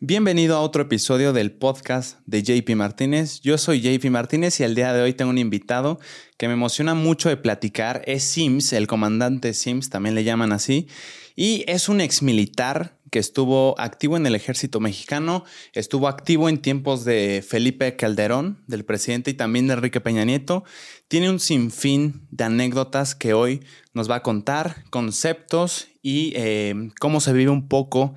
[0.00, 3.40] Bienvenido a otro episodio del podcast de JP Martínez.
[3.40, 5.98] Yo soy JP Martínez y el día de hoy tengo un invitado
[6.36, 8.04] que me emociona mucho de platicar.
[8.06, 10.86] Es Sims, el comandante Sims, también le llaman así.
[11.34, 16.58] Y es un ex militar que estuvo activo en el ejército mexicano, estuvo activo en
[16.58, 20.62] tiempos de Felipe Calderón, del presidente, y también de Enrique Peña Nieto.
[21.08, 27.20] Tiene un sinfín de anécdotas que hoy nos va a contar, conceptos y eh, cómo
[27.20, 28.14] se vive un poco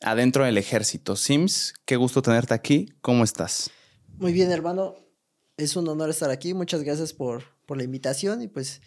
[0.00, 1.16] adentro del ejército.
[1.16, 2.92] Sims, qué gusto tenerte aquí.
[3.00, 3.70] ¿Cómo estás?
[4.18, 4.96] Muy bien, hermano.
[5.56, 6.54] Es un honor estar aquí.
[6.54, 8.42] Muchas gracias por, por la invitación.
[8.42, 8.80] Y pues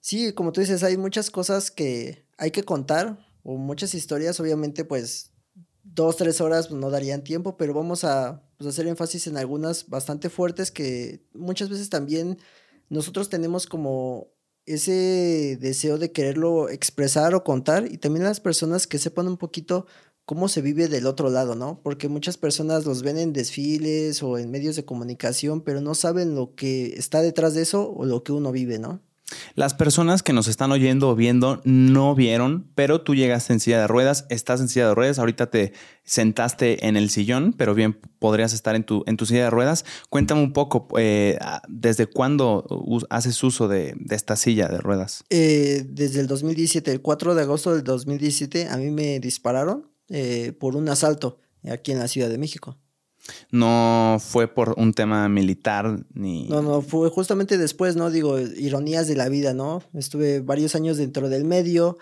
[0.00, 4.40] sí, como tú dices, hay muchas cosas que hay que contar o muchas historias.
[4.40, 5.32] Obviamente, pues
[5.82, 10.30] dos, tres horas no darían tiempo, pero vamos a pues, hacer énfasis en algunas bastante
[10.30, 12.38] fuertes que muchas veces también
[12.88, 14.28] nosotros tenemos como
[14.64, 19.86] ese deseo de quererlo expresar o contar y también las personas que sepan un poquito
[20.26, 21.80] cómo se vive del otro lado, ¿no?
[21.82, 26.34] Porque muchas personas los ven en desfiles o en medios de comunicación, pero no saben
[26.34, 29.00] lo que está detrás de eso o lo que uno vive, ¿no?
[29.54, 33.80] Las personas que nos están oyendo o viendo no vieron, pero tú llegaste en silla
[33.80, 35.72] de ruedas, estás en silla de ruedas, ahorita te
[36.04, 39.84] sentaste en el sillón, pero bien podrías estar en tu, en tu silla de ruedas.
[40.10, 42.66] Cuéntame un poco, eh, ¿desde cuándo
[43.10, 45.24] haces uso de, esta silla de ruedas?
[45.30, 50.52] Eh, desde el 2017, el 4 de agosto del 2017, a mí me dispararon eh,
[50.58, 52.78] por un asalto aquí en la Ciudad de México.
[53.50, 56.48] No fue por un tema militar ni...
[56.48, 58.10] No, no, fue justamente después, ¿no?
[58.10, 59.82] Digo, ironías de la vida, ¿no?
[59.94, 61.98] Estuve varios años dentro del medio,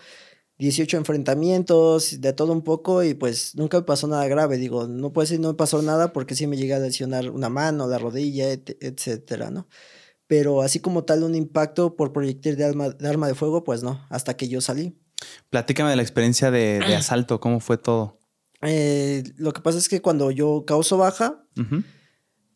[0.59, 4.57] 18 enfrentamientos, de todo un poco y pues nunca me pasó nada grave.
[4.59, 7.49] Digo, no puede ser no me pasó nada porque sí me llegué a lesionar una
[7.49, 9.67] mano, la rodilla, etcétera, ¿no?
[10.27, 13.83] Pero así como tal un impacto por proyectil de arma, de arma de fuego, pues
[13.83, 14.97] no, hasta que yo salí.
[15.51, 18.19] Platícame de la experiencia de, asalto, ¿cómo fue todo?
[18.63, 21.45] Eh, lo que pasa es que cuando yo causo baja,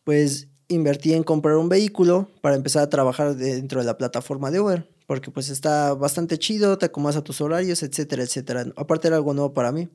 [0.05, 4.61] pues invertí en comprar un vehículo para empezar a trabajar dentro de la plataforma de
[4.61, 8.67] Uber, porque pues está bastante chido, te acomodas a tus horarios, etcétera, etcétera.
[8.77, 9.89] Aparte era algo nuevo para mí.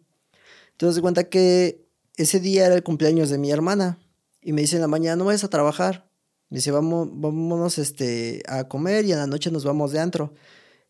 [0.72, 1.88] Entonces de cuenta que
[2.18, 4.00] ese día era el cumpleaños de mi hermana
[4.42, 6.10] y me dice en la mañana, no vayas a trabajar.
[6.50, 10.34] Me dice, vamos, vámonos este, a comer y en la noche nos vamos de antro.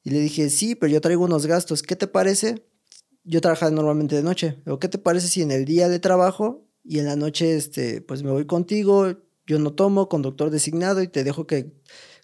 [0.03, 1.81] Y le dije, sí, pero yo traigo unos gastos.
[1.81, 2.67] ¿Qué te parece?
[3.23, 4.61] Yo trabajaba normalmente de noche.
[4.67, 8.01] ¿O qué te parece si en el día de trabajo y en la noche, este,
[8.01, 9.15] pues me voy contigo,
[9.47, 11.73] yo no tomo, conductor designado y te dejo que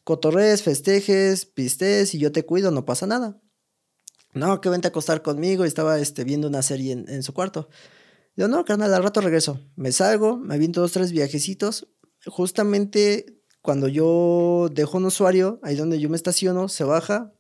[0.03, 3.41] cotorrees, festejes, pistes y yo te cuido, no pasa nada.
[4.34, 7.34] No, que vente a acostar conmigo y estaba este, viendo una serie en, en su
[7.34, 7.69] cuarto.
[8.35, 9.59] Yo, no, carnal, al rato regreso.
[9.75, 11.88] Me salgo, me aviento dos, tres viajecitos.
[12.25, 17.34] Justamente cuando yo dejo un usuario, ahí donde yo me estaciono, se baja,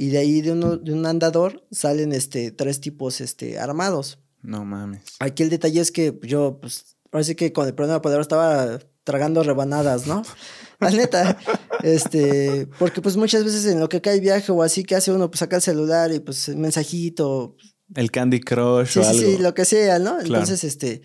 [0.00, 4.20] y de ahí de, uno, de un andador salen este, tres tipos este, armados.
[4.42, 5.02] No mames.
[5.18, 8.78] Aquí el detalle es que yo, pues, parece que con el problema de poder estaba
[9.02, 10.22] tragando rebanadas, ¿no?
[10.80, 11.36] La neta,
[11.82, 15.28] este, porque pues muchas veces en lo que cae viaje o así, que hace uno?
[15.28, 17.56] Pues saca el celular y pues mensajito.
[17.96, 19.20] El Candy Crush o algo.
[19.20, 20.20] Sí, sí, lo que sea, ¿no?
[20.20, 21.02] Entonces, este,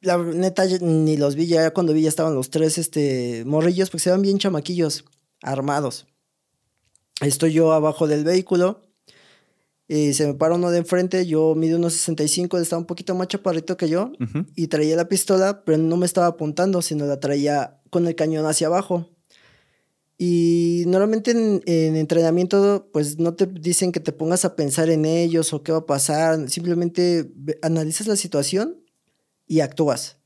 [0.00, 4.02] la neta ni los vi ya cuando vi ya estaban los tres, este, morrillos, porque
[4.02, 5.04] se van bien chamaquillos,
[5.42, 6.08] armados.
[7.20, 8.82] Estoy yo abajo del vehículo.
[9.88, 13.26] Y se me para uno de enfrente, yo mido unos 65, estaba un poquito más
[13.26, 14.12] chaparrito que yo,
[14.54, 18.46] y traía la pistola, pero no me estaba apuntando, sino la traía con el cañón
[18.46, 19.08] hacia abajo.
[20.16, 25.06] Y normalmente en, en, entrenamiento, pues no te dicen que te pongas a pensar en
[25.06, 28.84] ellos o qué va a pasar, simplemente analizas la situación
[29.48, 30.19] y actúas.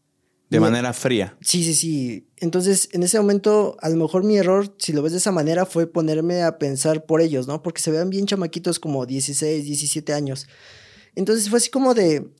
[0.55, 1.37] De manera fría.
[1.41, 2.29] Sí, sí, sí.
[2.39, 5.67] Entonces, en ese momento, a lo mejor mi error, si lo ves de esa manera,
[5.67, 7.63] fue ponerme a pensar por ellos, ¿no?
[7.63, 10.47] Porque se vean bien chamaquitos como 16, 17 años.
[11.15, 12.33] Entonces fue así como de,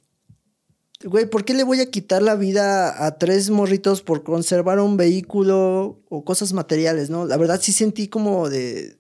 [1.05, 4.97] güey, ¿por qué le voy a quitar la vida a tres morritos por conservar un
[4.97, 7.27] vehículo o cosas materiales, ¿no?
[7.27, 8.99] La verdad sí sentí como de,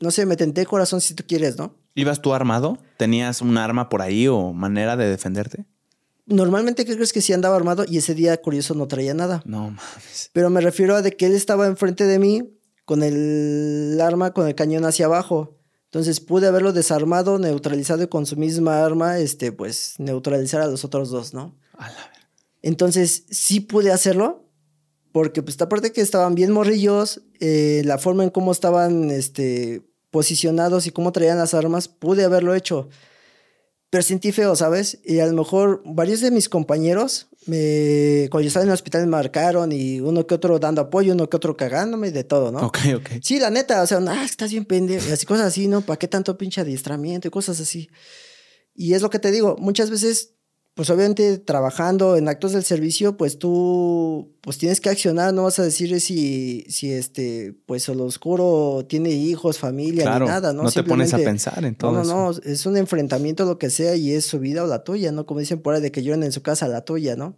[0.00, 1.76] no sé, me tenté corazón si tú quieres, ¿no?
[1.94, 2.78] ¿Ibas tú armado?
[2.96, 5.64] ¿Tenías un arma por ahí o manera de defenderte?
[6.26, 7.84] Normalmente, ¿qué crees que sí andaba armado?
[7.86, 9.42] Y ese día, curioso, no traía nada.
[9.44, 10.30] No mames.
[10.32, 12.50] Pero me refiero a de que él estaba enfrente de mí
[12.84, 15.58] con el arma, con el cañón hacia abajo.
[15.86, 20.84] Entonces pude haberlo desarmado, neutralizado y con su misma arma, este, pues, neutralizar a los
[20.84, 21.56] otros dos, ¿no?
[21.78, 22.10] A la
[22.62, 24.48] Entonces, sí pude hacerlo,
[25.12, 30.86] porque pues aparte que estaban bien morrillos, eh, la forma en cómo estaban, este, posicionados
[30.86, 32.88] y cómo traían las armas, pude haberlo hecho
[33.94, 34.98] pero sentí feo, ¿sabes?
[35.04, 39.02] Y a lo mejor varios de mis compañeros, me, cuando yo estaba en el hospital,
[39.02, 42.58] me marcaron y uno que otro dando apoyo, uno que otro cagándome, de todo, ¿no?
[42.58, 43.08] Ok, ok.
[43.22, 45.80] Sí, la neta, o sea, ah, estás bien pendejo, y así cosas así, ¿no?
[45.80, 47.88] ¿Para qué tanto pinche adiestramiento y cosas así?
[48.74, 50.34] Y es lo que te digo, muchas veces
[50.74, 55.60] pues obviamente trabajando en actos del servicio, pues tú pues tienes que accionar, no vas
[55.60, 60.64] a decir si, si este, pues el oscuro tiene hijos, familia, ni nada, ¿no?
[60.64, 63.56] No te pones a pensar en todo no, no, No, no, es un enfrentamiento lo
[63.56, 65.26] que sea y es su vida o la tuya, ¿no?
[65.26, 67.36] Como dicen por ahí de que lloran en su casa la tuya, ¿no?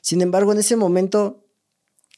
[0.00, 1.44] Sin embargo, en ese momento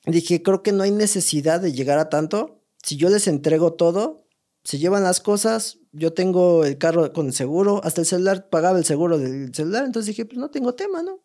[0.07, 2.63] dije, creo que no hay necesidad de llegar a tanto.
[2.83, 4.22] Si yo les entrego todo,
[4.65, 8.85] se llevan las cosas, yo tengo el carro con seguro, hasta el celular pagaba el
[8.85, 11.21] seguro del celular, entonces dije, pues no tengo tema, ¿no?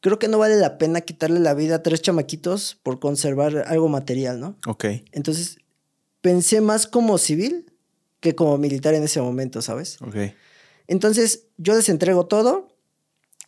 [0.00, 3.88] Creo que no vale la pena quitarle la vida a tres chamaquitos por conservar algo
[3.88, 4.56] material, ¿no?
[4.66, 4.86] Ok.
[5.12, 5.58] Entonces,
[6.20, 7.72] pensé más como civil
[8.18, 10.02] que como militar en ese momento, ¿sabes?
[10.02, 10.16] Ok.
[10.88, 12.68] Entonces, yo les entrego todo.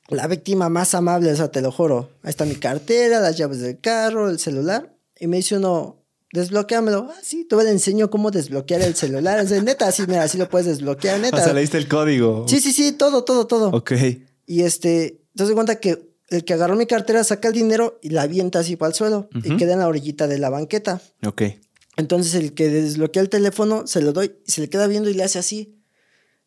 [0.09, 2.11] La víctima más amable, o sea, te lo juro.
[2.23, 4.95] Ahí está mi cartera, las llaves del carro, el celular.
[5.19, 6.04] Y me dice uno,
[6.35, 7.09] desbloqueamelo.
[7.11, 9.39] Ah, sí, te le enseño cómo desbloquear el celular.
[9.39, 11.37] O sea, neta, así, mira, así lo puedes desbloquear, neta.
[11.37, 12.45] O sea, leíste el código.
[12.49, 13.71] Sí, sí, sí, todo, todo, todo.
[13.71, 13.93] Ok.
[14.47, 18.23] Y este, entonces cuenta que el que agarró mi cartera saca el dinero y la
[18.23, 21.01] avienta así para el suelo y queda en la orillita de la banqueta.
[21.25, 21.43] Ok.
[21.97, 25.15] Entonces el que desbloquea el teléfono se lo doy y se le queda viendo y
[25.15, 25.81] le hace así.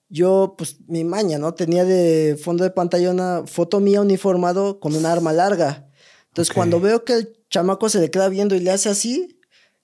[0.09, 1.53] Yo, pues, mi maña, ¿no?
[1.53, 5.89] Tenía de fondo de pantalla una foto mía uniformado con una arma larga.
[6.27, 9.36] Entonces, cuando veo que el chamaco se le queda viendo y le hace así,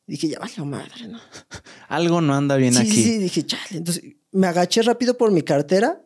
[0.05, 1.19] Dije, ya vale, madre, ¿no?
[1.87, 2.91] Algo no anda bien aquí.
[2.91, 3.77] Sí, sí, dije, chale.
[3.77, 6.05] Entonces me agaché rápido por mi cartera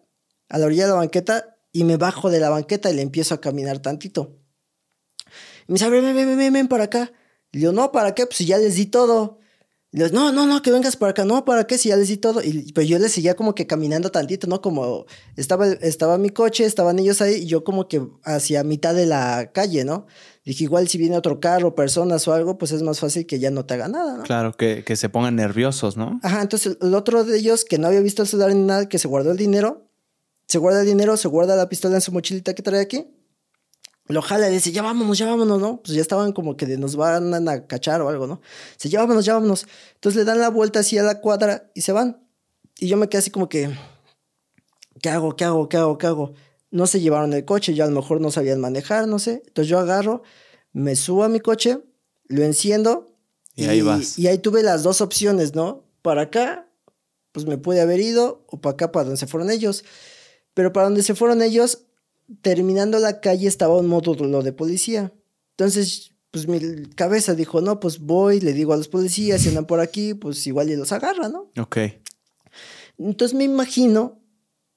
[0.50, 3.34] a la orilla de la banqueta y me bajo de la banqueta y le empiezo
[3.34, 4.40] a caminar tantito.
[5.68, 7.12] Y me dice, ven, ven, ven, ven, ven para acá.
[7.52, 8.26] Y yo, no, ¿para qué?
[8.26, 9.40] Pues si ya les di todo.
[9.92, 11.26] Y les, no, no, no, que vengas para acá.
[11.26, 11.78] No, ¿para qué?
[11.78, 12.42] Si ya les di todo.
[12.44, 14.62] Y pero yo les seguía como que caminando tantito, ¿no?
[14.62, 15.06] Como
[15.36, 19.52] estaba, estaba mi coche, estaban ellos ahí y yo como que hacia mitad de la
[19.54, 20.06] calle, ¿no?
[20.48, 23.52] Dije, igual si viene otro carro, personas o algo, pues es más fácil que ya
[23.52, 24.24] no te haga nada, ¿no?
[24.24, 26.22] Claro, que, que se pongan nerviosos, ¿no?
[26.24, 28.98] Ajá, entonces el otro de ellos que no había visto el celular ni nada, que
[28.98, 29.90] se guardó el dinero,
[30.48, 33.08] se guarda el dinero, se guarda la pistola en su mochilita que trae aquí,
[34.08, 35.82] lo jala y dice, ya vámonos, ya vámonos, ¿no?
[35.82, 38.40] Pues ya estaban como que nos van a cachar o algo, ¿no?
[38.76, 39.68] Dice, ya vámonos, ya vámonos.
[39.96, 42.26] Entonces le dan la vuelta así a la cuadra y se van.
[42.80, 43.70] Y yo me quedé así como que,
[45.02, 45.36] ¿qué hago?
[45.36, 45.68] ¿Qué hago?
[45.68, 45.98] ¿Qué hago?
[45.98, 46.34] ¿Qué hago?
[46.72, 49.44] No se llevaron el coche, ya a lo mejor no sabían manejar, no sé.
[49.48, 50.24] Entonces yo agarro,
[50.74, 51.80] me subo a mi coche,
[52.28, 53.08] lo enciendo.
[53.56, 54.20] Y, ahí vas.
[54.20, 55.84] Y ahí tuve las dos opciones, ¿no?
[56.02, 56.70] Para acá,
[57.32, 59.84] pues me pude haber ido, o para acá, para donde se fueron ellos.
[60.54, 61.86] Pero para donde se fueron ellos,
[62.42, 65.14] terminando la calle estaba un módulo de policía.
[65.52, 69.66] Entonces, pues mi cabeza dijo, no, pues voy, le digo a los policías, si andan
[69.66, 71.52] por aquí, pues igual y los agarra, ¿no?
[71.60, 71.78] Ok.
[72.98, 74.20] Entonces me imagino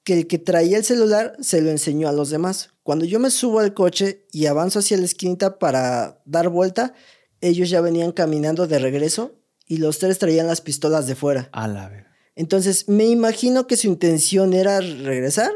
[0.03, 2.69] que el que traía el celular se lo enseñó a los demás.
[2.83, 6.93] Cuando yo me subo al coche y avanzo hacia la esquinita para dar vuelta,
[7.39, 11.49] ellos ya venían caminando de regreso y los tres traían las pistolas de fuera.
[11.53, 12.05] A la vez.
[12.35, 15.51] Entonces me imagino que su intención era regresar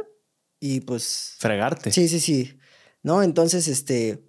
[0.59, 1.35] y pues...
[1.37, 1.91] Fregarte.
[1.91, 2.57] Sí, sí, sí.
[3.03, 3.23] ¿No?
[3.23, 4.23] Entonces, este...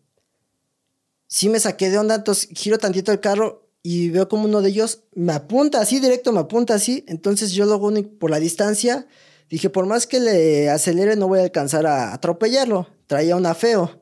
[1.29, 4.69] Sí me saqué de onda, entonces giro tantito el carro y veo como uno de
[4.69, 7.05] ellos me apunta así, directo me apunta así.
[7.09, 9.07] Entonces yo luego por la distancia
[9.49, 12.89] Dije, por más que le acelere, no voy a alcanzar a atropellarlo.
[13.07, 14.01] Traía un afeo,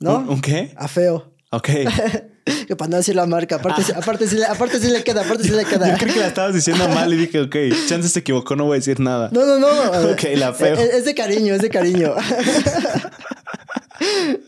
[0.00, 0.18] ¿no?
[0.18, 0.72] ¿Un, qué?
[0.76, 1.34] Afeo.
[1.50, 1.68] Ok.
[2.66, 5.50] que para no decir la marca, aparte, aparte, sí, aparte sí le queda, aparte sí
[5.50, 5.88] le queda.
[5.92, 7.56] Yo creo que la estabas diciendo mal y dije, ok,
[7.86, 9.28] chance se equivocó, no voy a decir nada.
[9.32, 9.68] No, no, no.
[10.12, 10.74] ok, la feo.
[10.74, 12.14] Es, es de cariño, es de cariño.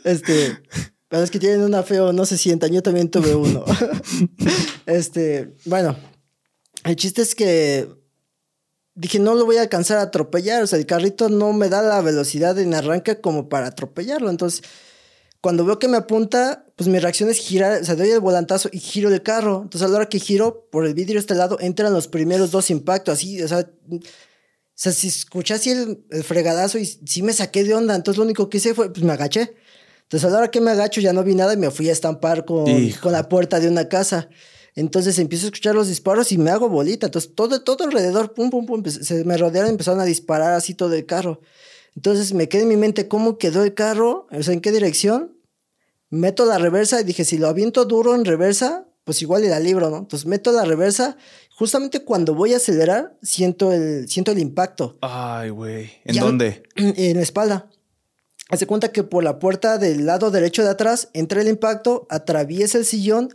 [0.04, 0.58] este,
[1.08, 3.64] pero es que tienen un afeo, no se sientan, yo también tuve uno.
[4.86, 5.96] este, bueno,
[6.84, 7.88] el chiste es que
[9.00, 10.62] dije, no lo voy a alcanzar a atropellar.
[10.62, 14.30] O sea, el carrito no me da la velocidad en arranque como para atropellarlo.
[14.30, 14.62] Entonces,
[15.40, 18.68] cuando veo que me apunta, pues mi reacción es girar, o sea, doy el volantazo
[18.72, 19.62] y giro el carro.
[19.62, 22.70] Entonces, a la hora que giro por el vidrio este lado, entran los primeros dos
[22.70, 23.98] impactos, así, o sea, o
[24.74, 27.94] sea si escuché así el, fregadazo y sí me saqué de onda.
[27.94, 29.54] Entonces, lo único que hice fue, pues me agaché.
[30.02, 31.92] Entonces, a la hora que me agacho, ya no vi nada y me fui a
[31.92, 32.66] estampar con,
[33.00, 34.28] con la puerta de una casa.
[34.74, 37.06] Entonces empiezo a escuchar los disparos y me hago bolita.
[37.06, 40.74] Entonces todo, todo alrededor, pum, pum, pum, se me rodearon y empezaron a disparar así
[40.74, 41.40] todo el carro.
[41.96, 45.36] Entonces me quedé en mi mente cómo quedó el carro, o sea, en qué dirección.
[46.08, 49.60] Meto la reversa y dije, si lo aviento duro en reversa, pues igual le da
[49.60, 49.98] libro, ¿no?
[49.98, 51.16] Entonces meto la reversa.
[51.56, 54.98] Justamente cuando voy a acelerar, siento el, siento el impacto.
[55.02, 55.90] Ay, güey.
[56.04, 56.62] ¿En dónde?
[56.76, 57.70] En la espalda.
[58.48, 62.78] Hace cuenta que por la puerta del lado derecho de atrás entra el impacto, atraviesa
[62.78, 63.34] el sillón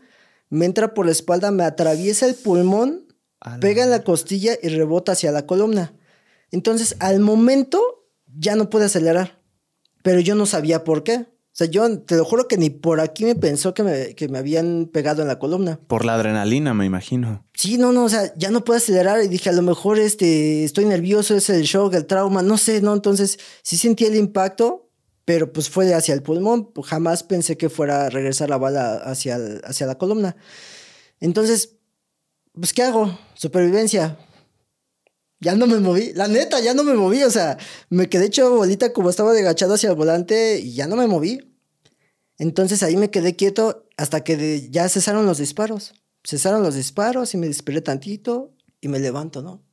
[0.49, 3.07] me entra por la espalda, me atraviesa el pulmón,
[3.61, 5.93] pega en la costilla y rebota hacia la columna.
[6.51, 9.41] Entonces, al momento ya no pude acelerar,
[10.03, 11.27] pero yo no sabía por qué.
[11.55, 14.27] O sea, yo te lo juro que ni por aquí me pensó que me, que
[14.27, 15.79] me habían pegado en la columna.
[15.87, 17.45] Por la adrenalina, me imagino.
[17.53, 20.65] Sí, no, no, o sea, ya no puedo acelerar y dije, a lo mejor este,
[20.65, 22.93] estoy nervioso, es el shock, el trauma, no sé, ¿no?
[22.93, 24.84] Entonces, sí sentí el impacto,
[25.25, 29.37] pero pues fue hacia el pulmón, jamás pensé que fuera a regresar la bala hacia,
[29.63, 30.35] hacia la columna.
[31.19, 31.77] Entonces,
[32.53, 33.17] pues ¿qué hago?
[33.33, 34.17] Supervivencia.
[35.39, 37.57] Ya no me moví, la neta, ya no me moví, o sea,
[37.89, 41.39] me quedé hecho bolita como estaba agachado hacia el volante y ya no me moví.
[42.37, 45.93] Entonces ahí me quedé quieto hasta que ya cesaron los disparos.
[46.23, 49.63] Cesaron los disparos y me desperté tantito y me levanto, ¿no?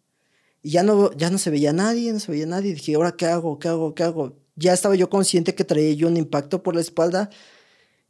[0.62, 2.74] Y ya no, ya no se veía nadie, no se veía nadie.
[2.74, 3.58] Dije, ¿ahora qué hago?
[3.58, 3.94] ¿Qué hago?
[3.94, 4.41] ¿Qué hago?
[4.56, 7.30] Ya estaba yo consciente que traía yo un impacto por la espalda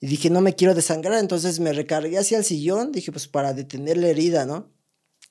[0.00, 1.18] y dije, no me quiero desangrar.
[1.18, 4.70] Entonces me recargué hacia el sillón, dije, pues para detener la herida, ¿no?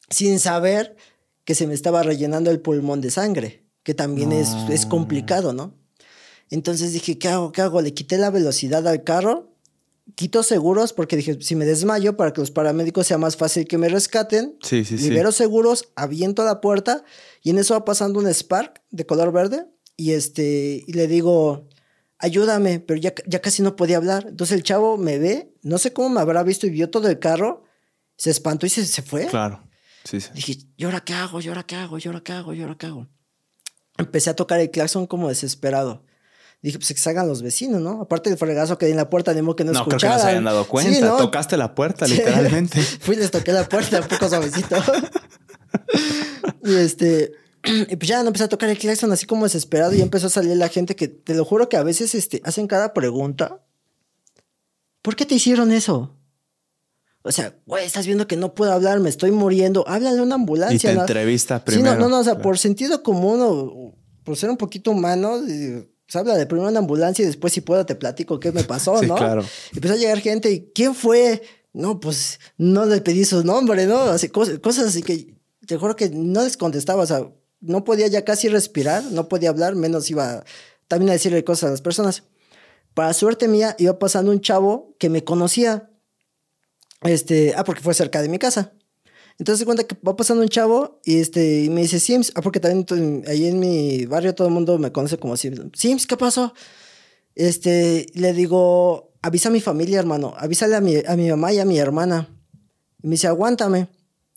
[0.09, 0.95] Sin saber
[1.43, 5.75] que se me estaba rellenando el pulmón de sangre, que también es, es complicado, ¿no?
[6.49, 7.51] Entonces dije, ¿qué hago?
[7.51, 7.81] ¿Qué hago?
[7.81, 9.51] Le quité la velocidad al carro,
[10.15, 13.77] quito seguros porque dije, si me desmayo para que los paramédicos sea más fácil que
[13.77, 17.03] me rescaten, sí, sí, libero seguros, aviento la puerta
[17.41, 19.65] y en eso va pasando un Spark de color verde
[19.97, 21.67] y este y le digo,
[22.21, 24.25] ayúdame, pero ya, ya casi no podía hablar.
[24.29, 27.19] Entonces el chavo me ve, no sé cómo me habrá visto y vio todo el
[27.19, 27.63] carro,
[28.15, 29.27] se espantó y se, se fue.
[29.27, 29.63] Claro.
[30.03, 30.29] Sí, sí.
[30.33, 31.41] Dije, ¿y ahora qué hago?
[31.41, 31.97] ¿Y ahora qué hago?
[31.97, 32.53] ¿Y ahora qué hago?
[32.53, 33.07] ¿Y ahora qué hago?
[33.97, 36.05] Empecé a tocar el claxon como desesperado.
[36.61, 38.01] Dije, pues que salgan los vecinos, ¿no?
[38.01, 40.07] Aparte del fregazo que di en la puerta, ni modo que no, no creo que
[40.07, 41.17] no se hayan dado cuenta.
[41.17, 42.79] Tocaste la puerta, literalmente.
[42.99, 44.75] Fui, les toqué la puerta, un poco suavecito.
[46.63, 47.31] y este...
[47.89, 50.31] Y pues ya no empecé a tocar el claxon así como desesperado y empezó a
[50.31, 53.63] salir la gente que, te lo juro que a veces este, hacen cada pregunta.
[55.01, 56.15] ¿Por qué te hicieron eso?
[57.23, 59.87] O sea, güey, estás viendo que no puedo hablar, me estoy muriendo.
[59.87, 60.91] Háblale a una ambulancia.
[60.91, 61.91] Y te entrevista primero.
[61.91, 65.39] Sí, no, no, no, o sea, por sentido común o por ser un poquito humano,
[66.05, 68.97] pues habla de primero una ambulancia y después si puedo te platico qué me pasó,
[68.99, 69.15] sí, ¿no?
[69.15, 69.43] claro.
[69.71, 71.41] Y empezó a llegar gente y ¿quién fue?
[71.73, 74.01] No, pues no le pedí su nombre, ¿no?
[74.01, 77.29] Así, cosas, cosas así que te juro que no les contestaba, o sea,
[77.61, 80.43] no podía ya casi respirar, no podía hablar, menos iba
[80.87, 82.23] también a decirle cosas a las personas.
[82.93, 85.89] Para suerte mía, iba pasando un chavo que me conocía.
[87.03, 88.73] Este, ah, porque fue cerca de mi casa.
[89.39, 92.41] Entonces se cuenta que va pasando un chavo y, este, y me dice Sims, ah,
[92.41, 95.61] porque también ahí en mi barrio todo el mundo me conoce como Sims.
[95.73, 96.53] Sims, ¿qué pasó?
[97.35, 101.59] Este, le digo, avisa a mi familia, hermano, avísale a mi, a mi mamá y
[101.59, 102.29] a mi hermana.
[103.01, 103.87] Y me dice, aguántame.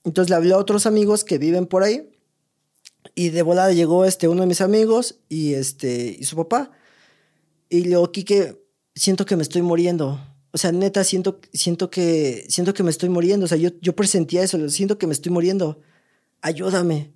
[0.04, 2.13] Entonces le hablé a otros amigos que viven por ahí
[3.14, 6.72] y de volada llegó este, uno de mis amigos y, este, y su papá.
[7.68, 8.62] Y le digo, Kike,
[8.94, 10.20] siento que me estoy muriendo.
[10.52, 13.44] O sea, neta, siento, siento, que, siento que me estoy muriendo.
[13.44, 15.80] O sea, yo, yo presentía eso, siento que me estoy muriendo.
[16.40, 17.12] Ayúdame.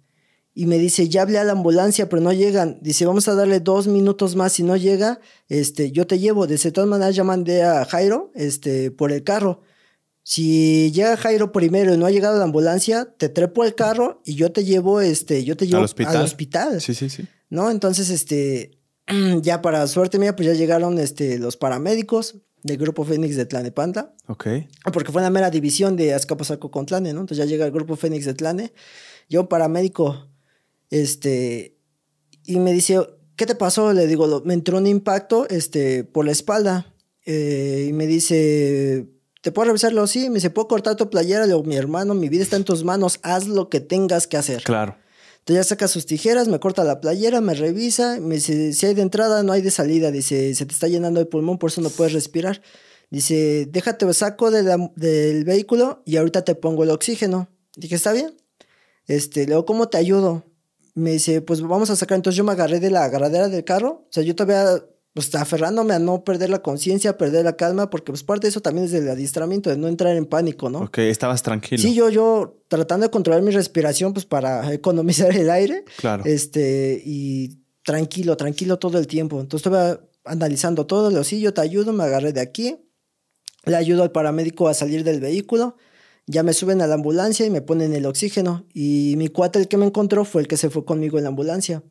[0.55, 2.79] Y me dice, ya hablé a la ambulancia, pero no llegan.
[2.81, 4.55] Dice, vamos a darle dos minutos más.
[4.55, 6.49] Si no llega, este, yo te llevo.
[6.49, 9.63] De todas maneras, ya mandé a Jairo este, por el carro.
[10.29, 14.35] Si llega Jairo primero y no ha llegado la ambulancia, te trepo al carro y
[14.35, 16.17] yo te llevo, este, yo te llevo al hospital.
[16.19, 17.27] Al hospital sí, sí, sí.
[17.49, 17.71] ¿No?
[17.71, 18.79] Entonces, este,
[19.41, 24.15] ya para suerte mía, pues ya llegaron este, los paramédicos del grupo Fénix de Tlanepantla.
[24.27, 24.49] Ok.
[24.93, 27.21] Porque fue una mera división de Azcapotzalco con Tlane, ¿no?
[27.21, 28.75] Entonces ya llega el grupo Fénix de Tlane.
[29.31, 30.29] Yo, un paramédico,
[30.91, 31.79] este,
[32.45, 33.01] y me dice,
[33.35, 33.95] ¿qué te pasó?
[33.95, 36.95] Le digo, me entró un impacto, este, por la espalda.
[37.25, 39.09] Eh, y me dice,
[39.41, 40.07] ¿te puedo revisarlo?
[40.07, 41.43] Sí, me dice, ¿puedo cortar tu playera?
[41.43, 44.37] Le digo, mi hermano, mi vida está en tus manos, haz lo que tengas que
[44.37, 44.63] hacer.
[44.63, 44.97] Claro.
[45.49, 48.95] Entonces ya saca sus tijeras, me corta la playera, me revisa, me dice, si hay
[48.95, 50.11] de entrada, no hay de salida.
[50.11, 52.61] Dice, se te está llenando el pulmón, por eso no puedes respirar.
[53.11, 57.49] Dice, déjate, saco de del vehículo y ahorita te pongo el oxígeno.
[57.77, 58.37] Dije, ¿está bien?
[59.07, 60.45] Este, le digo, ¿cómo te ayudo?
[60.95, 62.17] Me dice, pues vamos a sacar.
[62.17, 64.05] Entonces yo me agarré de la agarradera del carro.
[64.05, 64.85] O sea, yo todavía
[65.19, 68.61] pues aferrándome a no perder la conciencia, perder la calma, porque pues parte de eso
[68.61, 70.79] también es del adiestramiento, de no entrar en pánico, ¿no?
[70.83, 71.83] Ok, estabas tranquilo.
[71.83, 75.85] Sí, yo, yo tratando de controlar mi respiración, pues para economizar el aire.
[75.97, 76.23] Claro.
[76.25, 79.41] Este, y tranquilo, tranquilo todo el tiempo.
[79.41, 82.77] Entonces estaba analizando todo, lo sí, yo te ayudo, me agarré de aquí,
[83.65, 85.79] le ayudo al paramédico a salir del vehículo,
[86.29, 88.67] ya me suben a la ambulancia y me ponen el oxígeno.
[88.73, 91.31] Y mi cuate, el que me encontró, fue el que se fue conmigo en la
[91.31, 91.83] ambulancia.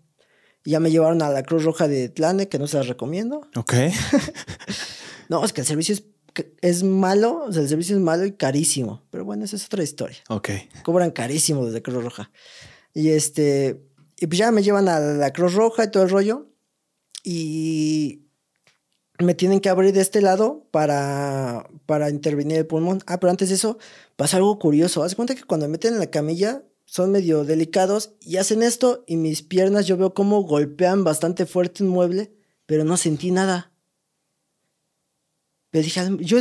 [0.68, 3.48] Ya me llevaron a la Cruz Roja de Tlane, que no se las recomiendo.
[3.56, 3.74] Ok.
[5.30, 6.04] no, es que el servicio es,
[6.60, 9.02] es, malo, o sea, el servicio es malo y carísimo.
[9.10, 10.18] Pero bueno, esa es otra historia.
[10.28, 10.50] Ok.
[10.84, 12.32] Cobran carísimo desde Cruz Roja.
[12.94, 13.82] Y este,
[14.20, 16.48] y pues ya me llevan a la Cruz Roja y todo el rollo.
[17.24, 18.28] Y
[19.20, 23.02] me tienen que abrir de este lado para, para intervenir el pulmón.
[23.08, 23.78] Ah, pero antes de eso
[24.18, 25.02] pasa algo curioso.
[25.02, 29.04] Haz cuenta que cuando me meten en la camilla son medio delicados y hacen esto
[29.08, 32.32] y mis piernas yo veo como golpean bastante fuerte un mueble,
[32.66, 33.74] pero no sentí nada.
[35.70, 36.40] Pero dije, yo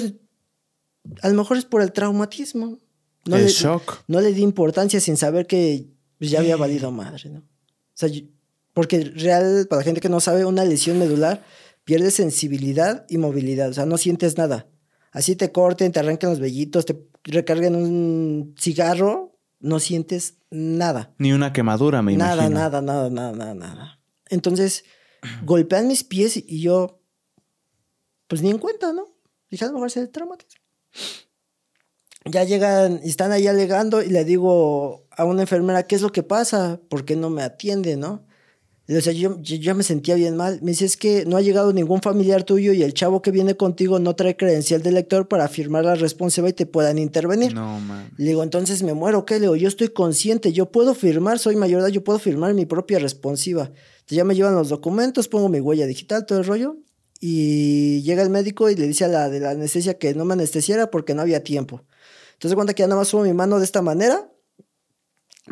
[1.21, 2.79] a lo mejor es por el traumatismo.
[3.25, 4.05] No el le, shock.
[4.07, 5.89] No le di importancia sin saber que
[6.21, 7.41] ya había valido madre, ¿no?
[7.41, 7.45] O
[7.95, 8.09] sea,
[8.73, 11.45] porque real, para la gente que no sabe, una lesión medular
[11.83, 14.69] pierdes sensibilidad y movilidad, o sea, no sientes nada.
[15.11, 21.15] Así te corten, te arrancan los vellitos, te recargan un cigarro, no sientes nada.
[21.19, 22.59] Ni una quemadura, me nada, imagino.
[22.59, 24.01] Nada, nada, nada, nada, nada.
[24.29, 24.85] Entonces,
[25.45, 27.01] golpean mis pies y yo,
[28.27, 29.07] pues ni en cuenta, ¿no?
[29.51, 30.59] Dije, a lo mejor se traumatiza.
[32.25, 36.25] Ya llegan están ahí alegando y le digo a una enfermera, ¿qué es lo que
[36.25, 36.81] pasa?
[36.89, 38.27] ¿Por qué no me atiende, no?
[38.89, 40.61] O sea, yo, yo ya me sentía bien mal.
[40.63, 43.57] Me dice, es que no ha llegado ningún familiar tuyo y el chavo que viene
[43.57, 47.53] contigo no trae credencial de lector para firmar la responsiva y te puedan intervenir.
[47.53, 48.13] No, man.
[48.17, 49.35] Le digo, entonces me muero, ¿qué?
[49.35, 52.55] Le digo, yo estoy consciente, yo puedo firmar, soy mayor de edad, yo puedo firmar
[52.55, 53.65] mi propia responsiva.
[53.65, 56.77] Entonces ya me llevan los documentos, pongo mi huella digital, todo el rollo.
[57.21, 60.35] Y llega el médico y le dice a la de la anestesia que no me
[60.35, 61.83] anestesiara porque no había tiempo.
[62.35, 64.31] Entonces cuenta que ya nada más subo mi mano de esta manera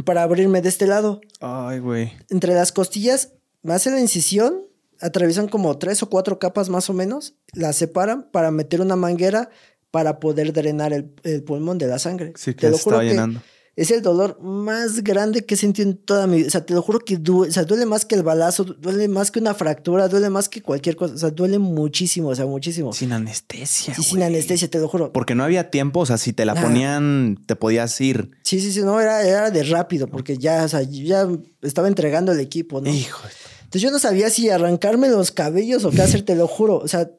[0.04, 1.20] para abrirme de este lado.
[1.40, 2.12] Ay, güey.
[2.30, 3.32] Entre las costillas
[3.62, 4.66] me hacen la incisión,
[5.00, 9.50] atraviesan como tres o cuatro capas más o menos, la separan para meter una manguera
[9.90, 12.32] para poder drenar el, el pulmón de la sangre.
[12.36, 13.40] Sí, que Te lo que llenando.
[13.76, 16.46] Es el dolor más grande que he sentido en toda mi vida.
[16.46, 19.08] O sea, te lo juro que duele, o sea, duele más que el balazo, duele
[19.08, 21.14] más que una fractura, duele más que cualquier cosa.
[21.14, 22.92] O sea, duele muchísimo, o sea, muchísimo.
[22.92, 23.94] Sin anestesia.
[23.94, 25.12] Sí, sin anestesia, te lo juro.
[25.12, 26.62] Porque no había tiempo, o sea, si te la Ah.
[26.62, 28.30] ponían, te podías ir.
[28.44, 31.26] Sí, sí, sí, no, era, era de rápido, porque ya, o sea, ya
[31.62, 32.88] estaba entregando el equipo, ¿no?
[32.90, 33.22] Hijo.
[33.64, 36.76] Entonces yo no sabía si arrancarme los cabellos o qué hacer, te lo juro.
[36.76, 37.10] O sea,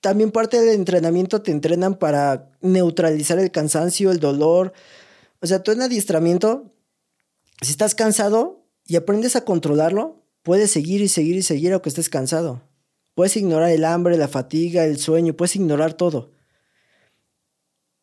[0.00, 4.72] también parte del entrenamiento te entrenan para neutralizar el cansancio, el dolor.
[5.40, 6.74] O sea, tú en adiestramiento,
[7.62, 12.08] si estás cansado y aprendes a controlarlo, puedes seguir y seguir y seguir aunque estés
[12.08, 12.62] cansado.
[13.14, 16.32] Puedes ignorar el hambre, la fatiga, el sueño, puedes ignorar todo.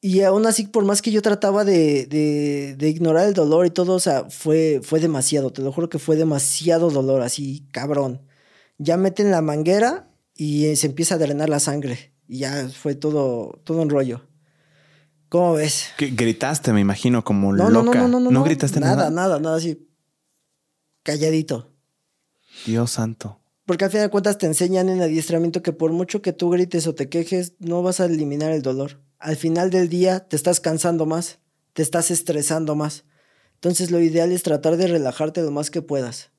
[0.02, 3.72] Y aún así, por más que yo trataba de, de- de ignorar el dolor y
[3.72, 8.22] todo, o sea, fue, fue demasiado, te lo juro que fue demasiado dolor, así, cabrón.
[8.78, 12.14] Ya meten la manguera y se empieza a drenar la sangre.
[12.28, 14.22] Y ya fue todo, todo un rollo.
[15.36, 15.88] ¿Cómo ves?
[15.98, 18.00] Que gritaste, me imagino, como No, no, loca.
[18.00, 18.44] no, no, no, no.
[18.46, 18.96] gritaste nada.
[18.96, 19.10] nada.
[19.10, 19.86] Nada, nada, así.
[21.04, 21.74] Calladito.
[22.66, 23.42] Dios santo.
[23.66, 26.88] Porque al final de cuentas te enseñan en adiestramiento que por mucho que tú grites
[26.88, 29.02] o te quejes, no vas a eliminar el dolor.
[29.20, 31.40] Al final del día te estás cansando más,
[31.74, 33.04] te estás estresando más.
[33.56, 36.32] Entonces lo ideal es tratar de relajarte lo más que puedas.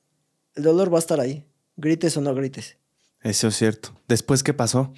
[0.55, 2.77] El dolor va a estar ahí, grites o no grites.
[3.21, 3.91] Eso es cierto.
[4.07, 4.91] Después, ¿qué pasó?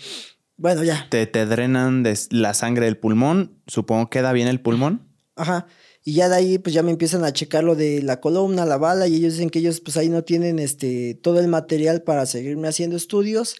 [0.60, 1.08] Bueno, ya.
[1.10, 3.62] Te, te drenan des- la sangre del pulmón.
[3.66, 5.08] Supongo queda bien el pulmón.
[5.38, 5.68] Ajá.
[6.04, 8.78] Y ya de ahí, pues ya me empiezan a checar lo de la columna, la
[8.78, 12.26] bala, y ellos dicen que ellos, pues ahí no tienen este todo el material para
[12.26, 13.56] seguirme haciendo estudios,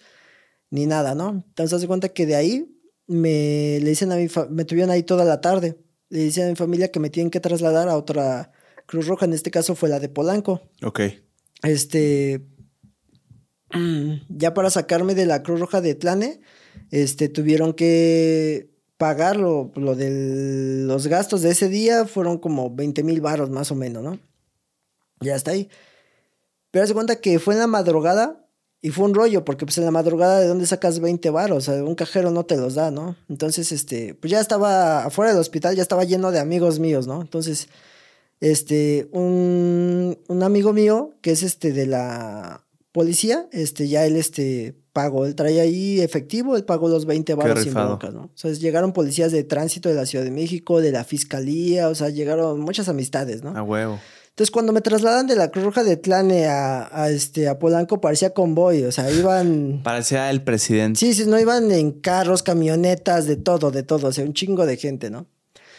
[0.70, 1.30] ni nada, ¿no?
[1.46, 5.02] Entonces, haz de cuenta que de ahí me le dicen a mi me tuvieron ahí
[5.02, 5.78] toda la tarde.
[6.10, 8.52] Le dicen a mi familia que me tienen que trasladar a otra
[8.86, 10.60] Cruz Roja, en este caso fue la de Polanco.
[10.82, 11.00] Ok.
[11.62, 12.42] Este.
[14.28, 16.40] Ya para sacarme de la Cruz Roja de Tlane,
[16.90, 23.20] este, tuvieron que pagar lo, de los gastos de ese día, fueron como 20 mil
[23.20, 24.18] baros más o menos, ¿no?
[25.20, 25.70] Ya está ahí.
[26.70, 28.46] Pero se cuenta que fue en la madrugada
[28.82, 31.84] y fue un rollo, porque pues en la madrugada de dónde sacas 20 baros, o
[31.86, 33.16] un cajero no te los da, ¿no?
[33.28, 37.20] Entonces, este, pues ya estaba afuera del hospital, ya estaba lleno de amigos míos, ¿no?
[37.20, 37.68] Entonces,
[38.40, 44.74] este, un, un amigo mío, que es este de la policía, este, ya él, este,
[44.92, 48.22] pagó, él traía ahí efectivo, él pagó los 20 baros sin broncas, ¿no?
[48.22, 51.94] O sea, llegaron policías de tránsito de la Ciudad de México, de la Fiscalía, o
[51.94, 53.56] sea, llegaron muchas amistades, ¿no?
[53.56, 54.00] A huevo.
[54.30, 58.00] Entonces, cuando me trasladan de la Cruz Roja de Tlane a, a, este, a Polanco,
[58.00, 59.80] parecía convoy, o sea, iban...
[59.84, 60.98] Parecía el presidente.
[60.98, 64.66] Sí, sí, no iban en carros, camionetas, de todo, de todo, o sea, un chingo
[64.66, 65.26] de gente, ¿no?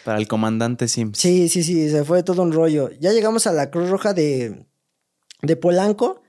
[0.04, 1.18] Para el comandante Sims.
[1.18, 2.90] Sí, sí, sí, se fue todo un rollo.
[3.00, 4.66] Ya llegamos a la Cruz Roja de,
[5.42, 6.22] de Polanco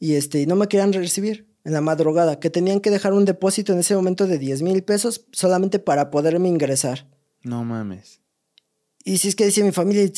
[0.00, 3.74] y este, no me querían recibir en la madrugada, que tenían que dejar un depósito
[3.74, 7.06] en ese momento de 10 mil pesos solamente para poderme ingresar.
[7.42, 8.20] No mames.
[9.04, 10.10] Y si es que decía mi familia,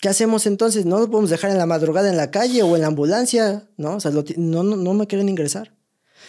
[0.00, 0.86] ¿qué hacemos entonces?
[0.86, 3.68] ¿No nos podemos dejar en la madrugada en la calle o en la ambulancia?
[3.76, 5.74] No, o sea, lo no, no, no me quieren ingresar.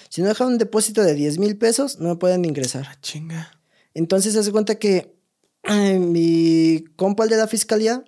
[0.09, 2.87] Si no dejan un depósito de 10 mil pesos, no me pueden ingresar.
[2.89, 3.51] Ah, chinga.
[3.93, 5.15] Entonces se hace cuenta que
[5.63, 8.03] eh, mi compa el de la fiscalía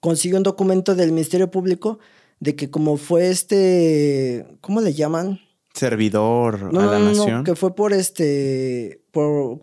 [0.00, 1.98] consiguió un documento del Ministerio Público
[2.40, 5.40] de que como fue este, ¿cómo le llaman?
[5.74, 7.44] Servidor No, a la no, no, nación.
[7.44, 9.60] que fue por este, por,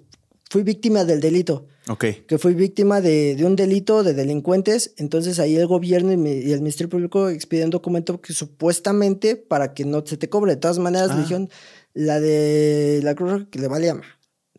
[0.49, 2.05] fui víctima del delito, Ok.
[2.27, 6.31] que fui víctima de, de un delito de delincuentes, entonces ahí el gobierno y, mi-
[6.39, 10.51] y el Ministerio Público expidieron un documento que supuestamente para que no se te cobre,
[10.55, 11.15] de todas maneras Ah.
[11.15, 11.49] le dijeron
[11.93, 14.05] la de la Cruz Roja que le valía más.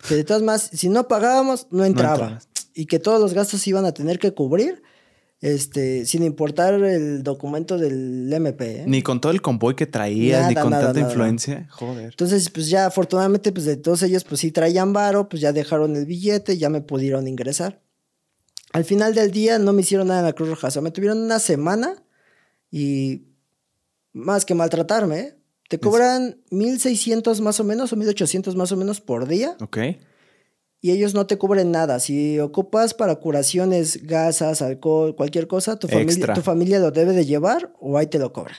[0.07, 2.41] Que de todas maneras, si no pagábamos, no entraba.
[2.75, 4.83] y que todos los gastos se iban a tener que cubrir
[5.41, 8.81] Este, sin importar el documento del MP.
[8.81, 8.85] ¿eh?
[8.89, 11.69] Ni con todo el convoy que traías, ni con tanta influencia.
[11.71, 12.07] Joder.
[12.07, 15.95] Entonces, pues ya afortunadamente, pues de todos ellos, pues sí traían varo, pues ya dejaron
[15.95, 17.81] el billete, ya me pudieron ingresar.
[18.73, 20.69] Al final del día no me hicieron nada en la Cruz Roja.
[20.69, 22.03] O sea, me tuvieron una semana
[22.71, 23.29] y
[24.13, 25.35] más que maltratarme, ¿eh?
[25.69, 29.57] te cobran 1600 más o menos o 1800 más o menos por día.
[29.61, 29.79] Ok
[30.81, 31.99] y ellos no te cubren nada.
[31.99, 37.27] Si ocupas para curaciones, gasas, alcohol, cualquier cosa, tu familia, tu familia lo debe de
[37.27, 38.57] llevar o ahí te lo cobran.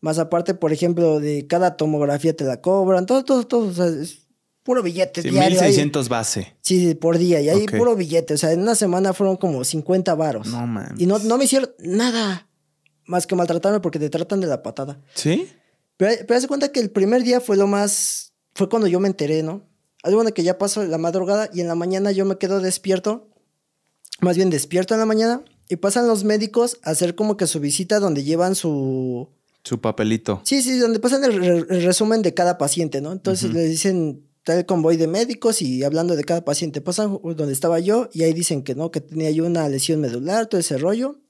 [0.00, 3.68] Más aparte, por ejemplo, de cada tomografía te la cobran, todo, todo, todo.
[3.68, 4.26] O sea, es
[4.62, 6.54] puro billete sí, 1600 base.
[6.60, 7.40] Sí, por día.
[7.40, 8.34] Y ahí puro billete.
[8.34, 10.48] O sea, en una semana fueron como 50 varos.
[10.48, 10.94] No, man.
[10.98, 12.46] Y no, no me hicieron nada
[13.06, 15.00] más que maltratarme porque te tratan de la patada.
[15.14, 15.48] ¿Sí?
[15.96, 18.34] Pero, pero haz cuenta que el primer día fue lo más...
[18.54, 19.62] Fue cuando yo me enteré, ¿no?
[20.06, 23.28] Algo de que ya pasó la madrugada y en la mañana yo me quedo despierto,
[24.20, 27.58] más bien despierto en la mañana, y pasan los médicos a hacer como que su
[27.58, 29.28] visita donde llevan su...
[29.64, 30.42] Su papelito.
[30.44, 33.10] Sí, sí, donde pasan el, resumen de cada paciente, ¿no?
[33.10, 36.80] Entonces le dicen tal convoy de médicos y hablando de cada paciente.
[36.80, 40.46] Pasan donde estaba yo y ahí dicen que no, que tenía yo una lesión medular,
[40.46, 41.20] todo ese rollo.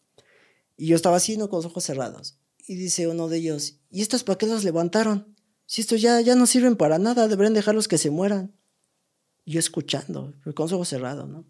[0.76, 1.48] Y yo estaba así, ¿no?
[1.48, 2.38] Con los ojos cerrados.
[2.68, 5.34] Y dice uno de ellos, ¿y estos para qué los levantaron?
[5.64, 8.55] Si estos ya, ya no sirven para nada, deberían dejarlos que se mueran
[9.46, 11.46] yo escuchando, con los ojos cerrados, ¿no?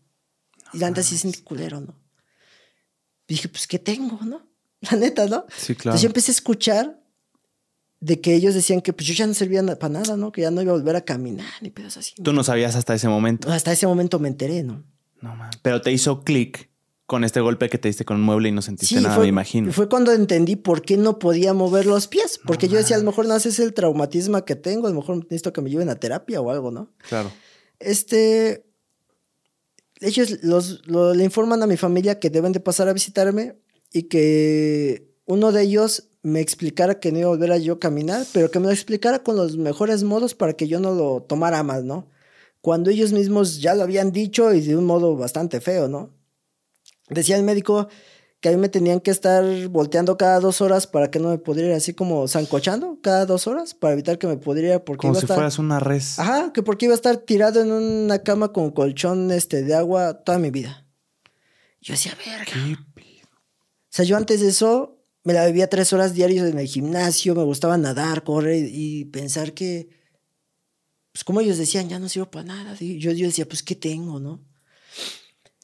[0.72, 1.94] y la neta sí es culero, ¿no?
[3.28, 4.42] Y dije, pues, ¿qué tengo, no?
[4.90, 5.46] La neta, ¿no?
[5.56, 5.90] Sí, claro.
[5.90, 7.00] Entonces yo empecé a escuchar
[8.00, 10.30] de que ellos decían que pues yo ya no servía para nada, ¿no?
[10.30, 12.14] Que ya no iba a volver a caminar ni pedos así.
[12.22, 13.50] Tú no sabías hasta ese momento.
[13.50, 14.84] Hasta ese momento me enteré, ¿no?
[15.22, 15.50] No, man.
[15.62, 16.70] Pero te hizo clic
[17.06, 19.72] con este golpe que te diste con un mueble y no sentiste nada, me imagino.
[19.72, 22.38] Fue cuando entendí por qué no podía mover los pies.
[22.44, 25.16] Porque yo decía, a lo mejor no es el traumatismo que tengo, a lo mejor
[25.18, 26.90] necesito que me lleven a terapia o algo, ¿no?
[27.08, 27.30] Claro.
[27.80, 28.66] Este,
[30.00, 33.56] ellos los, le informan a mi familia que deben de pasar a visitarme
[33.92, 38.26] y que uno de ellos me explicara que no iba a volver a yo caminar,
[38.32, 41.62] pero que me lo explicara con los mejores modos para que yo no lo tomara
[41.62, 42.08] más, ¿no?
[42.60, 46.10] Cuando ellos mismos ya lo habían dicho y de un modo bastante feo, ¿no?
[47.08, 47.88] Decía el médico
[48.40, 51.38] que a mí me tenían que estar volteando cada dos horas para que no me
[51.38, 55.20] pudiera así como zancochando cada dos horas para evitar que me pudiera porque como iba
[55.20, 56.18] si fueras una res.
[56.18, 60.22] Ajá que porque iba a estar tirado en una cama con colchón este de agua
[60.24, 60.86] toda mi vida.
[61.80, 66.12] Yo decía verga ¿Qué o sea yo antes de eso me la bebía tres horas
[66.12, 69.88] diarias en el gimnasio me gustaba nadar correr y, pensar que
[71.12, 74.20] pues como ellos decían ya no sirvo para nada yo, yo decía pues qué tengo
[74.20, 74.44] no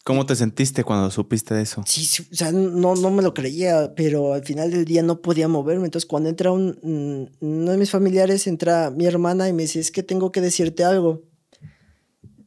[0.04, 1.82] ¿Cómo te sentiste cuando supiste de eso?
[1.86, 5.46] Sí, o sea, no, no me lo creía, pero al final del día no podía
[5.46, 5.84] moverme.
[5.84, 9.78] Entonces, cuando entra un, mm, uno de mis familiares, entra mi hermana y me dice,
[9.78, 11.22] es que tengo que decirte algo.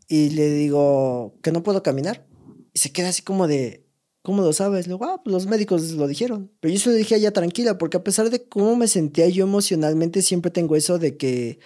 [0.10, 2.26] Y le digo, que no puedo caminar.
[2.74, 3.86] Y se queda así como de,
[4.22, 4.88] ¿cómo lo sabes?
[4.88, 6.52] Le digo, ah, pues los médicos lo dijeron.
[6.60, 9.30] Pero yo se lo dije a ella tranquila, porque a pesar de cómo me sentía
[9.30, 11.60] yo emocionalmente, siempre tengo eso de que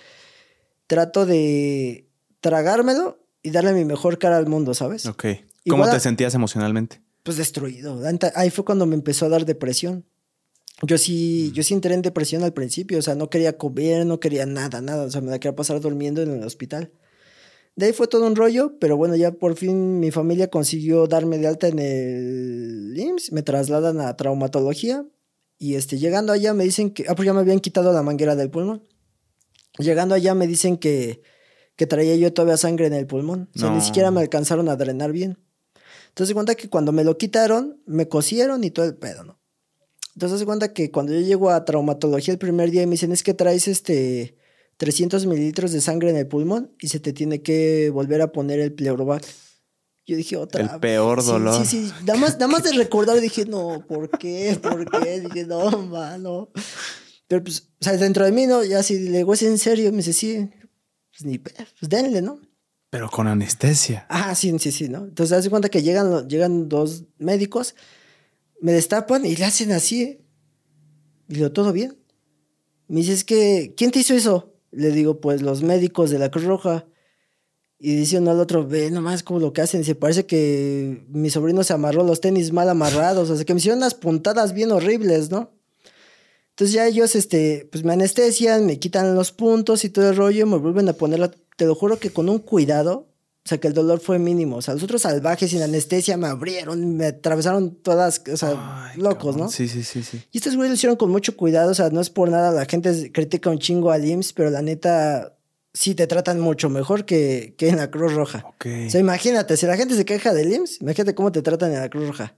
[0.86, 2.08] trato de
[2.42, 5.08] tragármelo y darle mi mejor cara al mundo, ¿sabes?
[5.08, 5.26] Ok.
[5.68, 7.02] ¿Cómo te sentías emocionalmente?
[7.24, 8.00] Pues destruido.
[8.36, 10.06] Ahí fue cuando me empezó a dar depresión.
[10.82, 11.54] Yo sí, mm.
[11.54, 14.82] yo sí entré en depresión al principio, o sea, no quería comer, no quería nada,
[14.82, 16.92] nada, o sea, me la quería pasar durmiendo en el hospital.
[17.76, 21.38] De ahí fue todo un rollo, pero bueno, ya por fin mi familia consiguió darme
[21.38, 25.06] de alta en el IMSS, me trasladan a traumatología
[25.58, 28.36] y este, llegando allá me dicen que, ah, pues ya me habían quitado la manguera
[28.36, 28.84] del pulmón.
[29.78, 31.22] Llegando allá me dicen que,
[31.76, 34.76] que traía yo todavía sangre en el pulmón, o sea, ni siquiera me alcanzaron a
[34.76, 35.38] drenar bien.
[36.10, 39.40] Entonces se cuenta que cuando me lo quitaron, me cosieron y todo el pedo, ¿no?
[40.16, 43.24] Entonces se cuenta que cuando yo llego a traumatología el primer día me dicen es
[43.24, 44.36] que traes este
[44.78, 48.60] 300 mililitros de sangre en el pulmón y se te tiene que volver a poner
[48.60, 49.24] el pleurovac.
[50.06, 51.66] Yo dije otra El peor dolor.
[51.66, 54.58] Sí, sí, Nada más, nada más de recordar dije, no, ¿por qué?
[54.62, 55.20] ¿Por qué?
[55.20, 56.50] Dije, no, mano.
[57.28, 58.64] Pero pues, o sea, dentro de mí, ¿no?
[58.64, 59.92] Ya si le digo, ¿es en serio?
[59.92, 60.50] Me dice, sí.
[61.12, 62.40] Pues ni, pues denle, ¿no?
[62.90, 64.06] Pero con anestesia.
[64.10, 65.06] Ah, sí, sí, sí, ¿no?
[65.06, 67.76] Entonces, hace cuenta que llegan, llegan dos médicos,
[68.62, 70.20] me destapan y le hacen así.
[71.28, 71.98] Y digo, ¿todo bien?
[72.88, 74.56] Me dice, es que, ¿quién te hizo eso?
[74.72, 76.88] Le digo, pues los médicos de la Cruz Roja.
[77.78, 79.84] Y dice uno al otro, ve nomás como lo que hacen.
[79.84, 83.30] Se parece que mi sobrino se amarró los tenis mal amarrados.
[83.30, 85.59] O sea, que me hicieron unas puntadas bien horribles, ¿no?
[86.60, 90.46] Entonces ya ellos, este, pues me anestesian, me quitan los puntos y todo el rollo,
[90.46, 93.08] me vuelven a poner la te lo juro que con un cuidado,
[93.46, 94.58] o sea, que el dolor fue mínimo.
[94.58, 99.38] O sea, los otros salvajes sin anestesia me abrieron, me atravesaron todas, o sea, locos,
[99.38, 99.48] ¿no?
[99.48, 100.22] Sí, sí, sí, sí.
[100.34, 102.66] Y estos güeyes lo hicieron con mucho cuidado, o sea, no es por nada, la
[102.66, 105.38] gente critica un chingo al IMSS, pero la neta,
[105.74, 108.44] sí te tratan mucho mejor que, que en la Cruz Roja.
[108.46, 108.66] Ok.
[108.88, 111.80] O sea, imagínate, si la gente se queja del IMSS, imagínate cómo te tratan en
[111.80, 112.36] la Cruz Roja.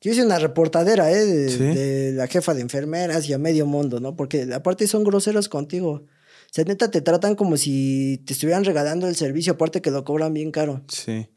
[0.00, 1.24] Yo hice una reportadera, ¿eh?
[1.26, 4.16] De, la jefa de enfermeras y a medio mundo, ¿no?
[4.16, 5.90] Porque aparte son groseros contigo.
[5.90, 10.04] O sea, neta, te tratan como si te estuvieran regalando el servicio, aparte que lo
[10.04, 10.82] cobran bien caro.
[10.88, 11.28] Sí.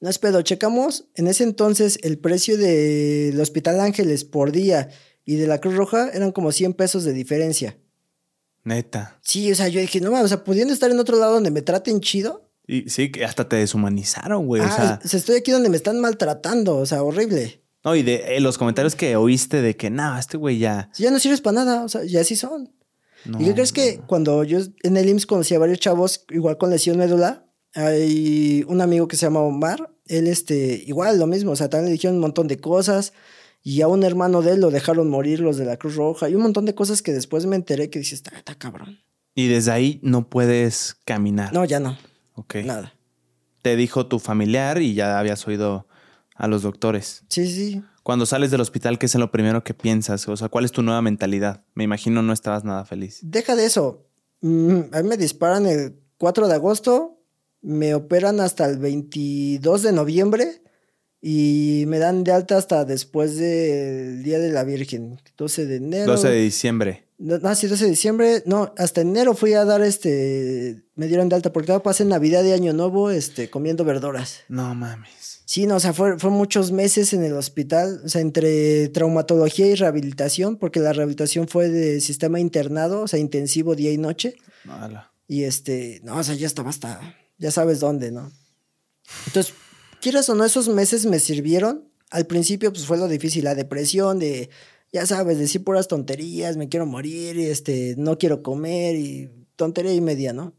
[0.00, 4.90] No es pedo, checamos en ese entonces el precio del Hospital Ángeles por día
[5.24, 7.78] y de la Cruz Roja eran como 100 pesos de diferencia.
[8.64, 9.18] Neta.
[9.22, 11.50] Sí, o sea, yo dije, no mames, o sea, pudiendo estar en otro lado donde
[11.50, 12.50] me traten chido.
[12.66, 14.62] Y sí, que hasta te deshumanizaron, güey.
[14.62, 17.62] Ah, o sea, estoy aquí donde me están maltratando, o sea, horrible.
[17.84, 20.90] No, y de eh, los comentarios que oíste de que, no, este güey ya.
[20.98, 22.72] Ya no sirves para nada, o sea, ya sí son.
[23.38, 26.70] ¿Y qué crees que cuando yo en el IMSS conocí a varios chavos, igual con
[26.70, 31.56] lesión médula, hay un amigo que se llama Omar, él, este, igual lo mismo, o
[31.56, 33.12] sea, también le dijeron un montón de cosas.
[33.62, 36.28] Y a un hermano de él lo dejaron morir los de la Cruz Roja.
[36.28, 39.00] Y un montón de cosas que después me enteré que dices, está, está cabrón.
[39.34, 41.52] Y desde ahí no puedes caminar.
[41.52, 41.98] No, ya no.
[42.34, 42.56] Ok.
[42.64, 42.94] Nada.
[43.62, 45.87] Te dijo tu familiar y ya habías oído
[46.38, 47.24] a los doctores.
[47.28, 47.82] Sí, sí.
[48.02, 50.26] Cuando sales del hospital, ¿qué es lo primero que piensas?
[50.28, 51.64] O sea, ¿cuál es tu nueva mentalidad?
[51.74, 53.18] Me imagino no estabas nada feliz.
[53.22, 54.06] Deja de eso.
[54.40, 57.20] Mm, a mí me disparan el 4 de agosto,
[57.60, 60.62] me operan hasta el 22 de noviembre
[61.20, 66.12] y me dan de alta hasta después del Día de la Virgen, 12 de enero.
[66.12, 67.04] 12 de diciembre.
[67.18, 68.42] No, sí, 12 de diciembre.
[68.46, 70.84] No, hasta enero fui a dar este.
[70.94, 74.44] Me dieron de alta porque pasé Navidad y Año Nuevo este, comiendo verduras.
[74.48, 75.27] No mames.
[75.48, 79.66] Sí, no, o sea, fue, fue muchos meses en el hospital, o sea, entre traumatología
[79.66, 84.36] y rehabilitación, porque la rehabilitación fue de sistema internado, o sea, intensivo día y noche.
[84.64, 85.10] Mala.
[85.26, 87.00] Y este, no, o sea, ya estaba hasta,
[87.38, 88.30] ya sabes dónde, ¿no?
[89.28, 89.54] Entonces,
[90.02, 91.88] quieras o no, esos meses me sirvieron.
[92.10, 94.50] Al principio, pues fue lo difícil, la depresión de,
[94.92, 99.94] ya sabes, decir puras tonterías, me quiero morir, y este, no quiero comer y tontería
[99.94, 100.57] y media, ¿no?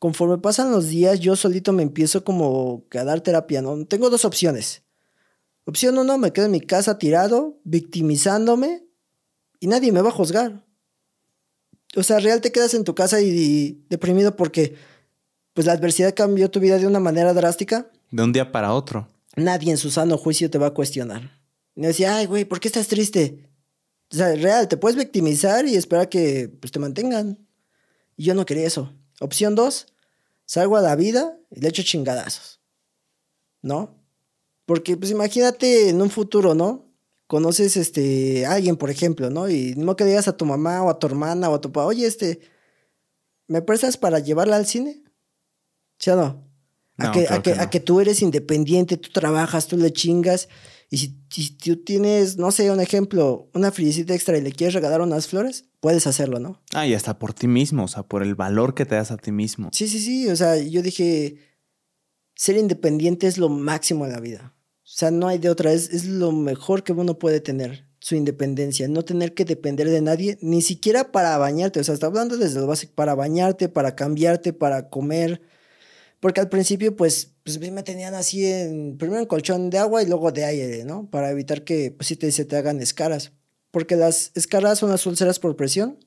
[0.00, 3.84] Conforme pasan los días, yo solito me empiezo como a dar terapia, ¿no?
[3.86, 4.82] Tengo dos opciones.
[5.66, 8.82] Opción uno, me quedo en mi casa tirado, victimizándome,
[9.60, 10.64] y nadie me va a juzgar.
[11.96, 14.74] O sea, real te quedas en tu casa y, deprimido porque
[15.52, 17.90] pues la adversidad cambió tu vida de una manera drástica.
[18.10, 19.06] De un día para otro.
[19.36, 21.42] Nadie en su sano juicio te va a cuestionar.
[21.76, 23.50] Y decía, ay, güey, ¿por qué estás triste?
[24.10, 27.38] O sea, real, te puedes victimizar y esperar que pues, te mantengan.
[28.16, 28.94] Y yo no quería eso.
[29.20, 29.89] Opción dos,
[30.50, 32.60] salgo a la vida y le echo chingadazos.
[33.62, 34.02] ¿No?
[34.66, 36.92] Porque, pues imagínate en un futuro, ¿no?
[37.28, 39.48] Conoces este, a alguien, por ejemplo, ¿no?
[39.48, 41.86] Y no que digas a tu mamá o a tu hermana o a tu papá,
[41.86, 42.40] oye, este,
[43.46, 45.04] ¿me prestas para llevarla al cine?
[46.00, 46.44] ¿Sí o no?
[46.98, 50.48] A, que, a, que, a que tú eres independiente, tú trabajas, tú le chingas
[50.92, 50.98] y
[51.30, 55.28] si, tú tienes, no sé, un ejemplo, una friecita extra y le quieres regalar unas
[55.28, 56.60] flores, puedes hacerlo, ¿no?
[56.74, 59.16] Ah, y hasta por ti mismo, o sea, por el valor que te das a
[59.16, 59.70] ti mismo.
[59.72, 60.28] Sí, sí, sí.
[60.28, 61.36] O sea, yo dije,
[62.34, 64.52] ser independiente es lo máximo en la vida.
[64.78, 68.16] O sea, no hay de otra, es, es lo mejor que uno puede tener, su
[68.16, 72.36] independencia, no tener que depender de nadie, ni siquiera para bañarte, o sea, está hablando
[72.36, 75.40] desde lo básico, para bañarte, para cambiarte, para comer,
[76.20, 80.06] porque al principio, pues, pues me tenían así en, primero en colchón de agua y
[80.06, 81.08] luego de aire, ¿no?
[81.10, 83.32] Para evitar que, pues, si te, se te hagan escaras.
[83.70, 85.98] Porque las escaras son las úlceras por presión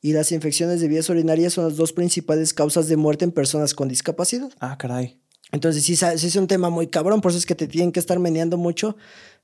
[0.00, 3.74] y las infecciones de vías urinarias son las dos principales causas de muerte en personas
[3.74, 4.50] con discapacidad.
[4.60, 5.20] Ah, caray.
[5.52, 8.00] Entonces sí, sí es un tema muy cabrón, por eso es que te tienen que
[8.00, 8.96] estar meneando mucho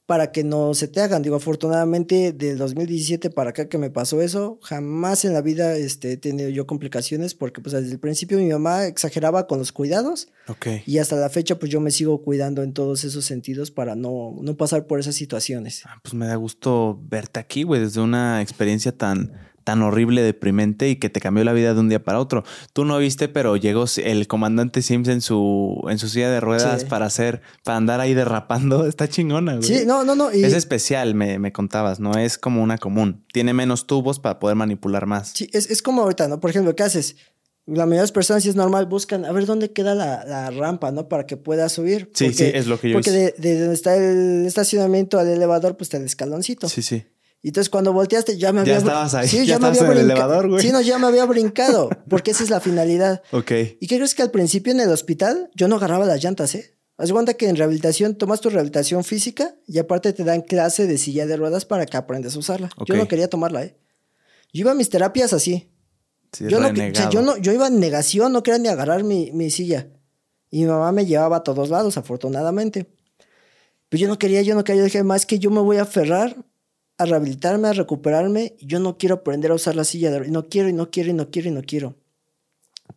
[0.06, 1.22] para que no se te hagan.
[1.22, 6.12] Digo, afortunadamente del 2017 para acá que me pasó eso, jamás en la vida este,
[6.12, 10.28] he tenido yo complicaciones porque pues desde el principio mi mamá exageraba con los cuidados.
[10.48, 10.66] Ok.
[10.86, 14.36] Y hasta la fecha pues yo me sigo cuidando en todos esos sentidos para no,
[14.40, 15.82] no pasar por esas situaciones.
[15.86, 19.32] Ah, pues me da gusto verte aquí, güey, desde una experiencia tan
[19.64, 22.44] tan horrible, deprimente y que te cambió la vida de un día para otro.
[22.72, 26.84] Tú no viste, pero llegó el comandante Sims en su, en su silla de ruedas
[26.84, 28.86] para hacer, para andar ahí derrapando.
[28.86, 29.64] Está chingona, güey.
[29.64, 30.30] Sí, no, no, no.
[30.30, 33.24] Es especial, me, me, contabas, no es como una común.
[33.32, 35.32] Tiene menos tubos para poder manipular más.
[35.34, 36.40] Sí, es, es como ahorita, ¿no?
[36.40, 37.16] Por ejemplo, ¿qué haces?
[37.66, 40.50] La mayoría de las personas, si es normal, buscan a ver dónde queda la, la
[40.50, 41.08] rampa, ¿no?
[41.08, 42.10] Para que pueda subir.
[42.12, 45.74] Sí, sí, es lo que yo Porque de, de, donde está el estacionamiento al elevador,
[45.78, 46.68] pues está el escaloncito.
[46.68, 47.06] Sí, sí.
[47.44, 48.72] Y entonces cuando volteaste ya me había...
[48.72, 50.62] Ya estabas ahí, sí, ya, me había en el elevador, güey.
[50.62, 53.22] Sí, no, ya me había brincado, porque esa es la finalidad.
[53.32, 53.50] Ok.
[53.80, 56.78] ¿Y qué crees que al principio en el hospital yo no agarraba las llantas, eh?
[56.96, 60.96] Haz cuenta que en rehabilitación tomas tu rehabilitación física y aparte te dan clase de
[60.96, 62.70] silla de ruedas para que aprendas a usarla.
[62.86, 63.76] Yo no quería tomarla, ¿eh?
[64.54, 65.70] Yo iba a mis terapias así.
[66.32, 69.50] Sí, yo, no, yo, no, yo iba en negación, no quería ni agarrar mi, mi
[69.50, 69.88] silla.
[70.50, 72.86] Y mi mamá me llevaba a todos lados, afortunadamente.
[73.90, 74.80] Pero yo no quería, yo no quería.
[74.80, 76.36] Yo dije, más que yo me voy a aferrar
[76.98, 80.68] a rehabilitarme, a recuperarme, yo no quiero aprender a usar la silla de no quiero
[80.68, 81.96] y no quiero y no quiero y no quiero.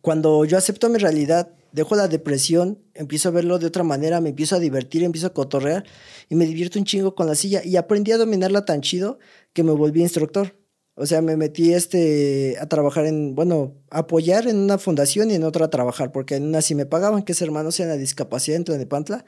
[0.00, 4.30] Cuando yo acepto mi realidad dejo la depresión, empiezo a verlo de otra manera, me
[4.30, 5.84] empiezo a divertir, empiezo a cotorrear
[6.28, 9.18] y me divierto un chingo con la silla y aprendí a dominarla tan chido
[9.52, 10.56] que me volví instructor.
[10.94, 15.44] O sea, me metí este, a trabajar en, bueno, apoyar en una fundación y en
[15.44, 18.56] otra a trabajar, porque en una sí me pagaban, que es hermanos en la discapacidad
[18.56, 19.24] en Tlanepantla.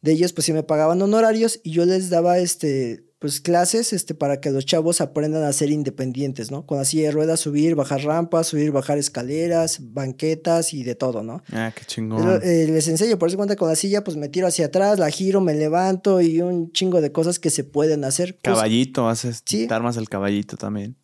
[0.00, 4.14] De ellos, pues sí me pagaban honorarios y yo les daba este, pues clases este,
[4.14, 6.66] para que los chavos aprendan a ser independientes, ¿no?
[6.66, 11.42] Con así de ruedas, subir, bajar rampas, subir, bajar escaleras, banquetas y de todo, ¿no?
[11.52, 12.40] Ah, qué chingón.
[12.42, 15.10] Eh, les enseño, por eso cuenta con la silla, pues me tiro hacia atrás, la
[15.10, 18.38] giro, me levanto y un chingo de cosas que se pueden hacer.
[18.40, 19.66] Caballito, haces, ¿Sí?
[19.68, 20.96] armas el caballito también.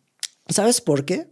[0.47, 1.27] ¿Sabes por qué?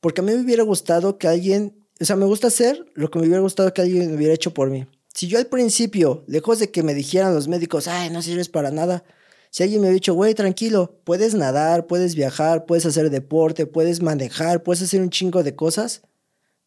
[0.00, 3.18] Porque a mí me hubiera gustado que alguien, o sea, me gusta hacer lo que
[3.18, 4.86] me hubiera gustado que alguien hubiera hecho por mí.
[5.14, 8.70] Si yo al principio, lejos de que me dijeran los médicos, ay, no sirves para
[8.70, 9.04] nada,
[9.52, 14.00] si alguien me hubiera dicho, güey, tranquilo, puedes nadar, puedes viajar, puedes hacer deporte, puedes
[14.00, 16.00] manejar, puedes hacer un chingo de cosas,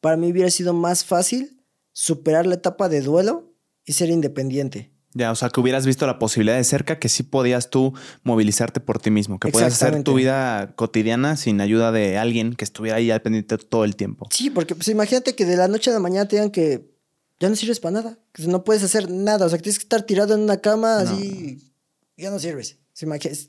[0.02, 1.60] para mí hubiera sido más fácil
[1.94, 3.52] superar la etapa de duelo
[3.86, 4.92] y ser independiente.
[5.16, 8.80] Ya, o sea, que hubieras visto la posibilidad de cerca que sí podías tú movilizarte
[8.82, 12.98] por ti mismo, que podías hacer tu vida cotidiana sin ayuda de alguien que estuviera
[12.98, 14.28] ahí al pendiente todo el tiempo.
[14.30, 16.94] Sí, porque pues imagínate que de la noche a la mañana te digan que
[17.40, 19.86] ya no sirves para nada, que no puedes hacer nada, o sea, que tienes que
[19.86, 21.74] estar tirado en una cama así,
[22.18, 22.78] ya no sirves.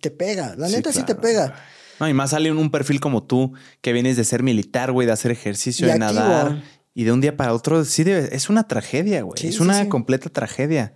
[0.01, 1.55] Te pega, la neta sí, te pega.
[2.01, 5.13] No, y más sale un perfil como tú, que vienes de ser militar, güey, de
[5.13, 6.63] hacer ejercicio, de nadar.
[6.95, 9.47] Y de un día para otro, sí, es una tragedia, güey.
[9.47, 10.95] es una completa tragedia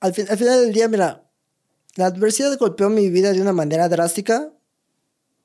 [0.00, 1.28] al, final del día, mira,
[1.96, 4.52] la adversidad golpeó mi vida de una manera drástica.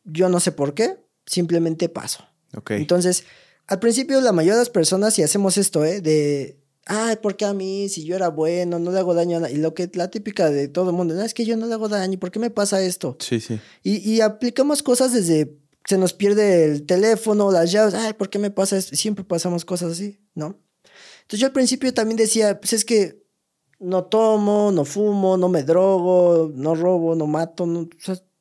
[0.04, 2.26] Yo no sé por qué, simplemente paso.
[2.70, 3.24] Entonces,
[3.68, 6.02] al principio la mayoría de las personas, si hacemos esto, ¿eh?
[6.02, 7.90] De, ay, ¿por qué a mí?
[7.90, 9.56] Si yo era bueno, no le hago daño a nadie.
[9.56, 11.74] Y lo que la típica de todo el mundo, no, es que yo no le
[11.74, 13.18] hago daño, ¿por qué me pasa esto?
[13.20, 13.60] Sí, sí.
[13.84, 18.40] Y, y aplicamos cosas desde, se nos pierde el teléfono, las llaves, ay, ¿por qué
[18.40, 18.96] me pasa esto?
[18.96, 20.60] Siempre pasamos cosas así, ¿no?
[21.22, 23.22] Entonces yo al principio también decía, pues es que
[23.80, 27.66] no tomo, no fumo, no me drogo, no robo, no mato.
[27.66, 27.88] No,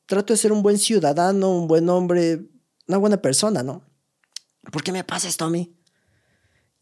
[0.06, 2.46] trato de ser un buen ciudadano, un buen hombre,
[2.88, 3.82] una buena persona, ¿no?
[4.70, 5.74] ¿Por qué me pasa esto a mí?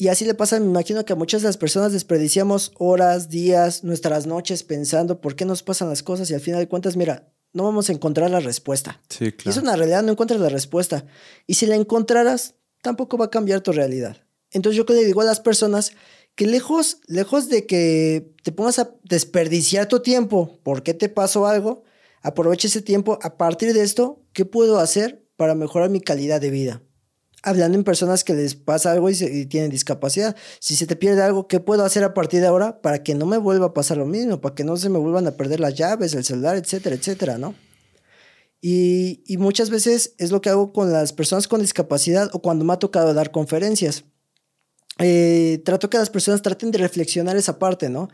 [0.00, 3.82] Y así le pasa, me imagino que a muchas de las personas desperdiciamos horas, días,
[3.82, 7.32] nuestras noches pensando por qué nos pasan las cosas y al final de cuentas, mira,
[7.52, 9.02] no vamos a encontrar la respuesta.
[9.08, 9.50] Sí, claro.
[9.50, 11.04] es una realidad, no encuentras la respuesta.
[11.48, 14.18] Y si la encontraras, tampoco va a cambiar tu realidad.
[14.52, 15.92] Entonces yo que le digo a las personas
[16.36, 21.82] que lejos, lejos de que te pongas a desperdiciar tu tiempo porque te pasó algo,
[22.22, 23.18] aprovecha ese tiempo.
[23.22, 26.82] A partir de esto, ¿qué puedo hacer para mejorar mi calidad de vida?
[27.42, 30.36] Hablando en personas que les pasa algo y, tienen discapacidad.
[30.60, 33.26] Si se te pierde algo, ¿qué puedo hacer a partir de ahora para que no
[33.26, 34.40] me vuelva a pasar lo mismo?
[34.40, 37.54] Para que no se me vuelvan a perder las llaves, el celular, etcétera, etcétera, ¿no?
[38.60, 42.64] Y, y muchas veces es lo que hago con las personas con discapacidad o cuando
[42.64, 44.04] me ha tocado dar conferencias
[44.98, 48.08] eh, trato que las personas traten de reflexionar esa parte, ¿no?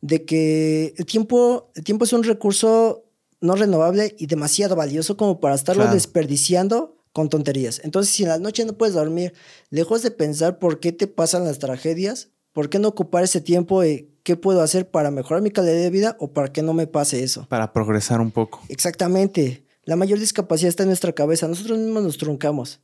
[0.00, 3.04] De que el tiempo, el tiempo es un recurso
[3.40, 7.80] no renovable y demasiado valioso como para estarlo desperdiciando con tonterías.
[7.82, 9.34] Entonces, si en la noche no puedes dormir,
[9.70, 13.80] lejos de pensar por qué te pasan las tragedias, ¿por qué no ocupar ese tiempo
[13.80, 16.86] de qué puedo hacer para mejorar mi calidad de vida o para que no me
[16.86, 17.44] pase eso?
[17.48, 18.62] Para progresar un poco.
[18.68, 19.66] Exactamente.
[19.82, 21.48] La mayor discapacidad está en nuestra cabeza.
[21.48, 22.80] Nosotros mismos nos truncamos.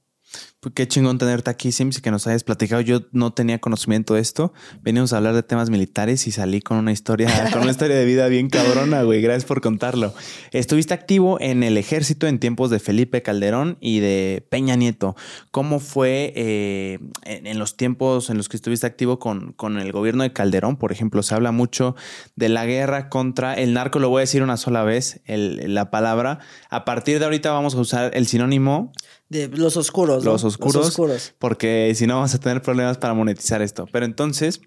[0.65, 2.81] Pues qué chingón tenerte aquí, Sims, y que nos hayas platicado.
[2.81, 4.55] Yo no tenía conocimiento de esto.
[4.81, 8.07] Venimos a hablar de temas militares y salí con una historia, con una historia de
[8.07, 9.21] vida bien cabrona, güey.
[9.21, 10.15] Gracias por contarlo.
[10.53, 15.17] Estuviste activo en el ejército en tiempos de Felipe Calderón y de Peña Nieto.
[15.51, 20.23] ¿Cómo fue eh, en, los tiempos en los que estuviste activo con, con el gobierno
[20.23, 20.77] de Calderón?
[20.77, 21.95] Por ejemplo, se habla mucho
[22.37, 23.99] de la guerra contra el narco.
[23.99, 26.39] Lo voy a decir una sola vez, la palabra.
[26.71, 28.93] A partir de ahorita vamos a usar el sinónimo
[29.35, 30.25] de los oscuros.
[30.25, 33.87] Los, oscuros, Porque si no vamos a tener problemas para monetizar esto.
[33.91, 34.61] Pero entonces,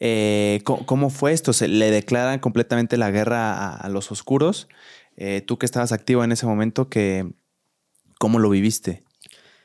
[0.00, 1.52] eh, ¿cómo, fue esto?
[1.52, 4.68] ¿Se le declaran completamente la guerra a, los oscuros?
[5.16, 7.32] Eh, tú que estabas activo en ese momento, que,
[8.18, 9.04] ¿cómo lo viviste?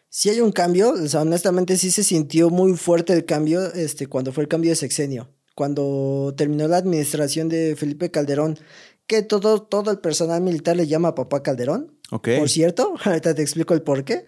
[0.09, 4.07] Sí hay un cambio, o sea, honestamente sí se sintió muy fuerte el cambio este,
[4.07, 5.29] cuando fue el cambio de sexenio.
[5.55, 8.59] Cuando terminó la administración de Felipe Calderón,
[9.07, 11.95] que todo, todo el personal militar le llama a papá Calderón.
[12.09, 14.25] Por cierto, ahorita te explico el por qué.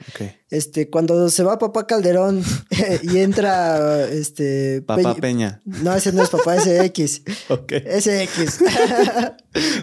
[0.49, 2.43] Este, cuando se va papá Calderón
[3.03, 5.61] y entra este Papá Peña.
[5.65, 7.23] No, ese no es papá, ese X.
[7.69, 8.59] Ese X.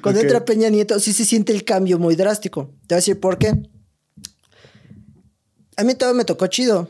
[0.03, 2.75] cuando entra Peña Nieto, sí se siente el cambio muy drástico.
[2.87, 3.53] Te voy a decir por qué.
[5.77, 6.89] A mí todo me tocó chido.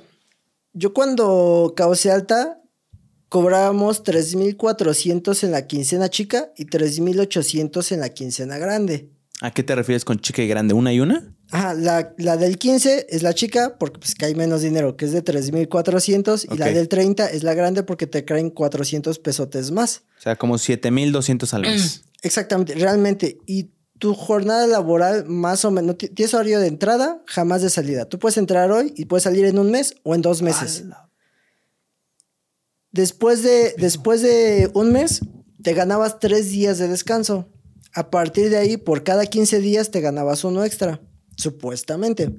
[0.72, 2.60] Yo cuando causé alta,
[3.34, 9.10] cobrábamos 3.400 en la quincena chica y 3.800 en la quincena grande.
[9.40, 10.72] ¿A qué te refieres con chica y grande?
[10.72, 11.34] ¿Una y una?
[11.50, 15.10] Ajá, la, la del 15 es la chica porque pues cae menos dinero, que es
[15.12, 16.44] de 3.400.
[16.54, 20.04] Y la del 30 es la grande porque te caen 400 pesotes más.
[20.16, 22.02] O sea, como 7200 al mes.
[22.22, 23.38] Exactamente, realmente.
[23.46, 28.04] Y tu jornada laboral más o menos, ti- tienes horario de entrada, jamás de salida.
[28.08, 30.84] Tú puedes entrar hoy y puedes salir en un mes o en dos meses.
[32.94, 35.20] Después de, después de un mes,
[35.64, 37.48] te ganabas tres días de descanso.
[37.92, 41.00] A partir de ahí, por cada 15 días te ganabas uno extra,
[41.36, 42.30] supuestamente.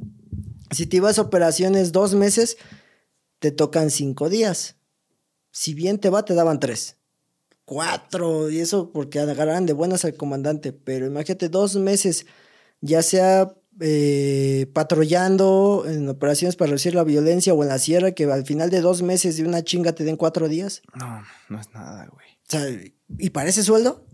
[0.71, 2.55] Si te ibas a operaciones dos meses,
[3.39, 4.77] te tocan cinco días.
[5.51, 6.95] Si bien te va, te daban tres.
[7.65, 10.71] Cuatro, y eso porque agarran de buenas al comandante.
[10.71, 12.27] Pero imagínate dos meses,
[12.79, 18.25] ya sea eh, patrullando en operaciones para reducir la violencia o en la sierra, que
[18.25, 20.81] al final de dos meses de una chinga te den cuatro días.
[20.93, 22.25] No, no es nada, güey.
[22.27, 22.65] O sea,
[23.17, 24.05] ¿y para ese sueldo?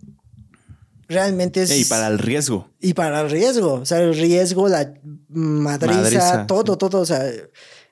[1.07, 1.78] Realmente es...
[1.78, 2.70] Y para el riesgo.
[2.80, 3.74] Y para el riesgo.
[3.74, 4.93] O sea, el riesgo, la
[5.28, 6.99] madriza, Madriza, todo, todo.
[7.01, 7.30] O sea,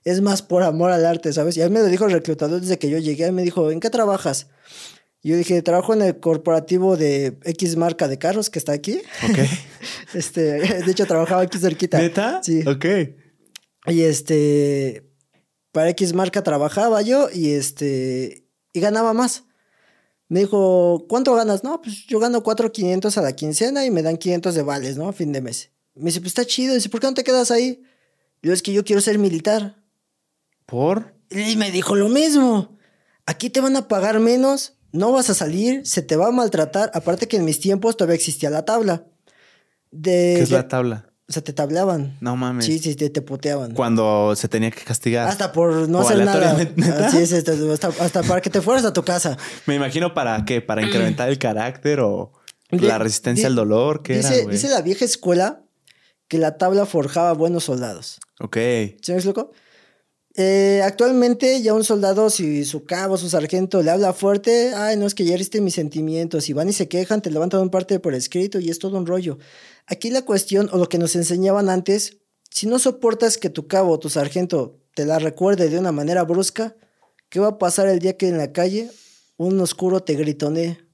[0.06, 1.58] es más por amor al arte, ¿sabes?
[1.58, 3.26] Y a mí me lo dijo el reclutador desde que yo llegué.
[3.26, 4.48] Él me dijo, ¿en qué trabajas?
[5.22, 9.02] Y yo dije, trabajo en el corporativo de X marca de carros que está aquí.
[9.30, 9.40] Ok.
[10.12, 12.00] Este, de hecho, trabajaba aquí cerquita.
[12.00, 12.42] ¿Neta?
[12.44, 12.68] Sí.
[12.68, 12.86] Ok.
[13.86, 15.08] Y este,
[15.72, 19.44] para X marca trabajaba yo y este, y ganaba más.
[20.30, 21.64] Me dijo, ¿cuánto ganas?
[21.64, 25.10] No, pues yo gano 4,500 a la quincena y me dan 500 de vales, ¿no?
[25.10, 25.72] A fin de mes.
[25.96, 26.76] Me dice, pues está chido.
[26.76, 27.84] Dice, ¿por qué no te quedas ahí?
[28.42, 29.84] Yo, es que yo quiero ser militar.
[30.66, 31.16] ¿Por?
[31.32, 32.78] Y me dijo lo mismo.
[33.26, 36.92] Aquí te van a pagar menos, no vas a salir, se te va a maltratar.
[36.94, 39.06] Aparte que en mis tiempos todavía existía la tabla.
[39.92, 41.10] De, ¿Qué es la tabla?
[41.28, 42.18] O sea, te tableaban.
[42.22, 42.66] No mames.
[42.66, 43.74] Sí, sí, te, te puteaban.
[43.74, 45.28] Cuando se tenía que castigar.
[45.28, 46.58] Hasta por no O hacer nada.
[47.06, 49.38] Así es, este, hasta, hasta para que te fueras a tu casa.
[49.68, 52.32] Me imagino para qué, para incrementar el carácter o
[52.72, 55.62] la resistencia al dolor, ¿qué dice, era, dice la vieja escuela
[56.28, 58.20] que la tabla forjaba buenos soldados.
[58.40, 58.56] Ok.
[59.02, 59.52] ¿Sí me explico?
[60.42, 65.06] Eh, actualmente ya un soldado, si su cabo, su sargento le habla fuerte, ay, no
[65.06, 68.14] es que heriste mis sentimientos, y van y se quejan, te levantan un parte por
[68.14, 69.38] escrito y es todo un rollo.
[69.86, 72.20] Aquí la cuestión, o lo que nos enseñaban antes,
[72.50, 76.24] si no soportas que tu cabo o tu sargento te la recuerde de una manera
[76.24, 76.78] brusca,
[77.28, 78.90] ¿qué va a pasar el día que en la calle
[79.36, 80.89] un oscuro te gritonee?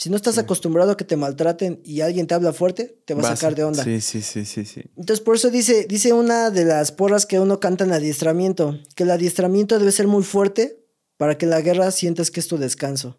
[0.00, 3.20] Si no estás acostumbrado a que te maltraten y alguien te habla fuerte, te va
[3.20, 3.82] a Vas- sacar de onda.
[3.82, 4.82] Sí, sí, sí, sí, sí.
[4.96, 9.02] Entonces, por eso dice, dice una de las porras que uno canta en adiestramiento, que
[9.02, 10.86] el adiestramiento debe ser muy fuerte
[11.16, 13.18] para que la guerra sientas que es tu descanso.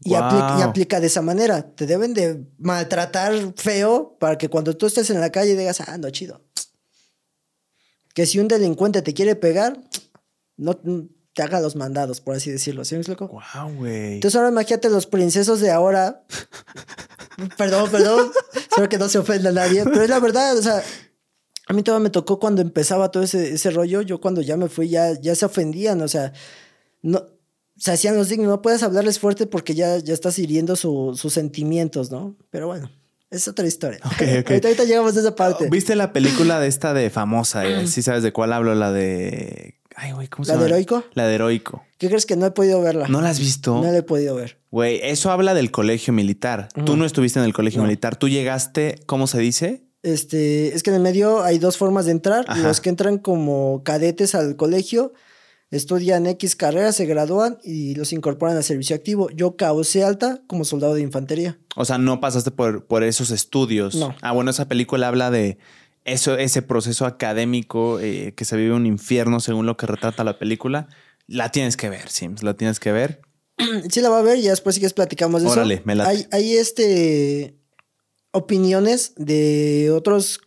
[0.00, 1.72] Y, aplica, y aplica de esa manera.
[1.76, 5.98] Te deben de maltratar feo para que cuando tú estés en la calle digas, ah,
[5.98, 6.42] no, chido.
[8.12, 9.80] Que si un delincuente te quiere pegar,
[10.56, 10.80] no
[11.36, 12.82] te haga los mandados, por así decirlo.
[12.86, 13.28] ¿Sí me explico?
[13.28, 14.14] Wow, güey.
[14.14, 16.24] Entonces ahora imagínate los princesos de ahora.
[17.58, 18.30] perdón, perdón.
[18.54, 19.84] Espero que no se ofenda a nadie.
[19.84, 20.82] Pero es la verdad, o sea,
[21.68, 24.00] a mí todavía me tocó cuando empezaba todo ese, ese rollo.
[24.00, 26.00] Yo cuando ya me fui, ya, ya se ofendían.
[26.00, 26.32] O sea,
[27.02, 27.22] no,
[27.76, 28.48] se hacían los dignos.
[28.48, 32.34] No puedes hablarles fuerte porque ya, ya estás hiriendo su- sus sentimientos, ¿no?
[32.48, 32.90] Pero bueno,
[33.30, 34.00] es otra historia.
[34.06, 34.50] Ok, ok.
[34.50, 35.68] ahorita, ahorita llegamos a esa parte.
[35.68, 37.66] ¿Viste la película de esta de famosa?
[37.66, 37.86] eh?
[37.88, 39.74] Sí sabes de cuál hablo, la de...
[39.98, 40.64] Ay, güey, ¿cómo se ¿La llama?
[40.66, 41.04] de Heroico?
[41.14, 41.82] La de Heroico.
[41.96, 43.08] ¿Qué crees que no he podido verla?
[43.08, 43.74] ¿No la has visto?
[43.82, 44.58] No la he podido ver.
[44.70, 46.68] Güey, eso habla del colegio militar.
[46.84, 47.86] Tú no estuviste en el colegio No.
[47.86, 48.16] militar.
[48.16, 49.84] Tú llegaste, ¿cómo se dice?
[50.02, 52.44] Este, es que en el medio hay dos formas de entrar.
[52.46, 52.62] Ajá.
[52.62, 55.14] Los que entran como cadetes al colegio,
[55.70, 59.30] estudian X carreras, se gradúan y los incorporan al servicio activo.
[59.30, 61.58] Yo causé alta como soldado de infantería.
[61.74, 63.94] O sea, no pasaste por, por esos estudios.
[63.94, 64.14] No.
[64.20, 65.56] Ah, bueno, esa película habla de
[66.06, 70.38] eso, ese proceso académico eh, que se vive un infierno según lo que retrata la
[70.38, 70.88] película.
[71.26, 73.20] La tienes que ver, Sims, la tienes que ver.
[73.90, 75.82] Sí la va a ver y después sí que platicamos de Órale, eso.
[75.84, 76.10] me late.
[76.10, 77.58] Hay, hay este
[78.30, 80.40] opiniones de otros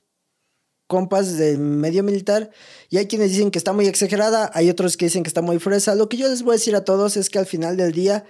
[0.88, 2.50] compas del medio militar
[2.90, 5.60] y hay quienes dicen que está muy exagerada, hay otros que dicen que está muy
[5.60, 5.94] fresa.
[5.96, 8.26] Lo que yo les voy a decir a todos es que al final del día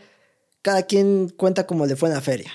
[0.62, 2.52] cada quien cuenta como le fue en la feria.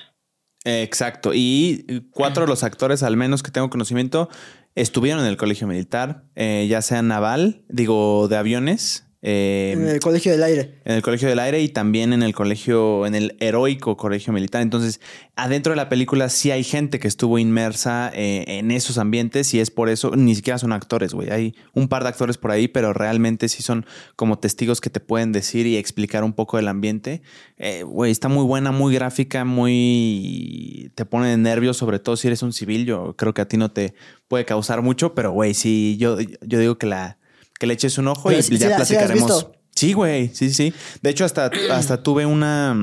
[0.65, 1.33] Exacto.
[1.35, 4.29] Y cuatro de los actores, al menos que tengo conocimiento,
[4.75, 9.04] estuvieron en el colegio militar, eh, ya sea naval, digo, de aviones.
[9.27, 10.75] Eh, en el colegio del aire.
[10.85, 14.61] en el Colegio del Aire y también en el colegio, en el heroico colegio militar.
[14.61, 15.01] Entonces,
[15.35, 19.61] adentro de la película sí hay gente que estuvo inmersa eh, en esos ambientes y
[19.61, 21.31] es por eso, ni siquiera son actores, güey.
[21.31, 25.01] Hay un par de actores por ahí, pero realmente sí son como testigos que te
[25.01, 27.23] pueden decir y explicar un poco del ambiente.
[27.57, 30.91] Eh, Güey, está muy buena, muy gráfica, muy...
[30.95, 32.85] te pone de nervios, sobre todo si eres un civil.
[32.85, 33.95] Yo creo que a ti no te
[34.29, 37.19] puede causar mucho, pero güey, sí, yo, yo digo que la...
[37.65, 39.49] Que le eches un ojo Pero y ya platicaremos.
[39.75, 40.75] Sí, güey, sí, sí.
[41.01, 42.77] De hecho, hasta, hasta tuve una,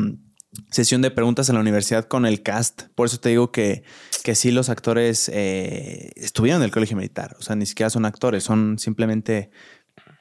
[0.72, 2.84] sesión de preguntas en la universidad con el cast.
[2.96, 3.84] Por eso te digo que,
[4.24, 7.36] que sí, los actores eh, estuvieron en el colegio militar.
[7.40, 9.52] O sea, ni siquiera son actores, son simplemente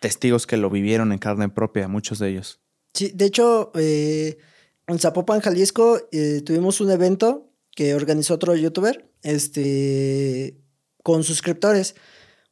[0.00, 2.60] testigos que lo vivieron en carne propia, muchos de ellos.
[2.94, 4.38] Sí, de hecho, eh,
[4.86, 10.60] en Zapopan, Jalisco, eh, tuvimos un evento que organizó otro youtuber, este,
[11.02, 11.94] con suscriptores.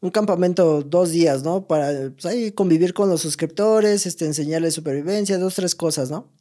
[0.00, 1.66] Un campamento dos días, ¿no?
[1.66, 6.32] Para pues, ahí convivir con los suscriptores, este, enseñarles supervivencia, dos, tres cosas, ¿no?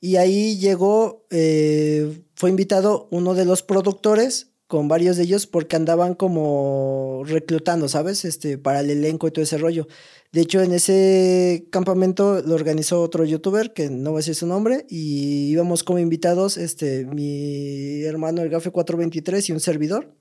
[0.00, 5.76] Y ahí llegó, eh, fue invitado uno de los productores con varios de ellos porque
[5.76, 8.24] andaban como reclutando, ¿sabes?
[8.24, 9.88] Este, para el elenco y todo ese rollo.
[10.30, 14.46] De hecho, en ese campamento lo organizó otro youtuber, que no voy a decir su
[14.46, 20.14] nombre, y íbamos como invitados, este, mi hermano el Gafe 423 y un servidor.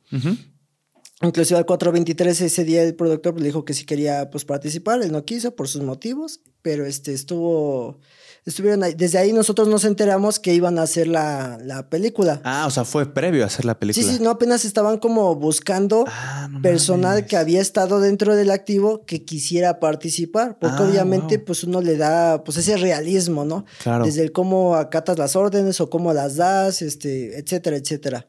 [1.22, 5.12] Inclusive al 423 ese día el productor le dijo que sí quería pues participar, él
[5.12, 8.00] no quiso por sus motivos, pero este estuvo
[8.46, 8.94] estuvieron ahí.
[8.94, 12.40] Desde ahí nosotros nos enteramos que iban a hacer la, película.
[12.44, 14.06] Ah, o sea, fue previo a hacer la película.
[14.06, 19.04] Sí, sí, no, apenas estaban como buscando ah, personal que había estado dentro del activo
[19.06, 23.66] que quisiera participar, porque ah, obviamente pues uno le da pues ese realismo, ¿no?
[23.82, 24.06] Claro.
[24.06, 28.28] Desde el cómo acatas las órdenes o cómo las das, este, etcétera, etcétera.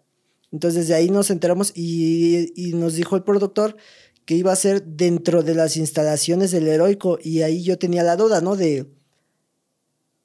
[0.52, 3.76] Entonces desde ahí nos enteramos y, y nos dijo el productor
[4.24, 8.16] que iba a ser dentro de las instalaciones del heroico y ahí yo tenía la
[8.16, 8.56] duda, ¿no?
[8.56, 8.86] De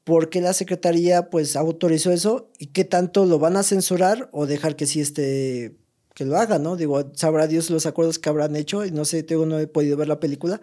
[0.03, 4.45] por qué la Secretaría pues autorizó eso y qué tanto lo van a censurar o
[4.45, 5.77] dejar que sí este
[6.13, 6.75] que lo haga, ¿no?
[6.75, 9.97] Digo, sabrá Dios los acuerdos que habrán hecho, y no sé, tengo, no he podido
[9.97, 10.61] ver la película,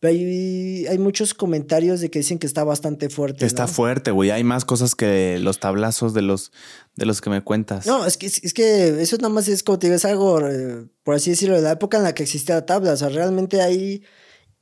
[0.00, 3.44] pero hay, hay muchos comentarios de que dicen que está bastante fuerte.
[3.44, 6.52] Está fuerte, güey, hay más cosas que los tablazos de los,
[6.96, 7.86] de los que me cuentas.
[7.86, 10.86] No, es que, es que eso nada más es como te digo, es algo, eh,
[11.02, 13.60] por así decirlo, de la época en la que existía la tabla, o sea, realmente
[13.60, 14.02] hay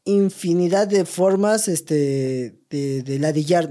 [0.05, 3.71] infinidad de formas este, de, de ladillar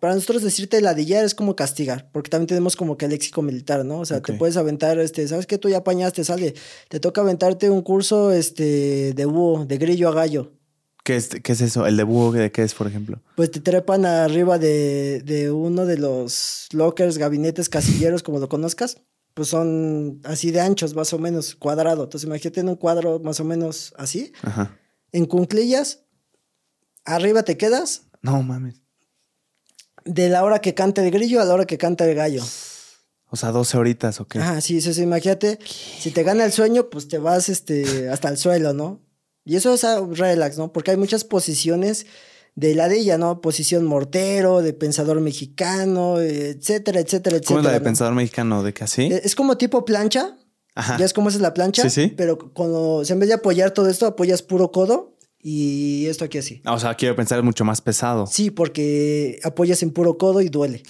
[0.00, 3.84] para nosotros decirte ladillar es como castigar, porque también tenemos como que el léxico militar,
[3.84, 4.00] ¿no?
[4.00, 5.58] O sea, te puedes aventar, este, ¿sabes qué?
[5.58, 6.54] Tú ya apañaste, sale.
[6.88, 10.52] Te toca aventarte un curso este, de búho, de grillo a gallo.
[11.10, 11.88] ¿Qué es, ¿Qué es eso?
[11.88, 13.20] ¿El de búho de qué es, por ejemplo?
[13.34, 18.98] Pues te trepan arriba de, de uno de los lockers, gabinetes, casilleros, como lo conozcas.
[19.34, 22.04] Pues son así de anchos, más o menos, cuadrado.
[22.04, 24.32] Entonces imagínate en un cuadro más o menos así.
[24.42, 24.78] Ajá.
[25.10, 26.04] En cunclillas,
[27.04, 28.02] arriba te quedas.
[28.22, 28.80] No mames
[30.04, 32.44] de la hora que canta el grillo a la hora que canta el gallo.
[33.32, 34.38] O sea, 12 horitas o qué.
[34.38, 35.58] Ah, sí, eso sí, imagínate.
[35.64, 39.00] Si te gana el sueño, pues te vas este, hasta el suelo, ¿no?
[39.44, 39.84] Y eso es
[40.18, 40.72] relax, ¿no?
[40.72, 42.06] Porque hay muchas posiciones
[42.54, 43.40] de la de ella, ¿no?
[43.40, 47.40] Posición mortero, de pensador mexicano, etcétera, etcétera, etcétera.
[47.46, 48.62] ¿Cómo es la de pensador mexicano?
[48.62, 49.02] ¿De qué así?
[49.02, 50.36] Eh, es como tipo plancha.
[50.74, 50.98] Ajá.
[50.98, 51.82] ¿Ya es como es la plancha?
[51.82, 52.14] Sí, sí.
[52.16, 56.24] Pero cuando, o sea, en vez de apoyar todo esto, apoyas puro codo y esto
[56.24, 56.62] aquí así.
[56.64, 58.26] Ah, o sea, quiero pensar es mucho más pesado.
[58.26, 60.82] Sí, porque apoyas en puro codo y duele.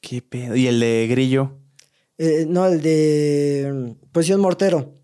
[0.00, 0.56] Qué pedo.
[0.56, 1.58] ¿Y el de grillo?
[2.18, 4.98] Eh, no, el de mm, posición mortero.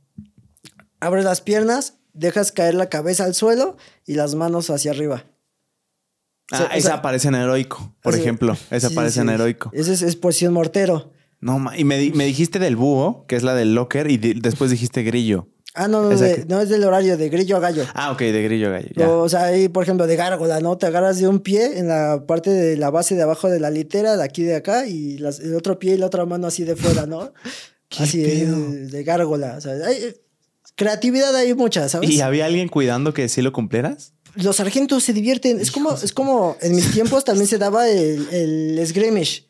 [1.00, 5.24] Abres las piernas, dejas caer la cabeza al suelo y las manos hacia arriba.
[6.52, 8.56] Ah, esa aparece en heroico, por ejemplo.
[8.70, 9.70] Esa aparece en heroico.
[9.72, 11.12] Esa es, posición mortero.
[11.40, 15.02] No, y me, me, dijiste del búho, que es la del locker, y después dijiste
[15.02, 15.48] grillo.
[15.74, 16.08] Ah, no, no,
[16.48, 17.84] no es del horario, de grillo a gallo.
[17.92, 19.20] Ah, ok, de grillo a gallo.
[19.20, 20.78] O sea, ahí, por ejemplo, de gárgola, ¿no?
[20.78, 23.68] Te agarras de un pie en la parte de la base de abajo de la
[23.68, 26.76] litera, de aquí de acá, y el otro pie y la otra mano así de
[26.76, 27.34] fuera, ¿no?
[27.98, 28.46] así de,
[28.86, 29.56] de, gárgola.
[29.58, 30.14] O sea, hay,
[30.76, 32.08] creatividad hay mucha, ¿sabes?
[32.10, 34.12] ¿Y había alguien cuidando que sí lo cumplieras?
[34.36, 35.58] Los sargentos se divierten.
[35.58, 39.46] Es como, es como en mis tiempos también se daba el, el scrimmage.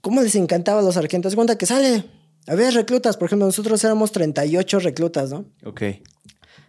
[0.00, 1.34] ¿Cómo les encantaba a los sargentos?
[1.34, 2.04] Cuenta que sale
[2.48, 5.44] a ver, reclutas, por ejemplo, nosotros éramos 38 reclutas, ¿no?
[5.66, 5.82] Ok.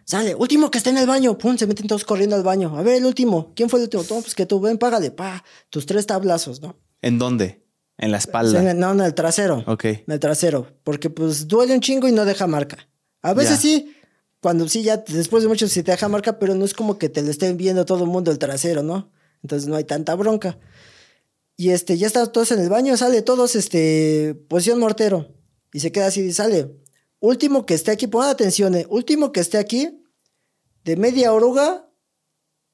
[0.04, 2.76] Sale, último que está en el baño, pum, se meten todos corriendo al baño.
[2.76, 4.04] A ver, el último, ¿quién fue el último?
[4.04, 6.76] Toma, pues que tú, ven, págale, pa, tus tres tablazos, ¿no?
[7.00, 7.64] ¿En dónde?
[7.96, 8.74] ¿En la espalda?
[8.74, 9.64] no, en el trasero.
[9.66, 9.84] Ok.
[9.84, 12.88] En el trasero, porque pues duele un chingo y no deja marca.
[13.22, 13.94] A veces sí,
[14.40, 17.08] cuando sí, ya después de mucho sí te deja marca, pero no es como que
[17.08, 19.10] te lo estén viendo todo el mundo el trasero, ¿no?
[19.42, 20.58] Entonces no hay tanta bronca.
[21.56, 25.34] Y este, ya están todos en el baño, sale todos, este, posición mortero.
[25.72, 26.74] Y se queda así y sale.
[27.20, 28.86] Último que esté aquí, pongan atención, eh.
[28.88, 30.02] último que esté aquí,
[30.84, 31.90] de media oruga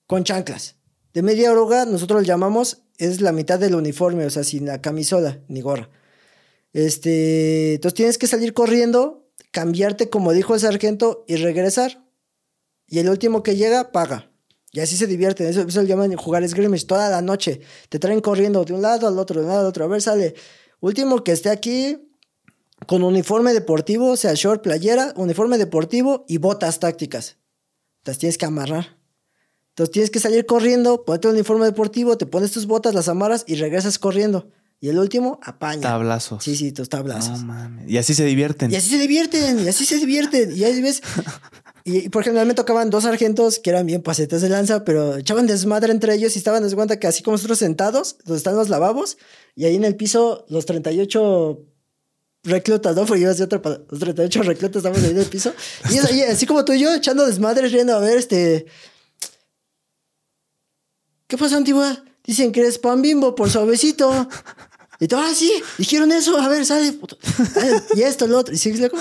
[0.06, 0.76] con chanclas.
[1.12, 4.80] De media oruga, nosotros lo llamamos, es la mitad del uniforme, o sea, sin la
[4.80, 5.90] camisola ni gorra.
[6.72, 9.25] Este, entonces tienes que salir corriendo,
[9.56, 12.06] cambiarte como dijo el sargento y regresar.
[12.86, 14.30] Y el último que llega, paga.
[14.70, 15.46] Y así se divierten.
[15.46, 17.62] Eso, eso lo llaman jugar scrimmage toda la noche.
[17.88, 19.86] Te traen corriendo de un lado al otro, de un lado al otro.
[19.86, 20.34] A ver, sale.
[20.80, 22.10] Último que esté aquí,
[22.86, 27.38] con uniforme deportivo, o sea, short, playera, uniforme deportivo y botas tácticas.
[28.04, 28.98] Las tienes que amarrar.
[29.70, 33.44] Entonces tienes que salir corriendo, ponerte el uniforme deportivo, te pones tus botas, las amarras
[33.46, 34.50] y regresas corriendo.
[34.80, 35.80] Y el último, apaña.
[35.80, 36.44] Tablazos.
[36.44, 37.40] Sí, sí, tus tablazos.
[37.40, 37.90] No mames.
[37.90, 38.70] Y así se divierten.
[38.70, 40.56] Y así se divierten, y así se divierten.
[40.56, 41.02] Y ahí ves.
[41.84, 45.46] Y por ejemplo, me tocaban dos sargentos que eran bien pasetas de lanza, pero echaban
[45.46, 48.68] desmadre entre ellos y estaban de cuenta que así como nosotros sentados, donde están los
[48.68, 49.18] lavabos,
[49.54, 51.64] y ahí en el piso los 38
[52.42, 53.06] reclutas, ¿no?
[53.06, 55.54] Porque ibas de otro, los 38 reclutas estaban ahí en el piso.
[55.90, 58.66] Y es ahí, así como tú y yo, echando desmadre, riendo, a ver, este.
[61.28, 62.04] ¿Qué pasa, antigua?
[62.26, 64.28] Dicen que eres pan bimbo por suavecito.
[64.98, 66.92] Y todo, ah, sí, dijeron eso, a ver, sale.
[66.92, 67.18] Puto.
[67.94, 68.54] Y esto, lo otro.
[68.54, 68.96] ¿Y, loco?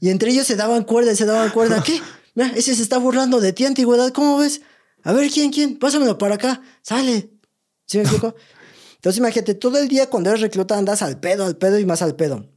[0.00, 1.82] y entre ellos se daban cuerda y se daban cuerda.
[1.82, 2.00] ¿Qué?
[2.34, 4.12] Mira, ese se está burlando de ti, antigüedad.
[4.12, 4.62] ¿Cómo ves?
[5.02, 5.78] A ver, ¿quién, quién?
[5.78, 6.62] Pásamelo para acá.
[6.82, 7.30] Sale.
[7.86, 8.34] ¿Sí me explico?
[8.96, 12.02] Entonces, imagínate, todo el día cuando eres recluta andas al pedo, al pedo y más
[12.02, 12.50] al pedo.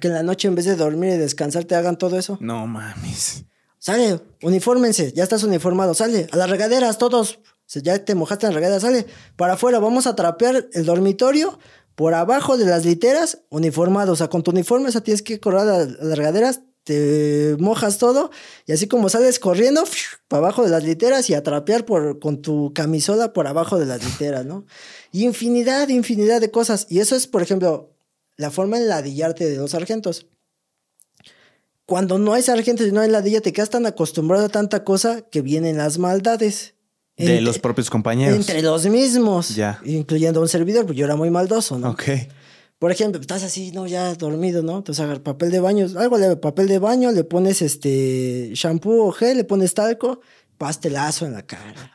[0.00, 2.38] Que en la noche, en vez de dormir y descansar, te hagan todo eso.
[2.40, 3.44] No mames.
[3.78, 7.40] Sale, uniformense, ya estás uniformado, sale, a las regaderas, todos.
[7.74, 9.06] Ya te mojaste en la regadera, sale.
[9.36, 11.58] Para afuera, vamos a trapear el dormitorio
[11.94, 14.12] por abajo de las literas, uniformado.
[14.12, 17.98] O sea, con tu uniforme, o sea, tienes que correr a las regaderas, te mojas
[17.98, 18.30] todo
[18.66, 19.84] y así como sales corriendo
[20.28, 23.86] para abajo de las literas y a trapear por, con tu camisola por abajo de
[23.86, 24.64] las literas, ¿no?
[25.12, 26.86] Y infinidad, infinidad de cosas.
[26.88, 27.94] Y eso es, por ejemplo,
[28.36, 30.26] la forma en ladillarte de los sargentos.
[31.84, 35.22] Cuando no hay sargentos y no hay ladilla, te quedas tan acostumbrado a tanta cosa
[35.22, 36.74] que vienen las maldades.
[37.20, 38.36] De entre, los propios compañeros.
[38.36, 39.54] Entre los mismos.
[39.54, 39.80] Ya.
[39.84, 41.90] Incluyendo un servidor, porque yo era muy maldoso, ¿no?
[41.90, 42.04] Ok.
[42.78, 43.86] Por ejemplo, estás así, ¿no?
[43.86, 44.78] Ya dormido, ¿no?
[44.78, 49.12] Entonces agarras papel de baño, algo de papel de baño, le pones este shampoo o
[49.12, 50.20] gel, le pones talco,
[50.56, 51.94] pastelazo en la cara,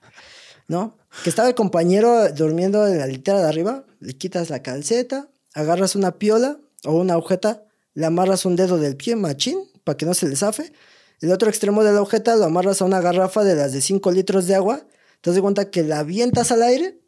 [0.68, 0.96] ¿no?
[1.24, 5.96] Que estaba el compañero durmiendo en la litera de arriba, le quitas la calceta, agarras
[5.96, 7.64] una piola o una agujeta,
[7.96, 10.72] le amarras un dedo del pie, machín, para que no se le zafe.
[11.20, 14.12] El otro extremo de la agujeta lo amarras a una garrafa de las de 5
[14.12, 14.86] litros de agua.
[15.22, 17.00] Te das cuenta que la avientas al aire,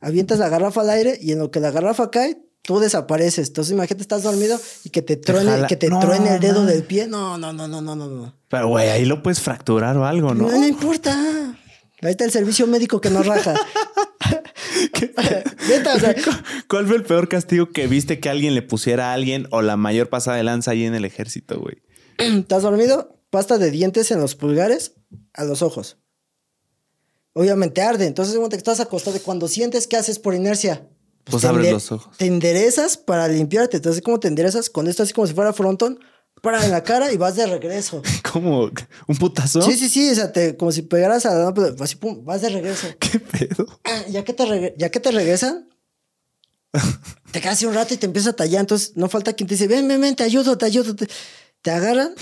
[0.00, 3.48] avientas la garrafa al aire y en lo que la garrafa cae, tú desapareces.
[3.48, 7.06] Entonces imagínate, estás dormido y que te truene, que te truene el dedo del pie.
[7.06, 8.34] No, no, no, no, no, no.
[8.48, 10.48] Pero, güey, ahí lo puedes fracturar o algo, ¿no?
[10.48, 11.56] No, no importa.
[12.02, 13.54] Ahí está el servicio médico que nos raja.
[16.68, 19.76] ¿Cuál fue el peor castigo que viste que alguien le pusiera a alguien o la
[19.76, 21.82] mayor pasada de lanza ahí en el ejército, güey?
[22.18, 23.20] ¿Estás dormido?
[23.30, 24.94] Pasta de dientes en los pulgares
[25.32, 25.98] a los ojos.
[27.34, 28.06] Obviamente arde.
[28.06, 30.88] Entonces, cuando estás acostado, cuando sientes que haces por inercia,
[31.24, 32.16] pues, pues abres los ojos.
[32.16, 33.76] Te enderezas para limpiarte.
[33.76, 34.70] Entonces, ¿cómo te enderezas?
[34.70, 35.98] Con esto así como si fuera frontón,
[36.42, 38.02] para en la cara y vas de regreso.
[38.32, 38.70] ¿Cómo?
[39.08, 39.62] ¿Un putazo?
[39.62, 40.10] Sí, sí, sí.
[40.10, 41.54] O sea, te, como si pegaras a la...
[41.80, 42.86] Así, pum, vas de regreso.
[42.98, 43.66] ¿Qué pedo?
[44.10, 45.68] Ya que te, ya que te regresan,
[47.32, 48.60] te quedas un rato y te empieza a tallar.
[48.60, 50.94] Entonces, no falta quien te dice, ven, ven, ven, te ayudo, te ayudo.
[50.94, 51.08] Te,
[51.62, 52.14] te agarran,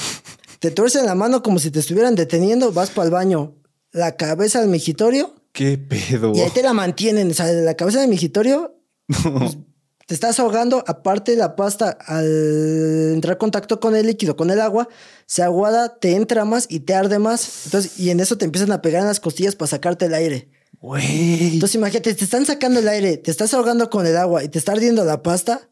[0.61, 3.57] te tuercen la mano como si te estuvieran deteniendo, vas para el baño,
[3.93, 5.35] la cabeza al migitorio.
[5.53, 6.33] ¿Qué pedo?
[6.35, 7.31] Y ahí te la mantienen.
[7.31, 8.75] O sea, la cabeza del migitorio
[9.07, 9.59] pues,
[10.07, 14.61] te estás ahogando, aparte la pasta al entrar en contacto con el líquido, con el
[14.61, 14.89] agua,
[15.27, 17.67] se aguada, te entra más y te arde más.
[17.67, 20.49] Entonces, y en eso te empiezan a pegar en las costillas para sacarte el aire.
[20.81, 21.55] Güey.
[21.55, 24.59] Entonces, imagínate, te están sacando el aire, te estás ahogando con el agua y te
[24.59, 25.69] está ardiendo la pasta.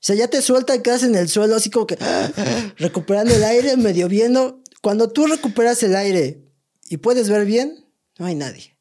[0.00, 1.98] sea, ya te suelta y quedas en el suelo así como que
[2.76, 4.62] recuperando el aire, medio viendo.
[4.80, 6.47] Cuando tú recuperas el aire
[6.88, 7.84] y puedes ver bien,
[8.18, 8.76] no hay nadie.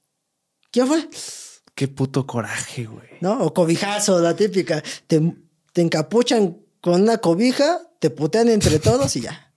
[0.72, 1.08] ¿Quién fue?
[1.76, 3.08] Qué puto coraje, güey.
[3.22, 3.40] ¿No?
[3.40, 4.84] O cobijazo, la típica.
[5.08, 5.36] Te,
[5.74, 9.54] te encapuchan con una cobija, te putean entre todos y ya.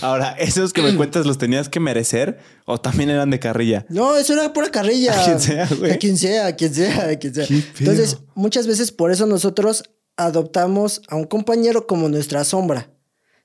[0.00, 3.86] Ahora, ¿esos que me cuentas los tenías que merecer o también eran de carrilla?
[3.88, 5.20] No, eso era pura carrilla.
[5.20, 5.92] A quien sea, güey.
[5.92, 7.46] A quien sea, a quien sea, a quien sea.
[7.78, 9.84] Entonces, muchas veces por eso nosotros
[10.16, 12.90] adoptamos a un compañero como nuestra sombra.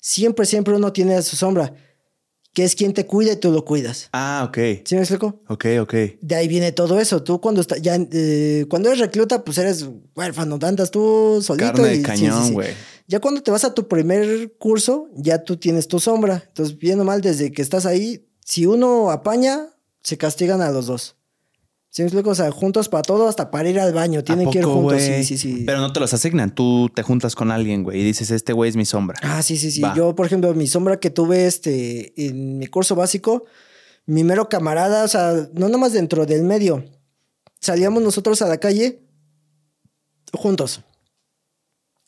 [0.02, 1.74] Siempre, siempre uno tiene a su sombra
[2.54, 4.10] que es quien te cuida y tú lo cuidas.
[4.12, 4.58] Ah, ok.
[4.86, 5.42] ¿Sí me explico?
[5.48, 5.94] Ok, ok.
[6.22, 7.24] De ahí viene todo eso.
[7.24, 11.74] Tú cuando está, ya eh, cuando eres recluta, pues eres huérfano, andas tú solito.
[11.74, 12.74] Carne de cañón, güey.
[13.08, 16.44] ya cuando te vas a tu primer curso, ya tú tienes tu sombra.
[16.48, 19.68] Entonces, bien o mal, desde que estás ahí, si uno apaña,
[20.02, 21.16] se castigan a los dos.
[21.92, 22.30] ¿Sí me explico?
[22.30, 24.24] O sea, juntos para todo, hasta para ir al baño.
[24.24, 25.02] Tienen que ir juntos.
[25.02, 25.64] Sí, sí, sí.
[25.66, 26.54] Pero no te los asignan.
[26.54, 29.18] Tú te juntas con alguien, güey, y dices, este güey es mi sombra.
[29.24, 29.82] Ah, sí, sí, sí.
[29.96, 33.46] Yo, por ejemplo, mi sombra que tuve este, en mi curso básico,
[34.06, 36.86] mi mero camarada, o sea, no nomás dentro del medio.
[37.60, 39.02] Salíamos nosotros a la calle
[40.34, 40.82] juntos.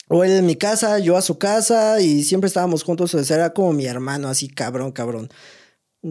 [0.07, 3.15] O él en mi casa, yo a su casa, y siempre estábamos juntos.
[3.15, 5.29] O sea, era como mi hermano, así cabrón, cabrón.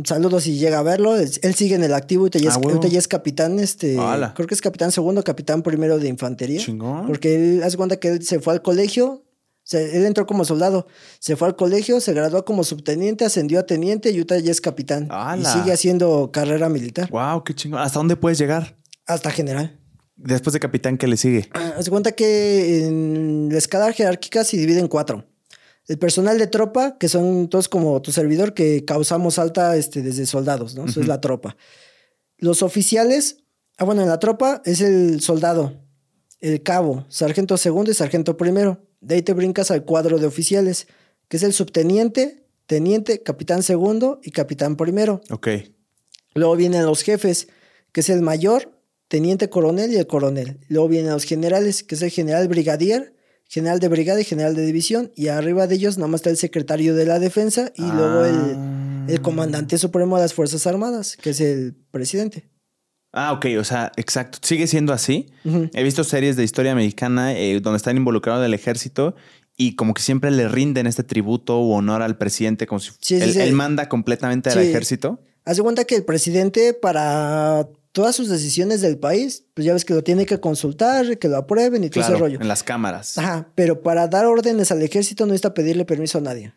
[0.04, 1.16] Saludos si llega a verlo.
[1.16, 3.96] Él, sigue en el activo y ya, ah, es, capitán, este.
[4.34, 6.60] Creo que es capitán segundo, capitán primero de infantería.
[6.60, 7.08] Chingón.
[7.08, 9.24] Porque él hace cuenta que él se fue al colegio.
[9.72, 10.86] él entró como soldado,
[11.18, 14.60] se fue al colegio, se graduó como subteniente, ascendió a teniente y ahorita ya es
[14.60, 15.08] capitán.
[15.36, 17.10] Y sigue haciendo carrera militar.
[17.10, 17.80] Wow, qué chingón.
[17.80, 18.76] ¿Hasta dónde puedes llegar?
[19.06, 19.76] Hasta general.
[20.14, 21.48] Después de capitán, ¿qué le sigue?
[21.76, 25.24] Haz cuenta que en la escala jerárquica se divide en cuatro.
[25.90, 30.24] El personal de tropa, que son todos como tu servidor, que causamos alta este, desde
[30.24, 30.84] soldados, ¿no?
[30.84, 31.56] Eso es la tropa.
[32.38, 33.38] Los oficiales,
[33.76, 35.82] ah, bueno, en la tropa es el soldado,
[36.38, 38.86] el cabo, sargento segundo y sargento primero.
[39.00, 40.86] De ahí te brincas al cuadro de oficiales,
[41.26, 45.20] que es el subteniente, teniente, capitán segundo y capitán primero.
[45.28, 45.48] Ok.
[46.34, 47.48] Luego vienen los jefes,
[47.90, 50.60] que es el mayor, teniente coronel y el coronel.
[50.68, 53.12] Luego vienen los generales, que es el general brigadier,
[53.50, 55.10] general de brigada y general de división.
[55.16, 58.34] Y arriba de ellos nada más está el secretario de la defensa y luego el,
[59.08, 59.22] el, Ah.
[59.22, 62.48] comandante supremo de las Fuerzas Armadas, que es el presidente.
[63.12, 64.38] Ah, ok, o sea, exacto.
[64.40, 65.26] Sigue siendo así.
[65.74, 69.16] He visto series de historia americana eh, donde están involucrados el ejército
[69.56, 72.96] y como que siempre le rinden este tributo u honor al presidente, como si Sí,
[73.00, 73.40] sí, él, sí.
[73.40, 75.18] él manda completamente al ejército.
[75.44, 79.84] Haz de cuenta que el presidente para todas sus decisiones del país, pues ya ves
[79.84, 82.40] que lo tiene que consultar, que lo aprueben y todo Claro, ese rollo.
[82.40, 83.18] en las cámaras.
[83.18, 86.54] Ajá, pero para dar órdenes al ejército no necesita pedirle permiso a nadie.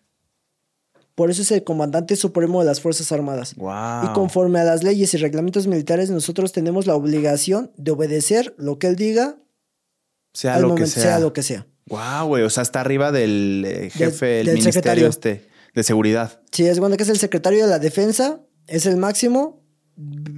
[1.15, 3.53] Por eso es el comandante supremo de las Fuerzas Armadas.
[3.55, 4.05] Wow.
[4.05, 8.79] Y conforme a las leyes y reglamentos militares, nosotros tenemos la obligación de obedecer lo
[8.79, 9.38] que él diga
[10.34, 11.03] sea lo momento, que sea.
[11.03, 11.67] sea lo que sea.
[11.88, 12.43] Wow, güey.
[12.43, 15.07] O sea, está arriba del eh, jefe, el del ministerio secretario.
[15.07, 16.41] este de seguridad.
[16.51, 19.62] Si es bueno que es el secretario de la defensa, es el máximo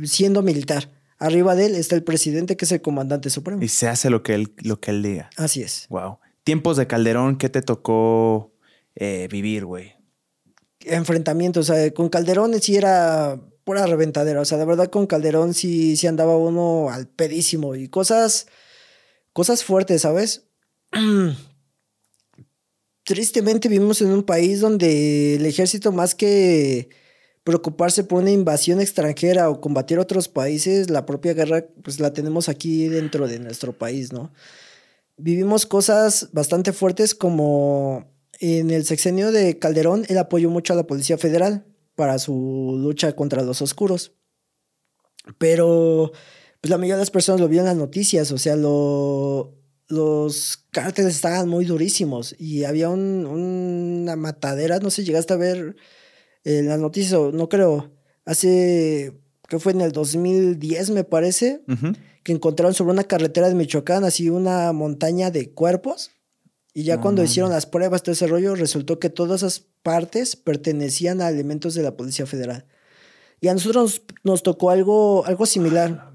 [0.04, 0.92] siendo militar.
[1.18, 3.62] Arriba de él está el presidente, que es el comandante supremo.
[3.62, 5.30] Y se hace lo que él, lo que él diga.
[5.38, 5.88] Así es.
[5.90, 6.20] Wow.
[6.44, 8.54] Tiempos de Calderón, ¿qué te tocó
[8.96, 9.94] eh, vivir, güey?
[10.82, 11.70] Enfrentamientos.
[11.70, 14.42] O sea, con Calderón sí era pura reventadera.
[14.42, 17.76] O sea, de verdad con Calderón sí, sí andaba uno al pedísimo.
[17.76, 18.48] Y cosas,
[19.34, 20.48] cosas fuertes, ¿sabes?
[23.04, 26.90] Tristemente vivimos en un país donde el ejército más que
[27.46, 32.50] preocuparse por una invasión extranjera o combatir otros países, la propia guerra pues la tenemos
[32.50, 34.34] aquí dentro de nuestro país, ¿no?
[35.18, 40.88] Vivimos cosas bastante fuertes como en el sexenio de Calderón, él apoyó mucho a la
[40.88, 41.66] Policía Federal
[41.96, 44.12] para su lucha contra los oscuros.
[45.38, 46.12] Pero
[46.62, 49.54] pues la mayoría de las personas lo vio en las noticias, o sea, lo,
[49.88, 55.76] los cárteles estaban muy durísimos y había un- una matadera, no sé, llegaste a ver
[56.46, 57.92] en las noticias, no creo,
[58.24, 59.20] hace,
[59.50, 61.62] que fue en el 2010 me parece,
[62.24, 66.12] que encontraron sobre una carretera de Michoacán así una montaña de cuerpos.
[66.74, 70.36] Y ya No cuando hicieron las pruebas, todo ese rollo, resultó que todas esas partes
[70.36, 72.66] pertenecían a elementos de la Policía Federal.
[73.40, 76.12] Y a nosotros nos, nos tocó algo, algo similar.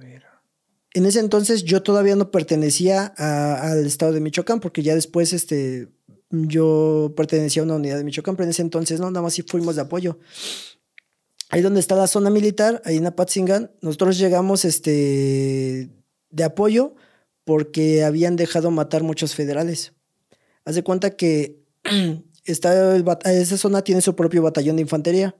[0.92, 5.32] En ese entonces yo todavía no pertenecía a- al estado de Michoacán, porque ya después
[5.32, 5.88] este,
[6.30, 9.42] yo pertenecía a una unidad de Michoacán, pero en ese entonces no, nada más sí
[9.42, 10.18] fuimos de apoyo.
[11.48, 15.90] Ahí donde está la zona militar, ahí en Apatzingán, nosotros llegamos este,
[16.30, 16.94] de apoyo
[17.44, 19.92] porque habían dejado matar muchos federales.
[20.64, 21.58] Haz de cuenta que
[22.44, 25.34] está esa zona tiene su propio batallón de infantería,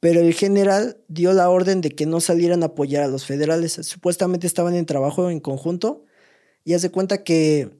[0.00, 3.72] pero el general dio la orden de que no salieran a apoyar a los federales.
[3.72, 6.04] Supuestamente estaban en trabajo en conjunto
[6.62, 7.70] y haz de cuenta que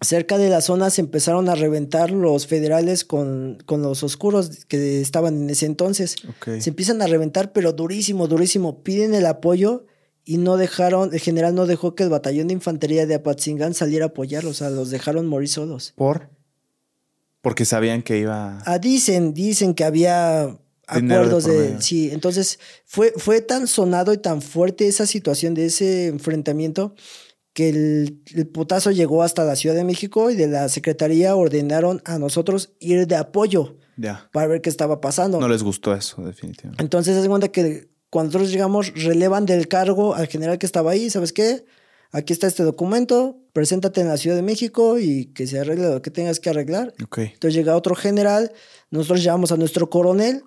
[0.00, 5.00] cerca de la zona se empezaron a reventar los federales con, con los oscuros que
[5.00, 6.16] estaban en ese entonces.
[6.58, 8.82] Se empiezan a reventar, pero durísimo, durísimo.
[8.82, 9.84] Piden el apoyo
[10.24, 14.06] y no dejaron, el general no dejó que el batallón de infantería de Apatzingán saliera
[14.06, 15.92] a apoyarlos, o sea, los dejaron morir solos.
[15.96, 16.30] ¿Por?
[17.40, 18.62] Porque sabían que iba.
[18.66, 20.58] Ah, dicen, dicen que había
[20.94, 21.80] Dinero de acuerdos de, medio.
[21.80, 26.94] sí, entonces fue, fue tan sonado y tan fuerte esa situación de ese enfrentamiento
[27.52, 32.00] que el, el putazo llegó hasta la Ciudad de México y de la Secretaría ordenaron
[32.04, 33.76] a nosotros ir de apoyo
[34.32, 35.40] para ver qué estaba pasando.
[35.40, 36.82] No les gustó eso, definitivamente.
[36.82, 41.10] Entonces, se cuenta que cuando nosotros llegamos, relevan del cargo al general que estaba ahí,
[41.10, 41.64] ¿sabes qué?
[42.12, 46.02] Aquí está este documento, preséntate en la Ciudad de México y que se arregle lo
[46.02, 46.92] que tengas que arreglar.
[47.04, 47.18] Ok.
[47.18, 48.50] Entonces llega otro general,
[48.90, 50.42] nosotros llamamos a nuestro coronel,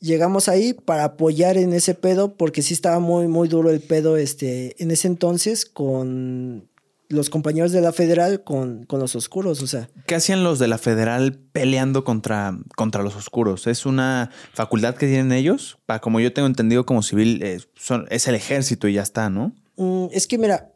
[0.00, 4.16] llegamos ahí para apoyar en ese pedo, porque sí estaba muy, muy duro el pedo
[4.16, 6.68] este, en ese entonces con
[7.08, 9.90] los compañeros de la federal, con, con los oscuros, o sea.
[10.06, 13.66] ¿Qué hacían los de la federal peleando contra, contra los oscuros?
[13.66, 15.78] ¿Es una facultad que tienen ellos?
[15.86, 19.28] Para como yo tengo entendido como civil, eh, son, es el ejército y ya está,
[19.28, 19.52] ¿no?
[19.76, 20.72] Mm, es que mira,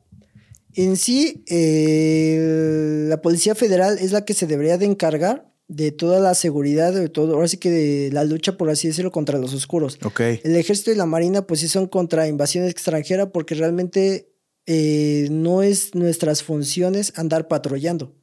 [0.74, 6.20] en sí, eh, la Policía Federal es la que se debería de encargar de toda
[6.20, 9.54] la seguridad, de todo, ahora sí que de la lucha, por así decirlo, contra los
[9.54, 9.98] oscuros.
[10.20, 14.30] El ejército y la marina, pues sí son contra invasión extranjera, porque realmente
[14.66, 18.14] eh, no es nuestras funciones andar patrullando.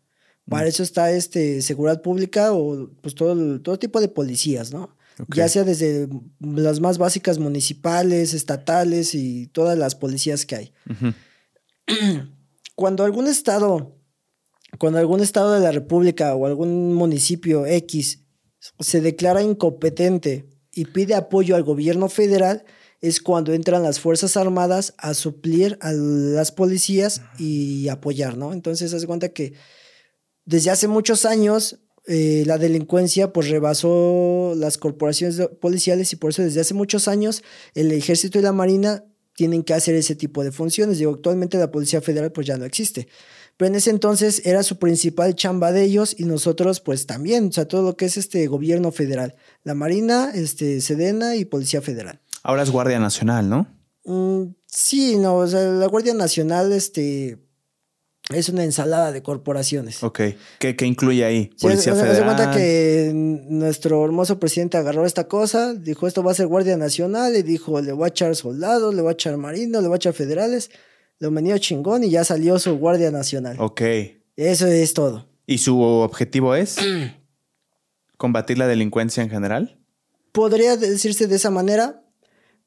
[0.49, 0.67] Para Mm.
[0.69, 4.95] eso está este seguridad pública o pues todo, todo tipo de policías, ¿no?
[5.35, 6.07] Ya sea desde
[6.39, 10.73] las más básicas municipales, estatales y todas las policías que hay.
[12.75, 13.95] Cuando algún estado,
[14.81, 18.23] cuando algún estado de la República o algún municipio X
[18.79, 22.65] se declara incompetente y pide apoyo al gobierno federal,
[22.99, 28.53] es cuando entran las Fuerzas Armadas a suplir a las policías y apoyar, ¿no?
[28.53, 29.53] Entonces, haz cuenta que
[30.45, 31.77] desde hace muchos años
[32.07, 37.43] eh, la delincuencia pues rebasó las corporaciones policiales y por eso desde hace muchos años
[37.75, 39.05] el ejército y la marina
[39.35, 40.97] tienen que hacer ese tipo de funciones.
[40.97, 43.07] Digo, actualmente la Policía Federal pues ya no existe.
[43.57, 47.51] Pero en ese entonces era su principal chamba de ellos y nosotros pues también, o
[47.51, 52.19] sea, todo lo que es este gobierno federal, la Marina, este Sedena y Policía Federal.
[52.43, 53.67] Ahora es Guardia Nacional, ¿no?
[54.05, 57.37] Mm, sí, no, o sea, la Guardia Nacional, este,
[58.33, 60.03] es una ensalada de corporaciones.
[60.03, 60.21] Ok.
[60.59, 61.51] ¿Qué, incluye ahí?
[61.59, 62.15] Policía Federal.
[62.15, 66.77] Se cuenta que nuestro hermoso presidente agarró esta cosa, dijo esto va a ser Guardia
[66.77, 69.95] Nacional, y dijo le voy a echar soldados, le voy a echar marinos, le voy
[69.95, 70.71] a echar federales,
[71.19, 73.57] lo venido chingón y ya salió su Guardia Nacional.
[73.59, 73.81] Ok.
[74.35, 75.27] Eso es todo.
[75.45, 76.77] ¿Y su objetivo es
[78.17, 79.77] combatir la delincuencia en general?
[80.31, 82.03] Podría decirse de esa manera,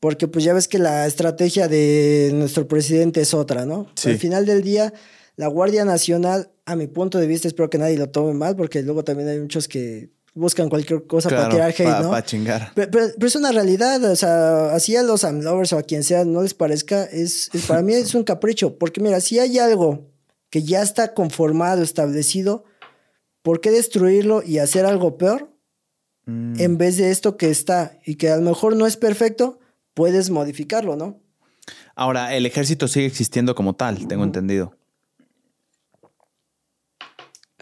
[0.00, 3.86] porque pues ya ves que la estrategia de nuestro presidente es otra, ¿no?
[4.04, 4.92] Al final del día,
[5.36, 8.82] la Guardia Nacional, a mi punto de vista, espero que nadie lo tome mal, porque
[8.82, 12.10] luego también hay muchos que buscan cualquier cosa para tirar hate, ¿no?
[12.10, 12.72] Para chingar.
[12.74, 16.42] Pero, es una realidad, o sea, así a los amlovers o a quien sea no
[16.42, 20.10] les parezca, es, para mí es un capricho, porque mira, si hay algo
[20.50, 22.64] que ya está conformado, establecido,
[23.42, 25.50] ¿por qué destruirlo y hacer algo peor?
[26.26, 26.60] Mm.
[26.60, 29.58] En vez de esto que está y que a lo mejor no es perfecto,
[29.94, 31.20] puedes modificarlo, ¿no?
[31.94, 34.76] Ahora, el ejército sigue existiendo como tal, tengo entendido.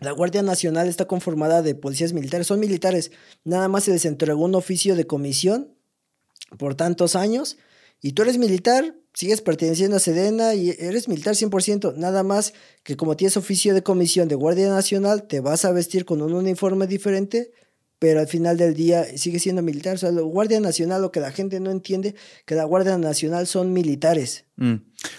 [0.03, 3.13] La Guardia Nacional está conformada de policías militares, son militares.
[3.45, 5.75] Nada más se les entregó un oficio de comisión
[6.59, 7.57] por tantos años
[8.01, 11.95] y tú eres militar, sigues perteneciendo a Sedena y eres militar 100%.
[11.97, 16.05] Nada más que como tienes oficio de comisión de Guardia Nacional, te vas a vestir
[16.05, 17.53] con un uniforme diferente
[18.03, 19.95] pero al final del día sigue siendo militar.
[19.95, 23.47] O sea, la Guardia Nacional, lo que la gente no entiende, que la Guardia Nacional
[23.47, 24.45] son militares.
[24.57, 24.75] Mm.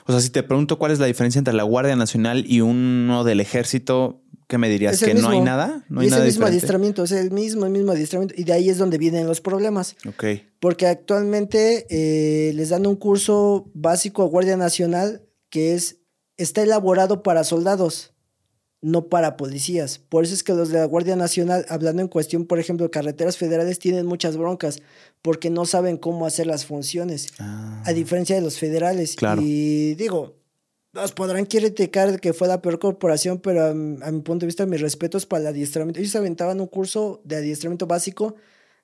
[0.06, 3.24] O sea, si te pregunto cuál es la diferencia entre la Guardia Nacional y uno
[3.24, 4.23] del ejército,
[4.54, 5.00] ¿qué me dirías?
[5.00, 5.84] ¿Que no hay nada?
[5.90, 8.36] ¿No hay es el mismo adiestramiento, es el mismo, el mismo adiestramiento.
[8.38, 9.96] Y de ahí es donde vienen los problemas.
[10.08, 10.26] Ok.
[10.60, 16.02] Porque actualmente eh, les dan un curso básico a Guardia Nacional que es,
[16.38, 18.14] está elaborado para soldados
[18.84, 19.98] no para policías.
[19.98, 23.38] Por eso es que los de la Guardia Nacional, hablando en cuestión, por ejemplo, carreteras
[23.38, 24.82] federales, tienen muchas broncas
[25.22, 27.94] porque no saben cómo hacer las funciones, a ah.
[27.94, 29.16] diferencia de los federales.
[29.40, 30.36] Y digo,
[30.94, 34.80] nos podrán criticar que fue la peor corporación, pero a, mi punto de vista, mis
[34.80, 36.00] respetos para el adiestramiento.
[36.00, 38.36] Ellos aventaban un curso de adiestramiento básico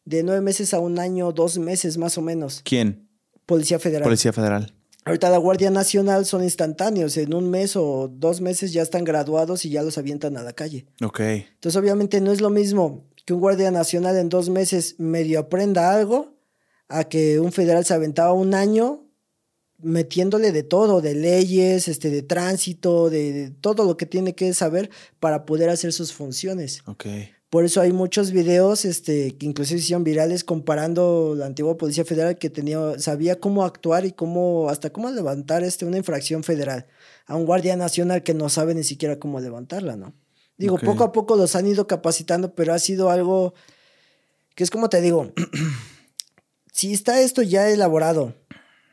[0.05, 2.61] de nueve meses a un año, dos meses más o menos.
[2.65, 3.07] ¿Quién?
[3.45, 4.03] Policía Federal.
[4.03, 4.73] Policía Federal.
[5.05, 9.65] Ahorita la Guardia Nacional son instantáneos, en un mes o dos meses ya están graduados
[9.65, 10.87] y ya los avientan a la calle.
[11.03, 11.19] Ok.
[11.19, 15.93] Entonces obviamente no es lo mismo que un Guardia Nacional en dos meses medio aprenda
[15.93, 16.35] algo
[16.87, 19.08] a que un federal se aventaba un año
[19.81, 24.53] metiéndole de todo, de leyes, este, de tránsito, de, de todo lo que tiene que
[24.53, 26.81] saber para poder hacer sus funciones.
[26.85, 27.05] Ok.
[27.49, 32.37] Por eso hay muchos videos este, que inclusive hicieron virales comparando la antigua Policía Federal
[32.37, 36.85] que tenía, sabía cómo actuar y cómo, hasta cómo levantar este, una infracción federal
[37.25, 40.13] a un guardia nacional que no sabe ni siquiera cómo levantarla, ¿no?
[40.57, 43.53] Digo, poco a poco los han ido capacitando, pero ha sido algo
[44.55, 45.31] que es como te digo,
[46.73, 48.35] si está esto ya elaborado,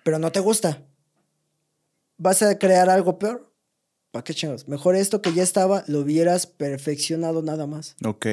[0.06, 0.86] pero no te gusta,
[2.16, 3.52] ¿vas a crear algo peor?
[4.12, 4.68] ¿Para qué chingos?
[4.68, 7.96] Mejor esto que ya estaba lo hubieras perfeccionado nada más.
[8.04, 8.26] Ok.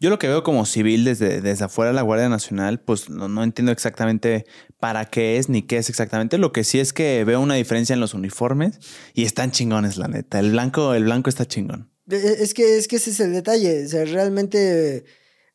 [0.00, 3.44] Yo lo que veo como civil desde, desde afuera de la Guardia Nacional, pues no,
[3.44, 4.46] entiendo exactamente
[4.80, 6.38] para qué es ni qué es exactamente.
[6.38, 8.78] Lo que sí es que veo una diferencia en los uniformes
[9.12, 10.38] y están chingones, la neta.
[10.38, 11.92] El blanco, el blanco está chingón.
[12.10, 13.84] E, e, es que, es que ese es el detalle.
[13.84, 15.04] O sea, realmente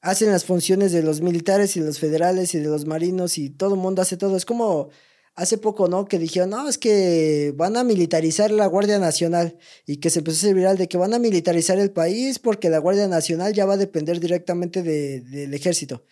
[0.01, 3.73] hacen las funciones de los militares y los federales y de los marinos y todo
[3.73, 4.37] el mundo hace todo.
[4.37, 4.91] Es como
[5.38, 6.05] hace poco, ¿no?
[6.05, 10.38] Que dijeron, no, es que van a militarizar la Guardia Nacional y que se empezó
[10.38, 13.67] a ser viral de que van a militarizar el país porque la Guardia Nacional ya
[13.67, 16.03] va a depender directamente del ejército.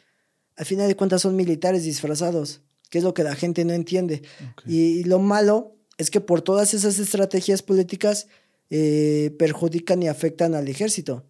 [0.56, 2.62] Al final de cuentas son militares disfrazados,
[2.92, 4.22] que es lo que la gente no entiende.
[4.68, 8.28] Y, lo malo es que por todas esas estrategias políticas
[8.70, 11.26] eh, perjudican y afectan al ejército.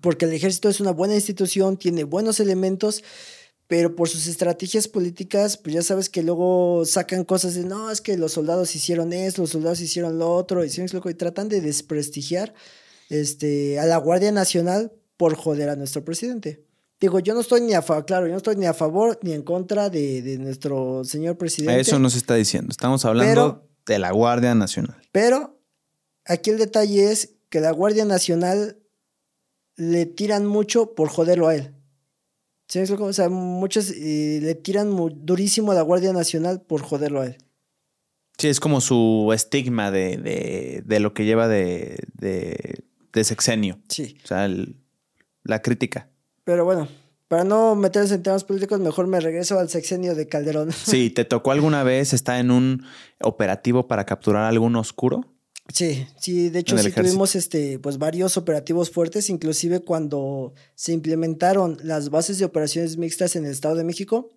[0.00, 3.02] Porque el ejército es una buena institución, tiene buenos elementos,
[3.68, 8.00] pero por sus estrategias políticas, pues ya sabes que luego sacan cosas de, no, es
[8.00, 12.54] que los soldados hicieron esto, los soldados hicieron lo otro, y, y tratan de desprestigiar
[13.08, 16.64] este, a la Guardia Nacional por joder a nuestro presidente.
[17.00, 19.32] Digo, yo no estoy ni a favor, claro, yo no estoy ni a favor ni
[19.32, 21.80] en contra de, nuestro señor presidente.
[21.80, 24.96] Eso no se está diciendo, estamos hablando de la Guardia Nacional.
[25.12, 25.60] Pero
[26.24, 28.78] aquí el detalle es que la Guardia Nacional
[29.76, 31.75] le tiran mucho por joderlo a él.
[32.68, 34.94] ¿Sí O sea, muchos eh, le tiran
[35.24, 37.38] durísimo a la Guardia Nacional por joderlo a él.
[38.38, 43.78] Sí, es como su estigma de, lo que lleva de, de, sexenio.
[43.88, 44.18] Sí.
[44.24, 44.48] O sea,
[45.42, 46.10] la crítica.
[46.44, 46.88] Pero bueno,
[47.28, 50.70] para no meterse en temas políticos, mejor me regreso al sexenio de Calderón.
[50.72, 52.84] Sí, ¿te tocó alguna vez estar en un
[53.20, 55.35] operativo para capturar algún oscuro?
[55.72, 61.76] Sí, sí, de hecho sí tuvimos este, pues varios operativos fuertes, inclusive cuando se implementaron
[61.82, 64.30] las bases de operaciones mixtas en el Estado de México,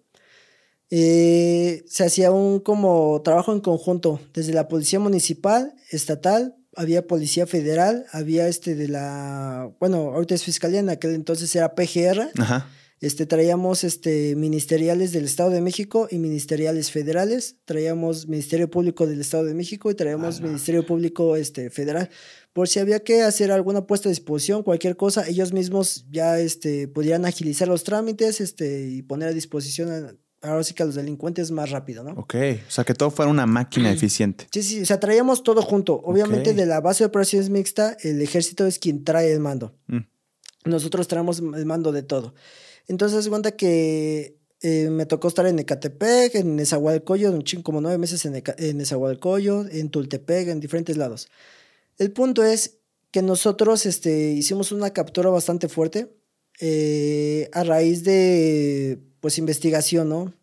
[0.90, 7.46] eh, se hacía un como trabajo en conjunto, desde la policía municipal, estatal, había policía
[7.46, 12.32] federal, había este de la, bueno, ahorita es fiscalía, en aquel entonces era PGR.
[12.40, 12.70] Ajá.
[13.02, 17.56] Este, traíamos este, ministeriales del Estado de México y ministeriales federales.
[17.64, 22.10] Traíamos Ministerio Público del Estado de México y traíamos Ministerio Público este, Federal.
[22.52, 26.90] Por si había que hacer alguna puesta a disposición, cualquier cosa, ellos mismos ya este,
[26.90, 31.52] podían agilizar los trámites este, y poner a disposición ahora sí que a los delincuentes
[31.52, 32.12] más rápido, ¿no?
[32.12, 32.36] Ok,
[32.68, 34.48] o sea, que todo fuera una máquina eficiente.
[34.52, 36.02] Sí, sí, o sea, traíamos todo junto.
[36.04, 39.76] Obviamente de la base de operaciones mixta, el ejército es quien trae el mando.
[39.88, 40.00] Mm.
[40.66, 42.34] Nosotros traemos el mando de todo.
[42.90, 48.26] Entonces, cuenta que eh, me tocó estar en Ecatepec, en Nezahualcóyotl, un como nueve meses
[48.26, 48.78] en, en
[49.72, 51.30] en Tultepec, en diferentes lados.
[52.00, 52.80] El punto es
[53.12, 56.16] que nosotros este, hicimos una captura bastante fuerte
[56.60, 60.34] eh, a raíz de, pues, investigación, ¿no?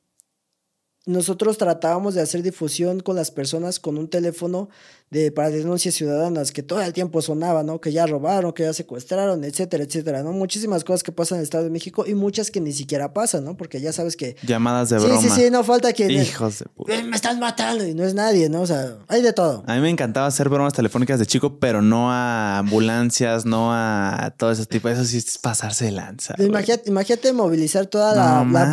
[1.07, 4.69] Nosotros tratábamos de hacer difusión con las personas con un teléfono
[5.11, 7.81] de, para denuncias ciudadanas que todo el tiempo sonaba, ¿no?
[7.81, 10.33] Que ya robaron, que ya secuestraron, etcétera, etcétera, ¿no?
[10.33, 13.45] Muchísimas cosas que pasan en el Estado de México y muchas que ni siquiera pasan,
[13.45, 13.57] ¿no?
[13.57, 14.37] Porque ya sabes que...
[14.43, 15.21] Llamadas de broma.
[15.21, 16.11] Sí, sí, sí, no falta quien...
[16.11, 16.93] Hijos de puta.
[16.93, 18.63] Eh, me están matando y no es nadie, ¿no?
[18.63, 19.63] O sea, hay de todo.
[19.69, 24.35] A mí me encantaba hacer bromas telefónicas de chico, pero no a ambulancias, no a
[24.37, 24.89] todo ese tipo.
[24.89, 26.35] Eso sí es pasarse de lanza.
[26.39, 28.73] Imagínate, imagínate, movilizar toda la, la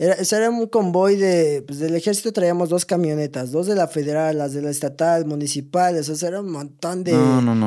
[0.00, 4.38] era, era un convoy de, pues, del ejército, traíamos dos camionetas, dos de la federal,
[4.38, 7.12] las de la estatal, municipales, o sea, era un montón de...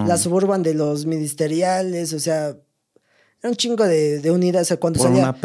[0.08, 2.58] La suburban de los ministeriales, o sea,
[3.40, 4.66] era un chingo de, de unidades.
[4.66, 5.36] O sea, cuando, salía,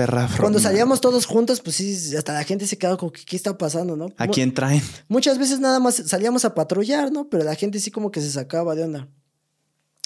[0.41, 3.95] cuando salíamos todos juntos, pues sí, hasta la gente se quedaba como, ¿qué, está pasando,
[3.95, 4.07] no?
[4.17, 4.83] ¿A quién traen?
[5.09, 7.29] Muchas veces nada más salíamos a patrullar, ¿no?
[7.29, 9.09] Pero la gente sí como que se sacaba de onda.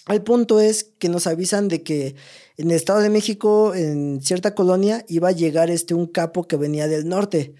[0.09, 2.17] El punto es que nos avisan de que
[2.57, 6.57] en el Estado de México, en cierta colonia, iba a llegar este un capo que
[6.57, 7.55] venía del norte.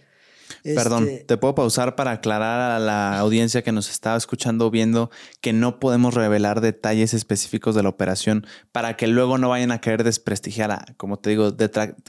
[0.63, 5.11] Perdón, este te puedo pausar para aclarar a la audiencia que nos estaba escuchando viendo
[5.41, 9.81] que no podemos revelar detalles específicos de la operación para que luego no vayan a
[9.81, 11.55] querer desprestigiar a, como te digo,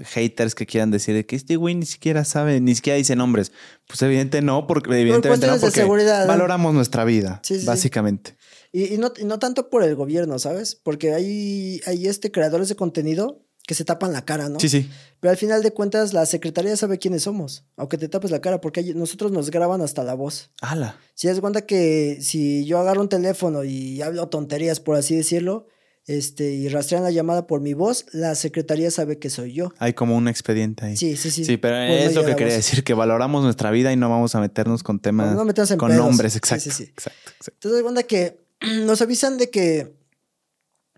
[0.04, 3.51] haters que quieran decir que este güey ni siquiera sabe, ni siquiera dice nombres.
[3.88, 8.38] Pues evidentemente no, porque evidentemente no, porque valoramos nuestra vida, básicamente.
[8.72, 10.74] Y, no, no, tanto por el gobierno, ¿sabes?
[10.74, 14.59] Porque hay, hay este creadores de contenido que se tapan la cara, ¿no?
[14.59, 14.89] Sí, sí.
[15.20, 18.59] Pero al final de cuentas, la secretaría sabe quiénes somos, aunque te tapes la cara,
[18.59, 20.51] porque nosotros nos graban hasta la voz.
[20.61, 20.97] ¡Hala!
[21.16, 25.68] Si es cuenta que si yo agarro un teléfono y hablo tonterías, por así decirlo,
[26.05, 29.72] este, y rastrean la llamada por mi voz, la secretaría sabe que soy yo.
[29.80, 30.97] Hay como un expediente ahí.
[30.97, 31.45] Sí, sí, sí.
[31.45, 34.41] Sí, pero es lo que quería decir, que valoramos nuestra vida y no vamos a
[34.41, 37.68] meternos con temas, no, no con nombres, exacto, sí, sí, exacto, exacto.
[37.70, 38.43] Entonces, cuenta que
[38.86, 40.03] nos avisan de que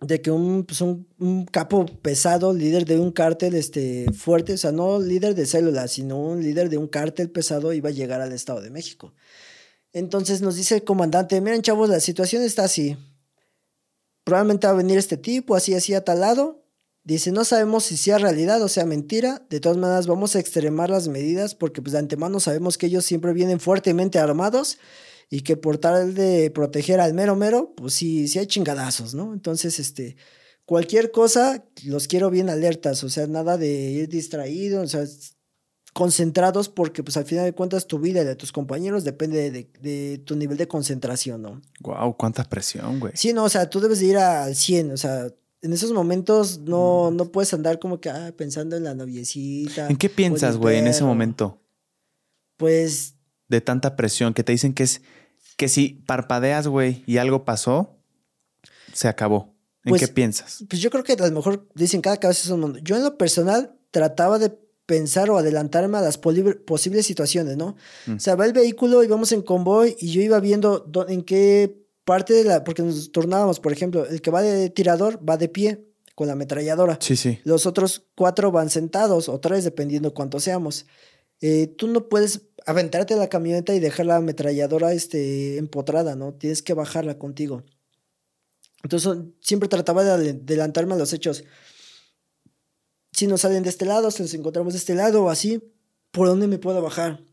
[0.08, 4.72] de que un, pues un, capo pesado, líder de un cártel este, fuerte, o sea,
[4.72, 8.32] no líder de células, sino un líder de un cártel pesado iba a llegar al
[8.32, 9.14] Estado de México.
[9.94, 12.98] Entonces nos dice el comandante, miren chavos, la situación está así.
[14.24, 16.64] Probablemente va a venir este tipo, así, así, atalado.
[17.04, 19.46] Dice, no sabemos si sea realidad o sea mentira.
[19.50, 23.06] De todas maneras, vamos a extremar las medidas porque pues de antemano sabemos que ellos
[23.06, 24.80] siempre vienen fuertemente armados
[25.30, 29.34] y que por tal de proteger al mero mero, pues sí, sí hay chingadazos, ¿no?
[29.34, 30.16] Entonces, este,
[30.66, 35.06] cualquier cosa, los quiero bien alertas, o sea, nada de ir distraído, o sea,
[35.94, 40.18] concentrados porque pues al final de cuentas tu vida y de tus compañeros depende de,
[40.26, 41.62] tu nivel de concentración, ¿no?
[41.80, 43.14] Wow, cuánta presión, güey.
[43.16, 45.28] Sí, no, o sea, tú debes de ir al 100, o sea,
[45.62, 49.88] en esos momentos no, no puedes andar como que ah, pensando en la noviecita.
[49.88, 51.62] ¿En qué piensas, güey, en ese momento?
[52.58, 53.15] Pues
[53.48, 55.02] de tanta presión que te dicen que es
[55.58, 57.98] que si parpadeas, güey, y algo pasó,
[58.94, 59.54] se acabó.
[59.84, 60.66] ¿En pues, qué piensas?
[60.68, 62.80] Pues yo creo que a lo mejor dicen cada cabeza es un mundo.
[62.82, 64.50] Yo en lo personal trataba de
[64.86, 67.76] pensar o adelantarme a las posibles situaciones, ¿no?
[68.06, 68.16] Mm.
[68.16, 71.86] O sea, va el vehículo y vamos en convoy y yo iba viendo en qué
[72.04, 75.50] parte de la, porque nos turnábamos, por ejemplo, el que va de tirador va de
[75.50, 76.98] pie con la ametralladora.
[77.02, 77.40] Sí, sí.
[77.44, 80.86] Los otros cuatro van sentados o tres, dependiendo cuántos seamos.
[81.42, 86.34] Eh, tú no puedes aventarte a la camioneta y dejar la ametralladora este, empotrada, ¿no?
[86.34, 87.64] Tienes que bajarla contigo.
[88.84, 91.44] Entonces siempre trataba de adelantarme a los hechos.
[93.12, 95.74] Si nos salen de este lado, si nos encontramos de este lado o así,
[96.12, 97.24] ¿por dónde me puedo bajar?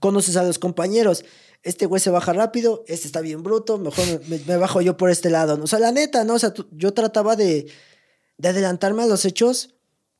[0.00, 1.24] Conoces a los compañeros.
[1.62, 5.30] Este güey se baja rápido, este está bien bruto, mejor me, bajo yo por este
[5.30, 5.58] lado.
[5.62, 6.34] O sea, la neta, ¿no?
[6.34, 7.70] O sea, yo trataba de,
[8.36, 9.74] de adelantarme a los hechos,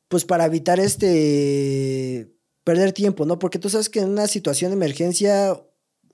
[0.09, 2.38] pues para evitar este
[2.69, 3.39] perder tiempo, ¿no?
[3.39, 5.59] Porque tú sabes que en una situación de emergencia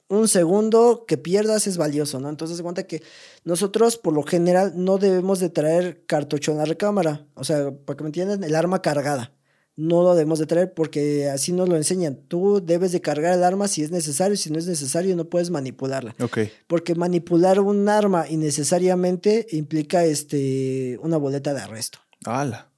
[0.08, 2.30] un segundo que pierdas es valioso, ¿no?
[2.30, 3.02] Entonces, cuenta que
[3.44, 7.26] nosotros, por lo general, no debemos de traer cartucho en la recámara.
[7.34, 9.34] O sea, para que me entiendan, el arma cargada.
[9.76, 12.16] No lo debemos de traer porque así nos lo enseñan.
[12.26, 14.38] Tú debes de cargar el arma si es necesario.
[14.38, 16.14] Si no es necesario, no puedes manipularla.
[16.22, 16.38] Ok.
[16.66, 21.98] Porque manipular un arma innecesariamente implica este, una boleta de arresto.
[22.24, 22.70] ¡Hala!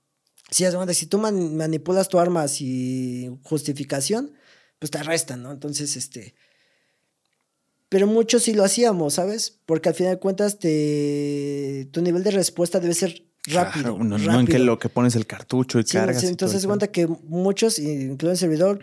[0.51, 4.33] Si, si tú manipulas tu arma sin justificación,
[4.79, 5.53] pues te arrestan, ¿no?
[5.53, 6.35] Entonces, este
[7.89, 9.59] pero muchos sí lo hacíamos, ¿sabes?
[9.65, 11.89] Porque al final de cuentas te...
[11.91, 13.99] tu nivel de respuesta debe ser rápido.
[13.99, 16.23] no, no en que lo que pones el cartucho y cargas.
[16.25, 18.81] entonces se cuenta que muchos, incluido el servidor,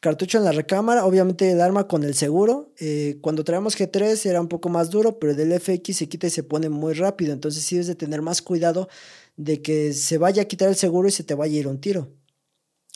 [0.00, 2.72] cartucho en la recámara, obviamente el arma con el seguro.
[2.78, 6.30] Eh, cuando traemos G3 era un poco más duro, pero del FX se quita y
[6.30, 7.32] se pone muy rápido.
[7.32, 8.88] Entonces sí debes de tener más cuidado
[9.36, 11.80] de que se vaya a quitar el seguro y se te vaya a ir un
[11.80, 12.12] tiro.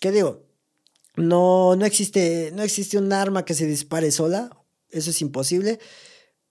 [0.00, 0.46] ¿Qué digo?
[1.16, 4.58] No, no, existe, no existe un arma que se dispare sola
[4.90, 5.78] eso es imposible,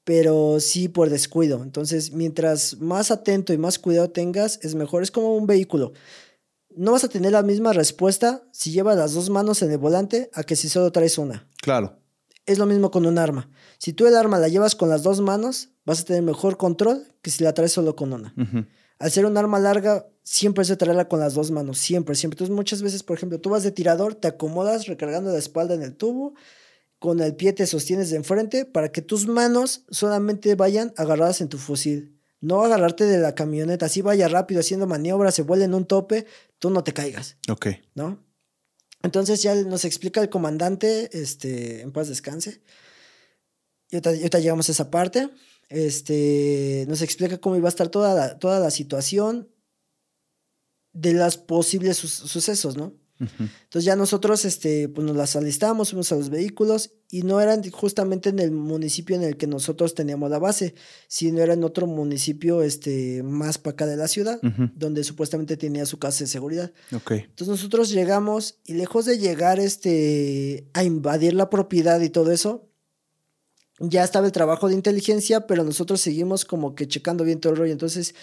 [0.03, 1.63] pero sí por descuido.
[1.63, 5.03] Entonces, mientras más atento y más cuidado tengas, es mejor.
[5.03, 5.93] Es como un vehículo.
[6.75, 10.29] No vas a tener la misma respuesta si llevas las dos manos en el volante
[10.33, 11.49] a que si solo traes una.
[11.61, 11.99] Claro.
[12.45, 13.49] Es lo mismo con un arma.
[13.79, 17.05] Si tú el arma la llevas con las dos manos, vas a tener mejor control
[17.21, 18.33] que si la traes solo con una.
[18.99, 22.35] Al ser un arma larga, siempre es de traerla con las dos manos, siempre, siempre.
[22.35, 25.83] Entonces, muchas veces, por ejemplo, tú vas de tirador, te acomodas recargando la espalda en
[25.83, 26.33] el tubo,
[26.99, 31.49] con el pie te sostienes de enfrente para que tus manos solamente vayan agarradas en
[31.49, 32.17] tu fusil.
[32.39, 36.25] No agarrarte de la camioneta, así vaya rápido haciendo maniobras, se vuelve en un tope,
[36.59, 37.37] tú no te caigas.
[37.49, 37.67] Ok.
[37.95, 38.23] ¿No?
[39.03, 42.61] Entonces ya nos explica el comandante, este, en paz descanse.
[43.89, 45.29] Y ahorita, llegamos a esa parte.
[45.69, 49.49] Este, nos explica cómo iba a estar toda la, toda la situación
[50.93, 52.93] de los posibles sucesos, ¿no?
[53.19, 57.67] Entonces ya nosotros este, pues nos las alistamos, fuimos a los vehículos y no eran
[57.71, 60.75] justamente en el municipio en el que nosotros teníamos la base,
[61.07, 64.39] sino era en otro municipio este, más para acá de la ciudad,
[64.75, 66.71] donde supuestamente tenía su casa de seguridad.
[67.21, 72.66] Entonces nosotros llegamos y lejos de llegar este, a invadir la propiedad y todo eso,
[73.79, 77.59] ya estaba el trabajo de inteligencia, pero nosotros seguimos como que checando bien todo el
[77.59, 77.71] rollo.
[77.71, 78.15] Entonces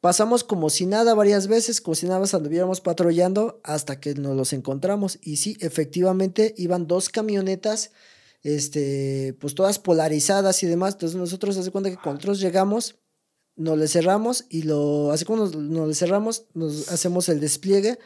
[0.00, 4.34] Pasamos como si nada varias veces, como si nada más anduviéramos patrullando hasta que nos
[4.34, 5.18] los encontramos.
[5.20, 7.92] Y sí, efectivamente iban dos camionetas,
[8.42, 10.94] este, pues todas polarizadas y demás.
[10.94, 12.96] Entonces nosotros hace cuenta que cuando nosotros llegamos,
[13.56, 17.98] nos le cerramos y lo, así como nos, le cerramos, nos hacemos el despliegue.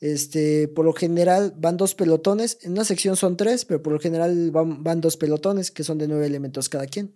[0.00, 4.00] Este, por lo general van dos pelotones, en una sección son tres, pero por lo
[4.00, 7.14] general van, van dos pelotones que son de nueve elementos cada quien.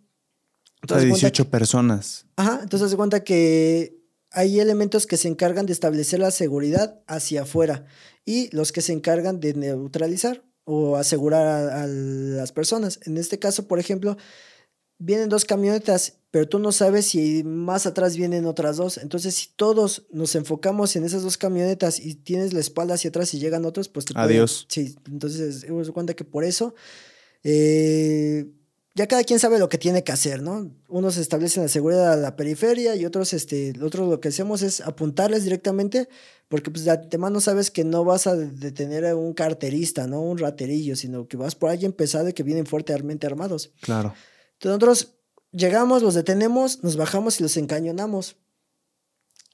[0.82, 2.26] Entonces, 18 personas.
[2.36, 7.42] Ajá, entonces se cuenta que hay elementos que se encargan de establecer la seguridad hacia
[7.42, 7.86] afuera
[8.26, 13.00] y los que se encargan de neutralizar o asegurar a, las personas.
[13.04, 14.16] En este caso, por ejemplo,
[14.98, 18.98] vienen dos camionetas, pero tú no sabes si más atrás vienen otras dos.
[18.98, 23.32] Entonces, si todos nos enfocamos en esas dos camionetas y tienes la espalda hacia atrás
[23.34, 24.66] y llegan otros, pues te Adiós.
[24.68, 26.74] Sí, entonces, hemos cuenta que por eso
[27.44, 28.46] eh,
[28.94, 30.70] ya cada quien sabe lo que tiene que hacer, ¿no?
[30.88, 34.80] Unos establecen la seguridad a la periferia y otros, este, otros lo que hacemos es
[34.80, 36.08] apuntarles directamente,
[36.48, 40.22] porque pues de antemano sabes que no vas a detener a un carterista, ¿no?
[40.22, 43.72] Un raterillo, sino que vas por alguien pesado y que vienen fuertemente armados.
[43.80, 44.14] Claro.
[44.64, 45.14] Entonces nosotros
[45.52, 48.36] llegamos, los detenemos, nos bajamos y los encañonamos.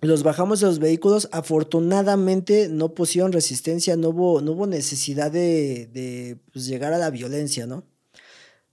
[0.03, 6.66] Los bajamos de los vehículos, afortunadamente no pusieron resistencia, no hubo, necesidad de, de pues,
[6.66, 7.85] llegar a la violencia, ¿no?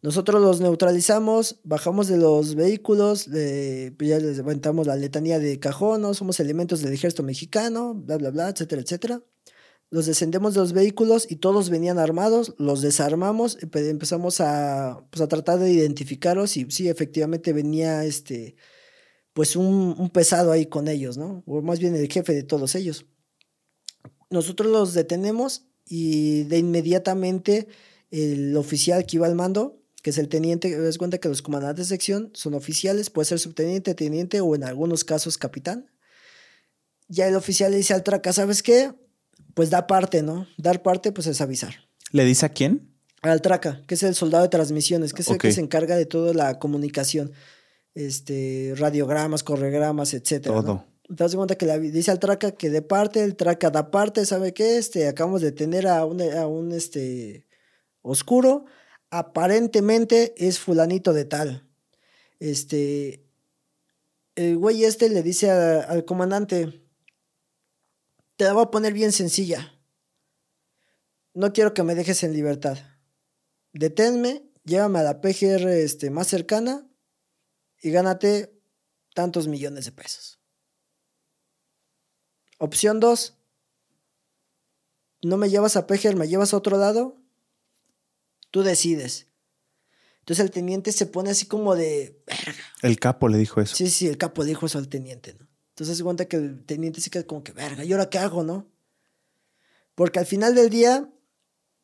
[0.02, 6.14] Nosotros los neutralizamos, bajamos de los vehículos, pues ya les levantamos la letanía de cajón,
[6.14, 9.22] somos elementos del ejército mexicano, bla, bla, bla, etcétera, etcétera.
[9.90, 15.28] Los descendemos de los vehículos y todos venían armados, los desarmamos, empezamos a, pues, a
[15.28, 18.58] tratar de identificarlos y sí, efectivamente venía este,
[19.34, 21.44] pues un, un pesado ahí con ellos, ¿no?
[21.46, 23.06] O más bien el jefe de todos ellos.
[24.30, 27.68] Nosotros los detenemos y de inmediatamente
[28.12, 29.78] el oficial que iba al mando
[30.08, 33.40] que es el teniente, das cuenta que los comandantes de sección son oficiales, puede ser
[33.40, 35.92] subteniente, teniente o en algunos casos capitán.
[37.10, 38.94] Ya el oficial le dice al traca, ¿sabes qué?
[39.58, 40.46] Pues da parte, ¿no?
[40.58, 41.74] Dar parte, pues es avisar.
[42.12, 42.94] ¿Le dice a quién?
[43.24, 46.06] Al traca, que es el soldado de transmisiones, que es el que se encarga de
[46.06, 47.34] toda la comunicación.
[47.98, 50.62] este, radiogramas, corregramas, etcétera.
[50.62, 50.86] Todo.
[51.08, 54.26] Te das cuenta que le dice al traca que de parte, el traca da parte,
[54.26, 54.78] ¿sabe qué?
[54.78, 57.48] Este, acabamos de tener a un, a un este,
[58.04, 58.66] oscuro,
[59.10, 61.68] aparentemente es fulanito de tal.
[62.40, 63.26] Este,
[64.36, 66.87] el güey este le dice al comandante,
[68.38, 69.74] te la voy a poner bien sencilla.
[71.34, 72.78] No quiero que me dejes en libertad.
[73.74, 76.88] Deténme, llévame a la PGR este, más cercana
[77.82, 78.60] y gánate
[79.14, 80.40] tantos millones de pesos.
[82.60, 83.36] Opción 2.
[85.24, 87.18] No me llevas a PGR, me llevas a otro lado.
[88.52, 89.28] Tú decides.
[90.20, 92.24] Entonces el teniente se pone así como de...
[92.84, 93.76] El capo le dijo eso.
[93.76, 95.48] Sí, sí, el capo le dijo eso al teniente, ¿no?
[95.78, 98.44] Entonces se cuenta que el teniente se queda como que, verga, ¿y ahora qué hago,
[98.44, 98.66] no?
[99.94, 101.08] Porque al final del día,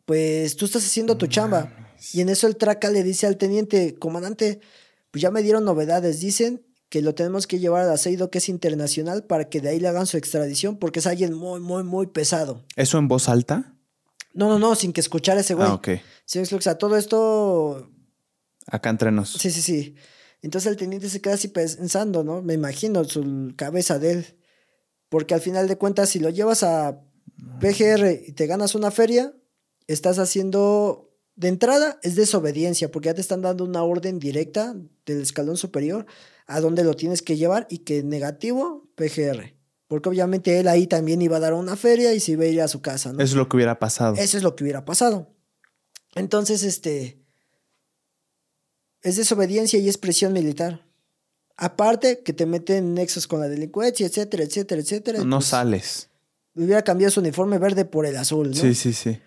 [0.05, 1.71] pues tú estás haciendo tu chamba.
[2.11, 4.61] Y en eso el traca le dice al teniente, comandante,
[5.11, 6.21] pues ya me dieron novedades.
[6.21, 9.79] Dicen que lo tenemos que llevar al aceido que es internacional para que de ahí
[9.79, 12.63] le hagan su extradición porque es alguien muy, muy, muy pesado.
[12.75, 13.75] ¿Eso en voz alta?
[14.33, 15.67] No, no, no, sin que escuchar ese güey.
[15.67, 15.89] Ah, ok.
[16.25, 17.91] Sí, o sea, todo esto...
[18.65, 19.33] Acá entre nos.
[19.33, 19.95] Sí, sí, sí.
[20.43, 22.41] Entonces el teniente se queda así pensando, ¿no?
[22.41, 24.25] Me imagino su cabeza de él.
[25.07, 27.01] Porque al final de cuentas, si lo llevas a
[27.61, 29.33] PGR y te ganas una feria,
[29.87, 34.75] estás haciendo, de entrada, es desobediencia, porque ya te están dando una orden directa
[35.05, 36.05] del escalón superior
[36.45, 39.55] a dónde lo tienes que llevar y que negativo, PGR.
[39.87, 42.61] Porque obviamente él ahí también iba a dar una feria y se iba a ir
[42.61, 43.19] a su casa, ¿no?
[43.19, 44.15] Eso es lo que hubiera pasado.
[44.17, 45.33] Eso es lo que hubiera pasado.
[46.15, 47.22] Entonces, este,
[49.03, 50.85] es desobediencia y es presión militar.
[51.55, 55.23] Aparte que te meten en nexos con la delincuencia, etcétera, etcétera, etcétera.
[55.23, 56.09] No pues, sales.
[56.55, 58.55] Hubiera cambiado su uniforme verde por el azul, ¿no?
[58.55, 59.19] Sí, sí, sí.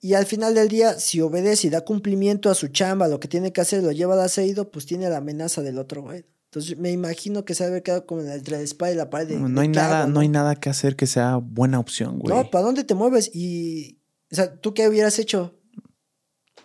[0.00, 3.28] Y al final del día, si obedece y da cumplimiento a su chamba, lo que
[3.28, 6.24] tiene que hacer, lo lleva al aceido, pues tiene la amenaza del otro güey.
[6.46, 9.38] Entonces me imagino que se debe quedado como entre la espada y la pared.
[9.38, 10.20] no, hay nada, ¿no?
[10.20, 12.34] hay nada que hacer que sea buena opción, güey.
[12.34, 13.30] No, ¿para dónde te mueves?
[13.32, 14.00] Y,
[14.32, 15.54] o sea, ¿tú qué hubieras hecho?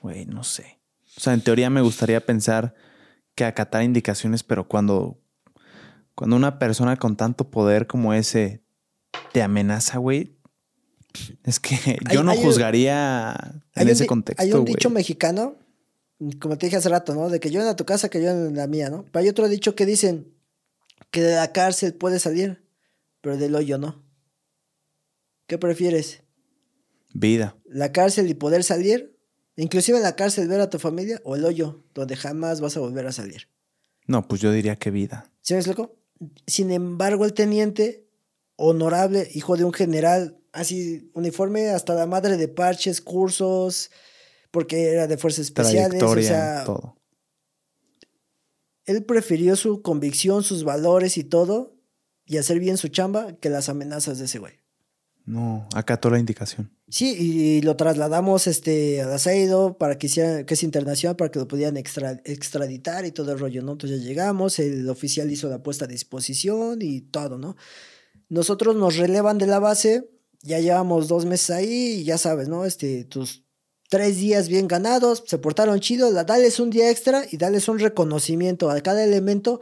[0.02, 0.75] Güey, no sé.
[1.18, 2.74] O sea, en teoría me gustaría pensar
[3.36, 5.20] que acatar indicaciones, pero cuando,
[6.14, 8.64] cuando una persona con tanto poder como ese
[9.32, 10.38] te amenaza, güey,
[11.44, 11.76] es que
[12.12, 14.42] yo no juzgaría en ese contexto.
[14.42, 15.56] Hay un dicho mexicano,
[16.40, 17.30] como te dije hace rato, ¿no?
[17.30, 19.06] De que yo en tu casa, que yo en la mía, ¿no?
[19.12, 20.34] Pero hay otro dicho que dicen
[21.12, 22.66] que de la cárcel puede salir,
[23.22, 24.04] pero del hoyo no.
[25.48, 26.24] ¿Qué prefieres?
[27.14, 27.56] Vida.
[27.66, 29.15] ¿La cárcel y poder salir
[29.58, 32.82] Inclusive en la cárcel ver a tu familia o el hoyo, donde jamás vas a
[32.82, 33.48] volver a salir.
[34.08, 35.32] No, pues yo diría que vida.
[35.42, 35.96] ¿Sí me explico?
[36.46, 38.08] Sin embargo, el teniente,
[38.58, 43.92] honorable, hijo de un general, así, uniforme hasta la madre de parches, cursos,
[44.52, 46.98] porque era de fuerzas especiales, o sea, todo.
[48.86, 51.76] Él prefirió su convicción, sus valores y todo,
[52.26, 54.65] y hacer bien su chamba que las amenazas de ese güey.
[55.26, 56.72] No, acató la indicación.
[56.88, 61.40] Sí, y lo trasladamos este, a Aceido para que hiciera, que es internacional, para que
[61.40, 63.72] lo pudieran extraditar y todo el rollo, ¿no?
[63.72, 67.56] Entonces ya llegamos, el oficial hizo la puesta a disposición y todo, ¿no?
[68.30, 70.08] Nosotros nos relevan de la base,
[70.44, 72.66] ya llevamos dos meses ahí y ya sabes, ¿no?
[72.66, 73.46] Este, tus
[73.90, 78.70] tres días bien ganados, se portaron chido, dales un día extra y dales un reconocimiento
[78.70, 79.60] a cada elemento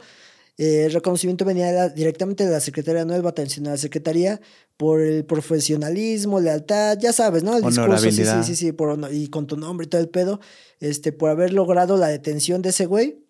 [0.56, 4.40] eh, el reconocimiento venía directamente de la Secretaría, no del batallón, de la Secretaría,
[4.76, 7.56] por el profesionalismo, lealtad, ya sabes, ¿no?
[7.56, 10.40] El discurso, sí, sí, sí, sí, por, y con tu nombre y todo el pedo,
[10.80, 13.23] este, por haber logrado la detención de ese güey.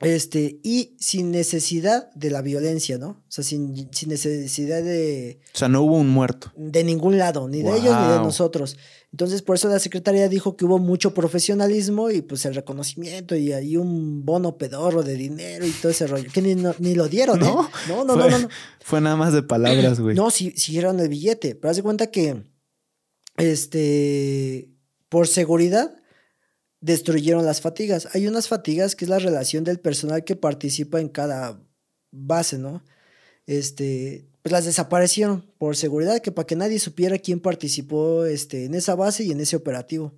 [0.00, 3.08] Este, y sin necesidad de la violencia, ¿no?
[3.08, 5.40] O sea, sin, sin necesidad de.
[5.54, 6.52] O sea, no hubo un muerto.
[6.54, 8.76] De ningún lado, ni de ellos ni de nosotros.
[9.10, 13.54] Entonces, por eso la secretaria dijo que hubo mucho profesionalismo y pues el reconocimiento y
[13.54, 16.30] ahí un bono pedorro de dinero y todo ese rollo.
[16.30, 17.46] Que ni, ni lo dieron, ¿eh?
[17.46, 17.70] ¿No?
[17.88, 18.48] No, no, no, no,
[18.80, 20.14] Fue nada más de palabras, güey.
[20.16, 21.54] No, sí, siguieron el billete.
[21.54, 22.44] Pero haz de cuenta que.
[23.38, 24.68] Este.
[25.08, 25.94] Por seguridad
[26.86, 28.08] destruyeron las fatigas.
[28.14, 31.60] Hay unas fatigas que es la relación del personal que participa en cada
[32.12, 32.84] base, ¿no?
[33.46, 38.74] Este, pues las desaparecieron por seguridad, que para que nadie supiera quién participó este, en
[38.74, 40.14] esa base y en ese operativo.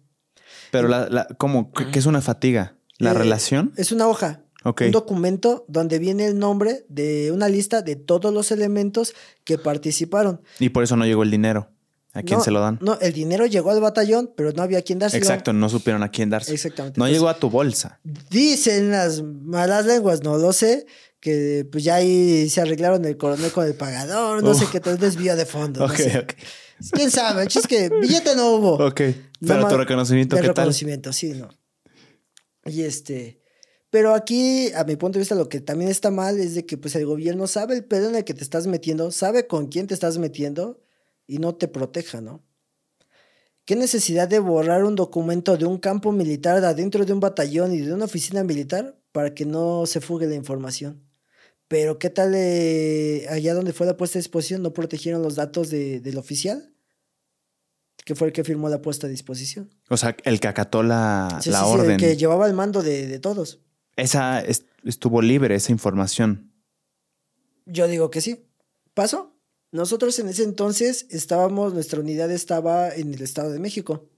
[0.70, 1.72] Pero la, la ¿cómo?
[1.72, 2.76] ¿Qué es una fatiga?
[2.98, 3.72] ¿La eh, relación?
[3.76, 4.44] Es una hoja.
[4.64, 9.14] Un documento donde viene el nombre de una lista de todos los elementos
[9.44, 10.42] que participaron.
[10.58, 11.70] Y por eso no llegó el dinero.
[12.18, 12.78] ¿A quién se lo dan?
[12.82, 15.22] No, el dinero llegó al batallón, pero no había quien dárselo.
[15.22, 16.54] Exacto, no supieron a quién dárselo.
[16.56, 16.98] Exactamente.
[16.98, 18.00] No llegó a tu bolsa.
[18.30, 20.86] Dicen las malas lenguas, no lo sé,
[21.20, 24.98] que pues ya ahí se arreglaron el coronel con el pagador, no sé qué, tal
[24.98, 25.84] desvío de fondo.
[25.84, 26.32] Ok, ok.
[26.92, 27.44] ¿Quién sabe?
[27.44, 28.84] Es que billete no hubo.
[28.84, 29.00] Ok.
[29.40, 31.48] Pero tu reconocimiento, ¿qué reconocimiento, sí, no.
[32.64, 33.40] Y este...
[33.90, 36.76] Pero aquí, a mi punto de vista, lo que también está mal es de que
[36.76, 39.86] pues el gobierno sabe el pedo en el que te estás metiendo, sabe con quién
[39.86, 40.78] te estás metiendo
[41.28, 42.42] y no te proteja, ¿no?
[43.64, 47.80] ¿Qué necesidad de borrar un documento de un campo militar adentro de un batallón y
[47.80, 51.04] de una oficina militar para que no se fugue la información?
[51.68, 55.68] Pero ¿qué tal eh, allá donde fue la puesta a disposición no protegieron los datos
[55.68, 56.72] del oficial?
[58.06, 59.68] Que fue el que firmó la puesta a disposición.
[59.90, 61.90] O sea, el que acató la, la orden.
[61.90, 63.60] el que llevaba el mando de, de todos.
[63.96, 64.42] Esa
[64.82, 66.54] estuvo libre, esa información.
[67.66, 68.46] Yo digo que sí.
[68.94, 69.37] ¿Pasó?
[69.70, 74.08] Nosotros en ese entonces estábamos, nuestra unidad estaba en el Estado de México.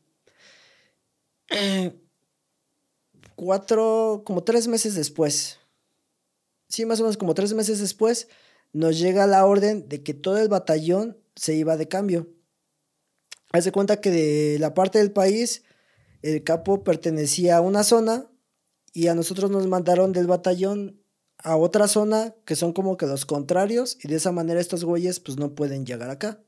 [3.34, 5.58] Cuatro, como tres meses después,
[6.68, 8.28] sí, más o menos como tres meses después,
[8.72, 12.28] nos llega la orden de que todo el batallón se iba de cambio.
[13.52, 15.64] Haz de cuenta que de la parte del país,
[16.22, 18.30] el capo pertenecía a una zona
[18.92, 20.99] y a nosotros nos mandaron del batallón
[21.42, 25.20] a otra zona que son como que los contrarios y de esa manera estos güeyes
[25.20, 26.40] pues no pueden llegar acá.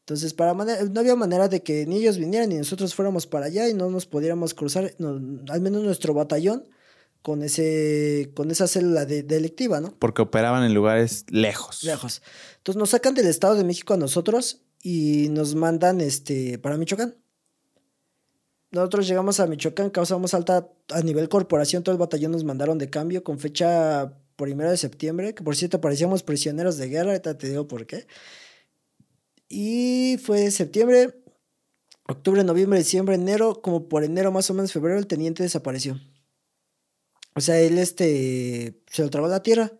[0.00, 3.68] Entonces, para no había manera de que ni ellos vinieran ni nosotros fuéramos para allá
[3.68, 6.64] y no nos pudiéramos cruzar, al menos nuestro batallón,
[7.22, 9.94] con, ese, con esa célula de, delictiva, ¿no?
[9.98, 11.84] Porque operaban en lugares lejos.
[11.84, 12.22] Lejos.
[12.56, 17.14] Entonces nos sacan del Estado de México a nosotros y nos mandan este, para Michoacán.
[18.70, 22.88] Nosotros llegamos a Michoacán, causamos alta a nivel corporación, todo el batallón nos mandaron de
[22.88, 27.48] cambio con fecha primero de septiembre, que por cierto parecíamos prisioneros de guerra, ahorita te
[27.48, 28.06] digo por qué.
[29.48, 31.20] Y fue septiembre,
[32.06, 36.00] octubre, noviembre, diciembre, enero, como por enero más o menos, febrero, el teniente desapareció.
[37.34, 39.72] O sea, él este, se lo trabó la tierra,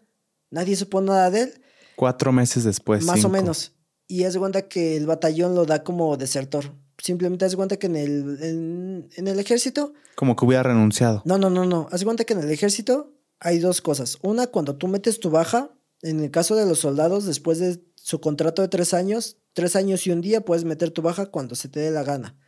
[0.51, 1.63] nadie supo nada de él.
[1.95, 3.05] Cuatro meses después.
[3.05, 3.73] Más o menos.
[4.09, 6.73] Y es cuenta que el batallón lo da como desertor
[7.03, 9.93] simplemente haz cuenta que en el, en, el ejército.
[10.15, 11.23] Como que hubiera renunciado.
[11.25, 11.89] No, no, no, no.
[11.91, 14.19] Haz cuenta que en el ejército hay dos cosas.
[14.23, 15.71] Una, cuando tú metes tu baja,
[16.03, 20.07] en el caso de los soldados, después de su contrato de tres años, tres años
[20.07, 22.39] y un día, puedes meter tu baja cuando se te dé la gana.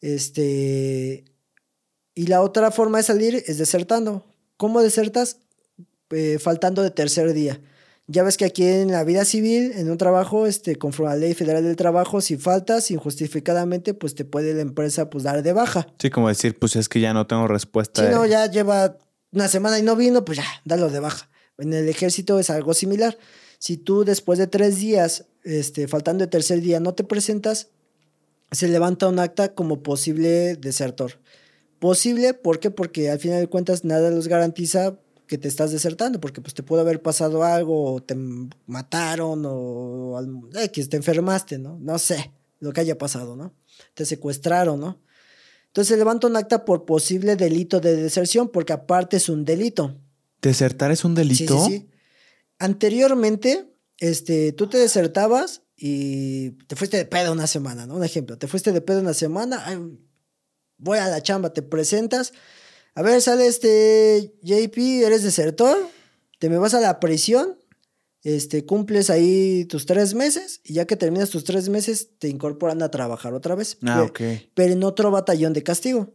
[0.00, 1.24] Este.
[2.14, 4.26] Y la otra forma de salir es desertando.
[4.56, 5.38] ¿Cómo desertas?
[6.10, 7.60] Eh, faltando de tercer día.
[8.08, 11.20] Ya ves que aquí en la vida civil, en un trabajo, este, conforme a la
[11.20, 15.52] ley federal del trabajo, si faltas injustificadamente, pues te puede la empresa pues dar de
[15.52, 15.86] baja.
[15.98, 18.04] Sí, como decir, pues es que ya no tengo respuesta.
[18.04, 18.98] Si no, ya lleva
[19.30, 21.30] una semana y no vino, pues ya, dalo de baja.
[21.58, 23.18] En el ejército es algo similar.
[23.58, 27.68] Si tú después de tres días, este, faltando el tercer día, no te presentas,
[28.50, 31.20] se levanta un acta como posible desertor.
[31.78, 32.70] Posible, ¿por qué?
[32.70, 36.62] Porque al final de cuentas nada los garantiza que te estás desertando, porque pues te
[36.62, 38.14] puede haber pasado algo, o te
[38.66, 40.20] mataron, o
[40.54, 41.78] X, te enfermaste, ¿no?
[41.80, 43.54] No sé lo que haya pasado, ¿no?
[43.94, 45.00] Te secuestraron, ¿no?
[45.66, 49.98] Entonces levanta un acta por posible delito de deserción, porque aparte es un delito.
[50.42, 51.64] ¿Desertar es un delito?
[51.64, 51.90] Sí, sí, sí.
[52.58, 57.96] Anteriormente, este, tú te desertabas y te fuiste de pedo una semana, ¿no?
[57.96, 59.64] Un ejemplo, te fuiste de pedo una semana,
[60.76, 62.32] voy a la chamba, te presentas,
[62.94, 65.78] a ver, sale este JP, eres desertor,
[66.38, 67.58] te me vas a la prisión,
[68.22, 72.82] este, cumples ahí tus tres meses y ya que terminas tus tres meses te incorporan
[72.82, 73.78] a trabajar otra vez.
[73.82, 74.20] Ah, ok.
[74.54, 76.14] Pero en otro batallón de castigo.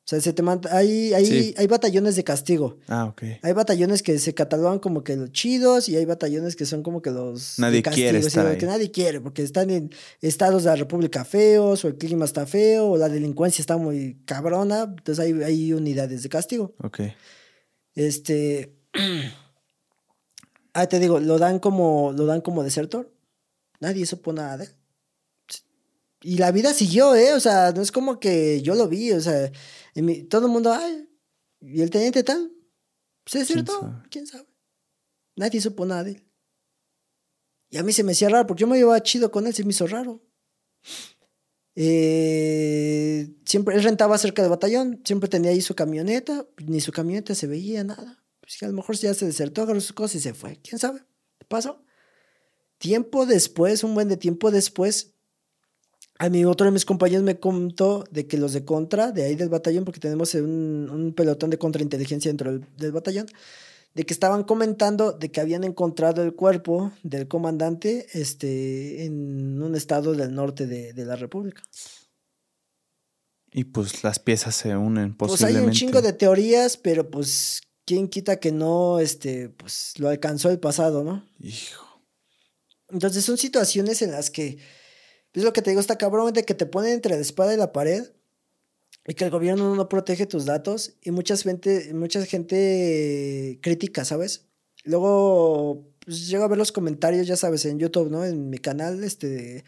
[0.00, 2.78] O sea, se te hay, hay, hay batallones de castigo.
[2.88, 3.22] Ah, ok.
[3.42, 7.00] Hay batallones que se catalogan como que los chidos y hay batallones que son como
[7.00, 7.58] que los.
[7.58, 9.90] Nadie quiere estar Que nadie quiere porque están en
[10.20, 14.20] estados de la República feos o el clima está feo o la delincuencia está muy
[14.24, 14.82] cabrona.
[14.82, 16.74] Entonces hay, hay unidades de castigo.
[16.78, 17.00] Ok.
[17.94, 18.74] Este.
[20.74, 23.12] ah, te digo, lo dan como, lo dan como desertor.
[23.78, 24.70] Nadie supo nada de él.
[26.22, 27.32] Y la vida siguió, ¿eh?
[27.32, 29.50] O sea, no es como que yo lo vi, o sea,
[30.28, 31.08] todo el mundo, ay,
[31.60, 32.52] ¿y el teniente tal?
[33.24, 34.46] Pues es cierto, ¿Quién sabe?
[35.36, 36.26] Nadie supo nada de él.
[37.70, 39.64] Y a mí se me hacía raro, porque yo me llevaba chido con él, se
[39.64, 40.22] me hizo raro.
[41.76, 47.34] Eh, siempre, él rentaba cerca del batallón, siempre tenía ahí su camioneta, ni su camioneta
[47.34, 48.22] se veía nada.
[48.40, 50.60] Pues a lo mejor ya se desertó, agarró sus cosas y se fue.
[50.62, 51.00] ¿Quién sabe?
[51.38, 51.84] ¿Qué pasó?
[52.78, 55.09] Tiempo después, un buen de tiempo después,
[56.20, 59.36] a mí otro de mis compañeros me contó de que los de contra, de ahí
[59.36, 63.26] del batallón, porque tenemos un, pelotón de contrainteligencia dentro del, batallón,
[63.94, 69.74] de que estaban comentando de que habían encontrado el cuerpo del comandante este, en un
[69.74, 71.62] estado del norte de, la República.
[73.50, 75.54] Y pues las piezas se unen posiblemente.
[75.54, 80.10] Pues hay un chingo de teorías, pero pues quién quita que no, este, pues lo
[80.10, 81.24] alcanzó el pasado, ¿no?
[81.38, 81.86] Hijo.
[82.90, 84.58] Entonces son situaciones en las que
[85.34, 87.56] es lo que te digo, está cabrón de que te ponen entre la espada y
[87.56, 88.12] la pared.
[89.06, 94.46] y que el gobierno no protege tus datos y mucha gente, mucha gente crítica, ¿sabes?
[94.84, 98.24] Luego pues, llego a ver los comentarios, ya sabes, en YouTube, ¿no?
[98.24, 99.64] En mi canal, este,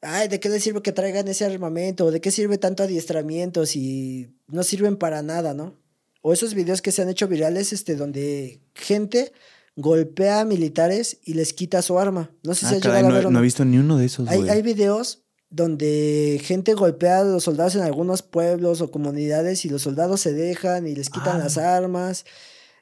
[0.00, 2.10] ay, ¿de qué le sirve que traigan ese armamento?
[2.10, 5.78] ¿De qué sirve tanto adiestramiento si no sirven para nada, ¿no?
[6.22, 9.32] O esos videos que se han hecho virales, este, donde gente
[9.76, 12.30] golpea a militares y les quita su arma.
[12.42, 14.06] No sé si ah, has llegado a ver no, no he visto ni uno de
[14.06, 14.28] esos.
[14.28, 19.68] Hay, hay videos donde gente golpea a los soldados en algunos pueblos o comunidades y
[19.68, 21.76] los soldados se dejan y les quitan las ah.
[21.76, 22.24] armas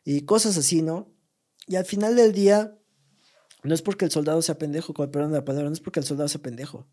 [0.04, 1.12] y cosas así, ¿no?
[1.66, 2.78] Y al final del día,
[3.62, 6.28] no es porque el soldado sea pendejo, perdón la palabra, no es porque el soldado
[6.28, 6.88] sea pendejo.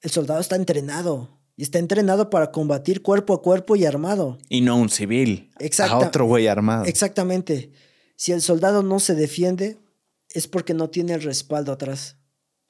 [0.00, 4.38] El soldado está entrenado y está entrenado para combatir cuerpo a cuerpo y armado.
[4.48, 5.50] Y no un civil.
[5.78, 6.86] A otro güey armado.
[6.86, 7.70] Exactamente.
[8.20, 9.78] Si el soldado no se defiende,
[10.28, 12.16] es porque no tiene el respaldo atrás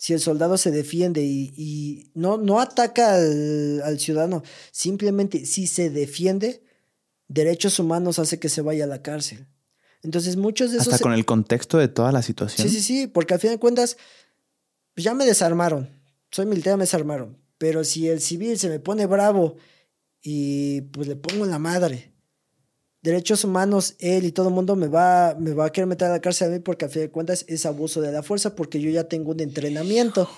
[0.00, 6.62] si el soldado se defiende y, no, no ataca al, ciudadano, simplemente si se defiende,
[7.28, 9.46] derechos humanos hace que se vaya a la cárcel.
[10.02, 10.94] Entonces muchos de esos...
[10.94, 12.66] Hasta con el contexto de toda la situación.
[12.66, 13.98] Sí, sí, sí, porque al fin de cuentas,
[14.94, 15.90] pues ya me desarmaron,
[16.30, 19.56] soy militar, me desarmaron, pero si el civil se me pone bravo
[20.22, 22.10] y pues le pongo la madre
[23.02, 26.12] derechos humanos, él y todo el mundo me va, me va a querer meter a
[26.12, 28.80] la cárcel a mí porque a fin de cuentas es abuso de la fuerza porque
[28.80, 30.28] yo ya tengo un entrenamiento.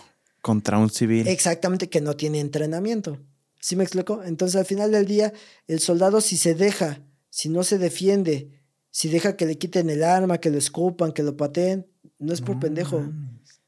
[0.41, 1.27] Contra un civil.
[1.29, 3.19] Exactamente, que no tiene entrenamiento.
[3.61, 4.23] ¿Sí me explico?
[4.25, 5.33] Entonces al final del día,
[5.69, 8.51] el soldado si se deja, si no se defiende,
[8.91, 11.87] si deja que le quiten el arma, que lo escupan, que lo pateen,
[12.19, 13.05] no es por pendejo,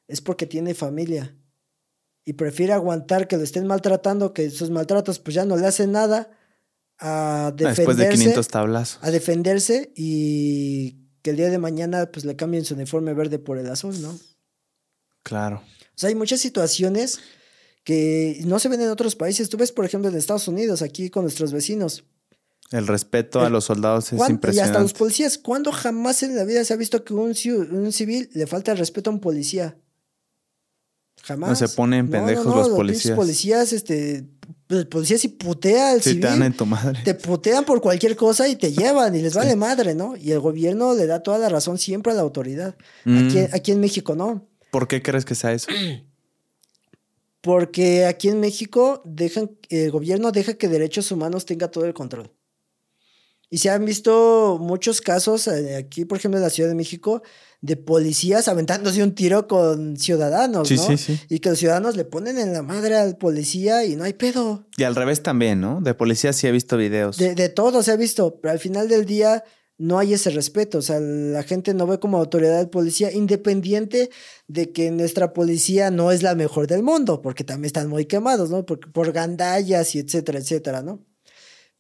[0.09, 1.37] es porque tiene familia.
[2.25, 5.93] Y prefiere aguantar que lo estén maltratando, que esos maltratos pues ya no le hacen
[5.93, 6.31] nada
[6.99, 7.83] a defenderse.
[7.83, 8.99] Después de 500 tablas.
[9.03, 13.59] A defenderse y que el día de mañana pues le cambien su uniforme verde por
[13.59, 14.19] el azul, ¿no?
[15.23, 15.63] Claro.
[15.65, 17.21] O sea, hay muchas situaciones
[17.83, 19.49] que no se ven en otros países.
[19.49, 22.05] Tú ves, por ejemplo, en Estados Unidos, aquí con nuestros vecinos.
[22.71, 24.57] El respeto a los soldados es impresionante.
[24.57, 25.39] Y hasta los policías.
[25.39, 27.35] ¿Cuándo jamás en la vida se ha visto que un,
[27.71, 29.77] un civil le falta el respeto a un policía?
[31.23, 31.51] Jamás.
[31.51, 33.17] No se ponen pendejos los policías.
[33.17, 34.25] Los policías, este,
[34.67, 36.21] pues, el policía si putea al civil.
[36.21, 37.01] Te dan en tu madre.
[37.05, 40.17] Te putean por cualquier cosa y te llevan y les vale madre, ¿no?
[40.17, 42.75] Y el gobierno le da toda la razón siempre a la autoridad.
[43.05, 43.49] Aquí, mm.
[43.53, 44.47] aquí en México no.
[44.71, 45.69] ¿Por qué crees que sea eso?
[47.41, 52.33] Porque aquí en México dejan, el gobierno deja que derechos humanos tenga todo el control.
[53.55, 57.23] Y se han visto muchos casos, eh, aquí por ejemplo en la Ciudad de México,
[57.61, 60.77] de policías aventándose un tiro con ciudadanos, ¿no?
[60.77, 61.21] Sí, sí.
[61.29, 64.67] Y que los ciudadanos le ponen en la madre al policía y no hay pedo.
[64.77, 65.81] Y al revés también, ¿no?
[65.81, 67.17] De policías sí he visto videos.
[67.17, 69.45] De, de todo se ha visto, pero al final del día
[69.79, 70.79] no hay ese respeto.
[70.79, 74.11] O sea, la gente no ve como autoridad al policía, independiente
[74.49, 78.51] de que nuestra policía no es la mejor del mundo, porque también están muy quemados,
[78.51, 78.67] ¿no?
[78.67, 81.05] Por, por gandallas y etcétera, etcétera, ¿no?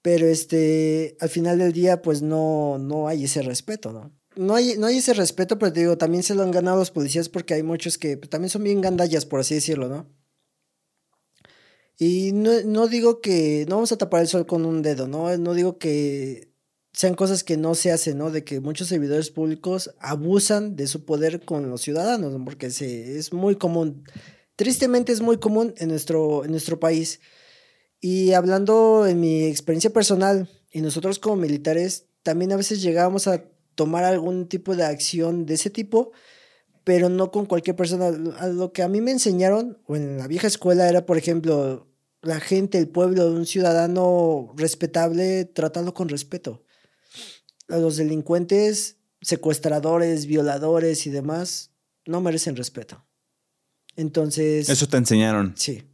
[0.05, 4.13] Pero este, al final del día, pues no, no hay ese respeto, ¿no?
[4.37, 6.91] no hay, no hay ese respeto, pero te digo, también se lo han ganado los
[6.91, 10.09] policías porque hay muchos que también son bien gandallas, por así decirlo, ¿no?
[11.97, 15.37] Y no, digo que, no vamos a tapar el sol con un dedo, ¿no?
[15.39, 16.53] No digo que
[16.93, 18.33] sean cosas que no se hacen, ¿no?
[18.33, 22.45] De que muchos servidores públicos abusan de su poder con los ciudadanos, ¿no?
[22.45, 24.05] porque se, es muy común.
[24.57, 27.21] Tristemente es muy común en nuestro, en nuestro país.
[28.07, 33.45] Y hablando en mi experiencia personal, y nosotros como militares, también a veces llegábamos a
[33.75, 36.13] tomar algún tipo de acción de ese tipo,
[36.85, 38.09] pero no con cualquier persona.
[38.39, 41.89] A lo que a mí me enseñaron, o en la vieja escuela, era, por ejemplo,
[42.21, 46.63] la gente, el pueblo, un ciudadano respetable, tratarlo con respeto.
[47.71, 51.71] A los delincuentes, secuestradores, violadores y demás,
[52.05, 53.07] no merecen respeto.
[53.97, 54.69] Entonces...
[54.69, 55.55] Eso te enseñaron.
[55.57, 55.85] Sí.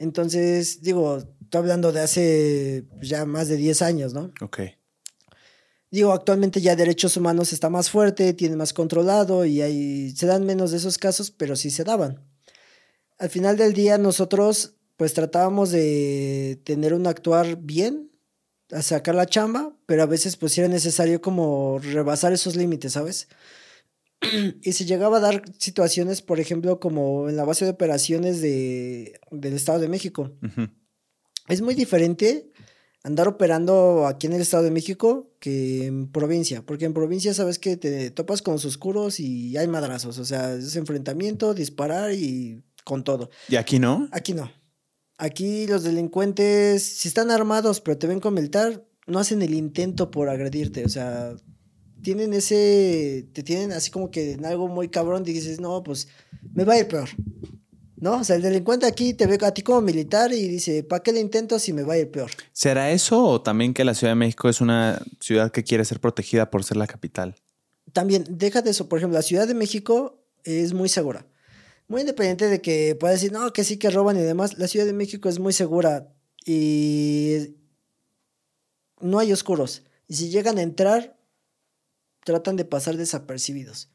[0.00, 4.32] Entonces, digo, estoy hablando de hace ya más de 10 años, ¿no?
[4.40, 4.60] Ok.
[5.90, 10.46] Digo, actualmente ya derechos humanos está más fuerte, tiene más controlado y ahí se dan
[10.46, 12.24] menos de esos casos, pero sí se daban.
[13.18, 18.10] Al final del día nosotros pues tratábamos de tener un actuar bien,
[18.72, 23.28] a sacar la chamba, pero a veces pues era necesario como rebasar esos límites, ¿sabes?
[24.62, 29.20] y se llegaba a dar situaciones, por ejemplo, como en la base de operaciones de,
[29.30, 30.32] del Estado de México.
[31.48, 32.50] Es muy diferente
[33.02, 37.58] andar operando aquí en el Estado de México que en provincia, porque en provincia sabes
[37.58, 42.62] que te topas con los oscuros y hay madrazos, o sea, es enfrentamiento, disparar y
[42.84, 43.30] con todo.
[43.48, 44.08] ¿Y aquí no?
[44.12, 44.52] Aquí no.
[45.16, 50.10] Aquí los delincuentes, si están armados pero te ven con militar, no hacen el intento
[50.10, 51.34] por agredirte, o sea,
[52.02, 56.08] tienen ese, te tienen así como que en algo muy cabrón, dices, no, pues
[56.52, 57.08] me va a ir peor.
[57.96, 58.20] ¿No?
[58.20, 61.12] O sea, el delincuente aquí te ve a ti como militar y dice, ¿para qué
[61.12, 62.30] le intento si me va a ir peor?
[62.50, 66.00] ¿Será eso o también que la Ciudad de México es una ciudad que quiere ser
[66.00, 67.36] protegida por ser la capital?
[67.92, 68.88] También, déjate eso.
[68.88, 71.26] Por ejemplo, la Ciudad de México es muy segura.
[71.88, 74.56] Muy independiente de que pueda decir, no, que sí que roban y demás.
[74.56, 76.08] La Ciudad de México es muy segura
[76.46, 77.56] y
[79.00, 79.82] no hay oscuros.
[80.08, 81.19] Y si llegan a entrar,
[82.24, 83.90] tratan de pasar desapercibidos.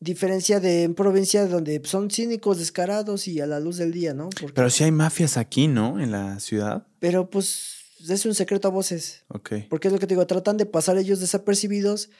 [0.00, 4.30] Diferencia de en provincia donde son cínicos, descarados y a la luz del día, ¿no?
[4.54, 6.00] Pero sí hay mafias aquí, ¿no?
[6.00, 6.86] En la ciudad.
[6.98, 7.76] Pero pues
[8.08, 9.24] es un secreto a voces.
[9.28, 9.52] Ok.
[9.70, 12.10] Porque es lo que te digo, tratan de pasar ellos desapercibidos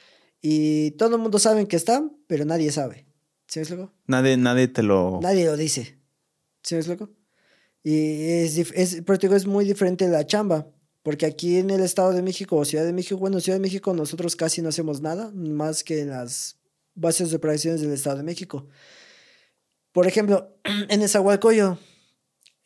[0.41, 3.07] y todo el mundo sabe que están, pero nadie sabe.
[3.49, 3.93] ¿Sí me explico?
[4.07, 5.19] Nadie, nadie te lo...
[5.21, 5.99] Nadie lo dice.
[6.63, 7.11] ¿Sí me explico?
[7.83, 10.69] Y es, es, pero te digo, es muy diferente la chamba.
[11.03, 13.93] Porque aquí en el Estado de México o Ciudad de México, bueno, Ciudad de México
[13.93, 16.59] nosotros casi no hacemos nada más que en las
[16.95, 18.69] bases de operaciones del Estado de México.
[19.93, 20.57] Por ejemplo,
[20.89, 21.79] en Esahualcoyo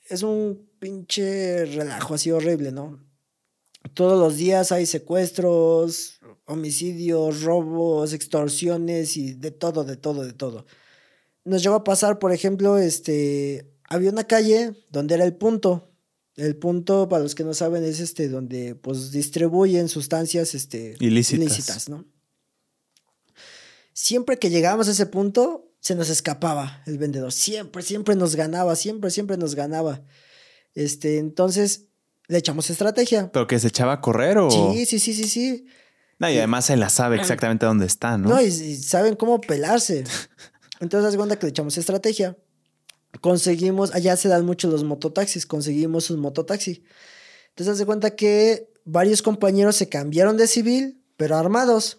[0.08, 3.04] es un pinche relajo así horrible, ¿no?
[3.94, 10.66] Todos los días hay secuestros, homicidios, robos, extorsiones y de todo, de todo, de todo.
[11.44, 15.90] Nos llegó a pasar, por ejemplo, este, había una calle donde era el punto.
[16.36, 21.42] El punto, para los que no saben, es este donde pues distribuyen sustancias este, ilícitas.
[21.42, 22.04] ilícitas, ¿no?
[23.94, 27.32] Siempre que llegábamos a ese punto, se nos escapaba el vendedor.
[27.32, 30.02] Siempre, siempre nos ganaba, siempre, siempre nos ganaba.
[30.74, 31.86] Este, entonces,
[32.28, 33.30] le echamos estrategia.
[33.32, 34.50] ¿Pero que se echaba a correr o...?
[34.50, 35.66] Sí, sí, sí, sí, sí.
[36.18, 38.28] No, y además se la sabe exactamente dónde está, ¿no?
[38.28, 40.04] No, y, saben cómo pelarse.
[40.80, 42.36] Entonces, haz cuenta que le echamos estrategia.
[43.20, 46.84] Conseguimos, allá se dan mucho los mototaxis, conseguimos un mototaxi.
[47.50, 51.98] Entonces, haz de cuenta que varios compañeros se cambiaron de civil, pero armados.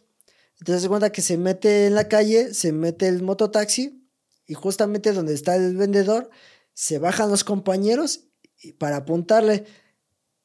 [0.60, 4.04] Entonces se cuenta que se mete en la calle, se mete el mototaxi
[4.48, 6.30] y justamente donde está el vendedor,
[6.74, 8.22] se bajan los compañeros
[8.80, 9.66] para apuntarle.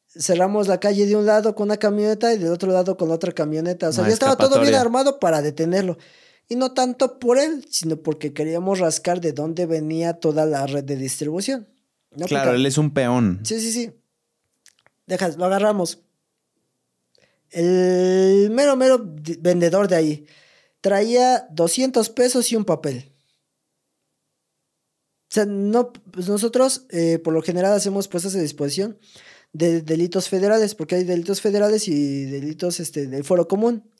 [0.06, 3.32] Cerramos la calle de un lado con una camioneta y del otro lado con otra
[3.32, 3.88] camioneta.
[3.88, 5.96] O sea, ya estaba todo bien armado para detenerlo.
[6.52, 10.84] Y no tanto por él, sino porque queríamos rascar de dónde venía toda la red
[10.84, 11.66] de distribución.
[12.26, 13.40] claro, él es un peón.
[13.42, 13.90] Sí, sí, sí.
[15.06, 16.00] Deja, lo agarramos.
[17.48, 19.02] El mero, mero
[19.40, 20.26] vendedor de ahí
[20.82, 23.10] traía 200 pesos y un papel.
[25.30, 28.98] O sea, no, pues nosotros eh, por lo general hacemos puestas a disposición
[29.54, 33.90] de delitos federales, porque hay delitos federales y delitos este, del foro común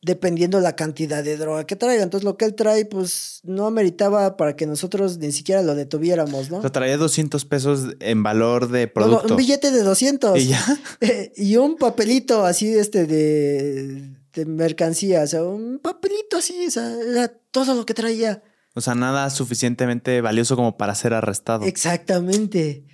[0.00, 2.02] dependiendo la cantidad de droga que traiga.
[2.02, 6.50] Entonces, lo que él trae, pues no ameritaba para que nosotros ni siquiera lo detuviéramos,
[6.50, 6.58] ¿no?
[6.58, 9.34] O sea, traía 200 pesos en valor de producto.
[9.34, 10.38] un billete de 200.
[10.38, 10.64] ¿Y ya?
[11.36, 15.22] y un papelito así, este, de, de mercancía.
[15.22, 18.42] O sea, un papelito así, o sea, era todo lo que traía.
[18.74, 21.64] O sea, nada suficientemente valioso como para ser arrestado.
[21.64, 22.84] Exactamente.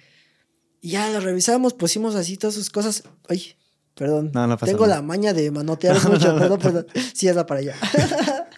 [0.80, 3.04] Y ya lo revisamos, pusimos así todas sus cosas.
[3.28, 3.56] Ay,
[3.94, 4.30] Perdón.
[4.34, 6.36] No, no pasa Tengo la maña de manotear mucho.
[6.36, 6.86] perdón, perdón.
[7.14, 7.74] Sí, es la para allá.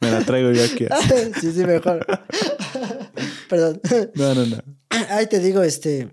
[0.00, 0.86] Me la traigo yo aquí.
[1.40, 2.04] sí, sí, mejor.
[3.48, 3.80] perdón.
[4.14, 4.56] No, no, no.
[5.10, 6.08] Ahí te digo, este.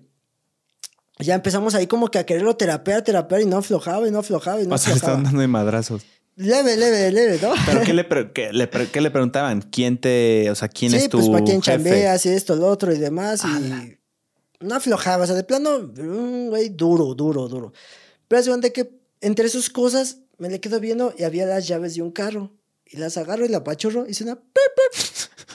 [1.20, 4.62] Ya empezamos ahí como que a quererlo terapear, terapear y no aflojaba y no aflojaba
[4.62, 6.04] y no o sea, le estaban dando de madrazos.
[6.36, 7.54] Leve, leve, leve, ¿no?
[7.66, 9.62] ¿Pero qué le, qué le, qué le preguntaban?
[9.62, 12.92] ¿Quién te, o sea, quién es tu pues para quién chambeas y esto, lo otro
[12.92, 13.44] y demás.
[13.46, 13.98] y
[14.60, 17.74] no aflojaba, o sea, de plano, un güey duro, duro, duro.
[18.28, 18.92] Pero hace que
[19.22, 22.52] entre sus cosas me le quedo viendo y había las llaves de un carro.
[22.86, 24.40] Y las agarro y la apachurro y suena...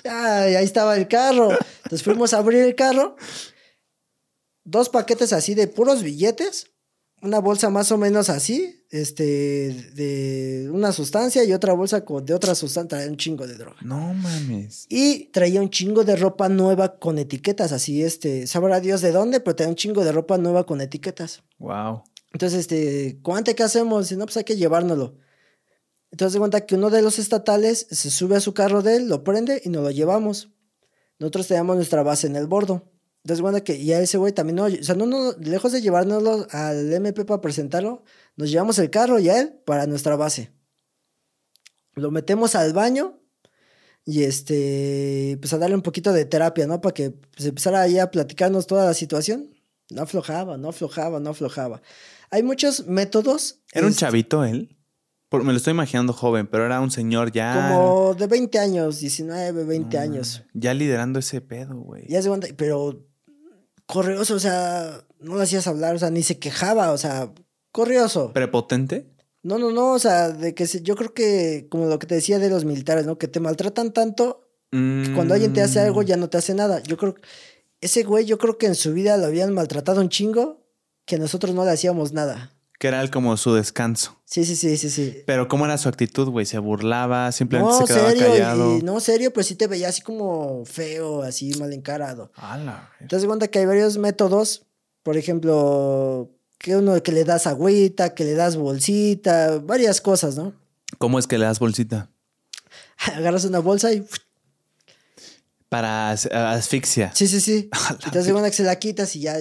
[0.04, 1.50] Ay, ahí estaba el carro.
[1.84, 3.16] Entonces fuimos a abrir el carro.
[4.64, 6.66] Dos paquetes así de puros billetes.
[7.20, 12.32] Una bolsa más o menos así, este, de una sustancia y otra bolsa con, de
[12.32, 13.76] otra sustancia, traía un chingo de droga.
[13.82, 14.86] No mames.
[14.88, 19.40] Y traía un chingo de ropa nueva con etiquetas, así, este, sabrá Dios de dónde,
[19.40, 21.42] pero traía un chingo de ropa nueva con etiquetas.
[21.58, 22.04] Wow.
[22.39, 24.12] Entonces, este, ¿cuánto qué hacemos?
[24.12, 25.16] Y no, pues hay que llevárnoslo.
[26.12, 29.09] Entonces se cuenta que uno de los estatales se sube a su carro de él,
[29.09, 30.48] lo prende y nos lo llevamos.
[31.19, 32.93] Nosotros teníamos nuestra base en el bordo.
[33.24, 36.47] Entonces, bueno, que ya ese güey también no, o sea, no, no, lejos de llevárnoslo
[36.52, 38.05] al MP para presentarlo,
[38.36, 40.52] nos llevamos el carro y a él para nuestra base.
[41.97, 43.19] Lo metemos al baño
[44.05, 46.81] y este, pues a darle un poquito de terapia, ¿no?
[46.81, 49.51] Para que pues, empezara ahí a platicarnos toda la situación.
[49.90, 51.82] No aflojaba, no aflojaba, no aflojaba.
[52.30, 53.60] Hay muchos métodos.
[53.72, 54.76] ¿Era un chavito él?
[55.30, 57.70] me lo estoy imaginando joven, pero era un señor ya.
[57.70, 60.42] Como de 20 años, 19, 20 años.
[60.55, 62.06] Ya liderando ese pedo, güey.
[62.09, 63.06] Ya se pero
[63.86, 67.32] corrioso, o sea, no lo hacías hablar, o sea, ni se quejaba, o sea,
[67.72, 68.32] corrioso.
[68.32, 69.10] ¿Prepotente?
[69.42, 72.38] No, no, no, o sea, de que yo creo que, como lo que te decía
[72.38, 73.18] de los militares, ¿no?
[73.18, 76.82] Que te maltratan tanto Que cuando alguien te hace algo, ya no te hace nada.
[76.82, 77.14] Yo creo.
[77.80, 80.66] Ese güey, yo creo que en su vida lo habían maltratado un chingo,
[81.09, 82.52] que nosotros no le hacíamos nada.
[82.78, 84.16] Que era como su descanso.
[84.24, 85.22] Sí, sí, sí, sí, sí.
[85.26, 86.47] Pero ¿cómo era su actitud, güey?
[86.47, 87.32] ¿Se burlaba?
[87.32, 88.76] ¿Simplemente No, se quedaba serio, callado?
[88.78, 92.30] y- no, serio, pero sí te veía así como feo, así mal encarado.
[92.36, 92.90] ¡Hala!
[93.01, 94.62] Entonces, cuenta que hay varios métodos.
[95.02, 100.52] Por ejemplo, que uno que le das agüita, que le das bolsita, varias cosas, ¿no?
[100.98, 102.10] ¿Cómo es que le das bolsita?
[103.16, 104.06] Agarras una bolsa y.
[105.68, 107.10] Para as- asfixia.
[107.14, 107.68] Sí, sí, sí.
[107.72, 109.36] A la Entonces, cuenta que se la quitas y ya.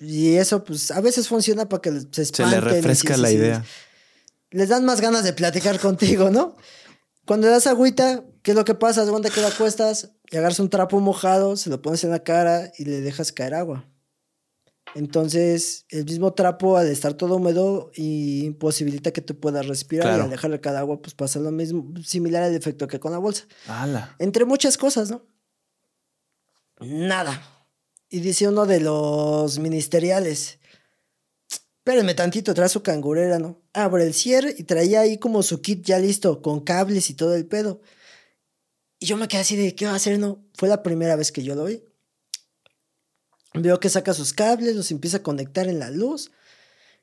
[0.00, 2.50] Y eso, pues, a veces funciona para que se Se espanten.
[2.50, 3.34] le y refresca sí, la sí.
[3.34, 3.64] idea.
[4.50, 6.56] Les dan más ganas de platicar contigo, ¿no?
[7.26, 9.04] Cuando le das agüita, ¿qué es lo que pasa?
[9.04, 12.24] De cuenta que lo acuestas y agarras un trapo mojado, se lo pones en la
[12.24, 13.86] cara y le dejas caer agua.
[14.94, 20.04] Entonces, el mismo trapo, al estar todo húmedo, y imposibilita que tú puedas respirar.
[20.06, 20.22] Claro.
[20.22, 23.18] Y al dejarle caer agua, pues pasa lo mismo, similar al efecto que con la
[23.18, 23.44] bolsa.
[23.68, 24.16] ¡Hala!
[24.18, 25.22] Entre muchas cosas, ¿no?
[26.80, 27.40] Nada.
[28.10, 30.58] Y dice uno de los ministeriales.
[31.78, 33.62] Espérenme tantito, trae su cangurera, ¿no?
[33.72, 37.36] Abre el cierre y traía ahí como su kit ya listo, con cables y todo
[37.36, 37.80] el pedo.
[38.98, 40.44] Y yo me quedé así de, ¿qué va a hacer, no?
[40.54, 41.84] Fue la primera vez que yo lo vi.
[43.54, 46.32] Veo que saca sus cables, los empieza a conectar en la luz.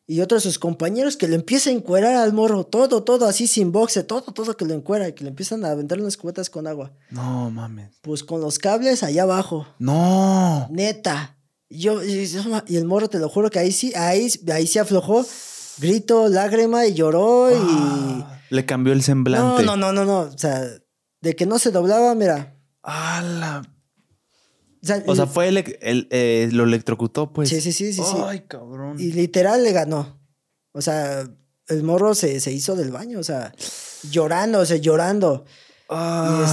[0.09, 3.45] Y otro de sus compañeros que lo empieza a encuerar al morro, todo, todo así
[3.45, 6.49] sin boxe, todo, todo que lo encuera y que le empiezan a aventar unas cubetas
[6.49, 6.93] con agua.
[7.09, 7.91] No mames.
[8.01, 9.67] Pues con los cables allá abajo.
[9.79, 10.67] ¡No!
[10.71, 11.37] Neta.
[11.69, 12.25] Yo, y,
[12.67, 15.25] y el morro, te lo juro que ahí sí, ahí, ahí se aflojó.
[15.79, 17.55] Grito, lágrima y lloró y.
[17.59, 19.63] Ah, le cambió el No, semblante.
[19.63, 20.19] no, no, no, no.
[20.21, 20.61] O sea,
[21.21, 22.55] de que no se doblaba, mira.
[22.81, 23.61] ¡Hala!
[23.65, 23.76] O
[24.87, 27.49] sea, O sea, fue el, el- eh, lo electrocutó, pues.
[27.49, 28.17] Sí, sí, sí, sí, sí.
[28.25, 28.99] Ay, cabrón.
[28.99, 30.19] Y literal le ganó.
[30.71, 31.29] O sea,
[31.67, 33.53] el morro se, se hizo del baño, o sea,
[34.09, 35.45] llorando, o sea, llorando.
[35.89, 36.43] Ah, y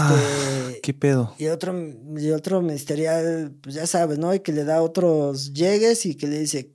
[0.70, 0.80] este.
[0.82, 1.34] ¿Qué pedo?
[1.38, 1.74] Y otro,
[2.16, 4.34] y otro ministerial, pues ya sabes, ¿no?
[4.34, 6.74] Y que le da otros llegues y que le dice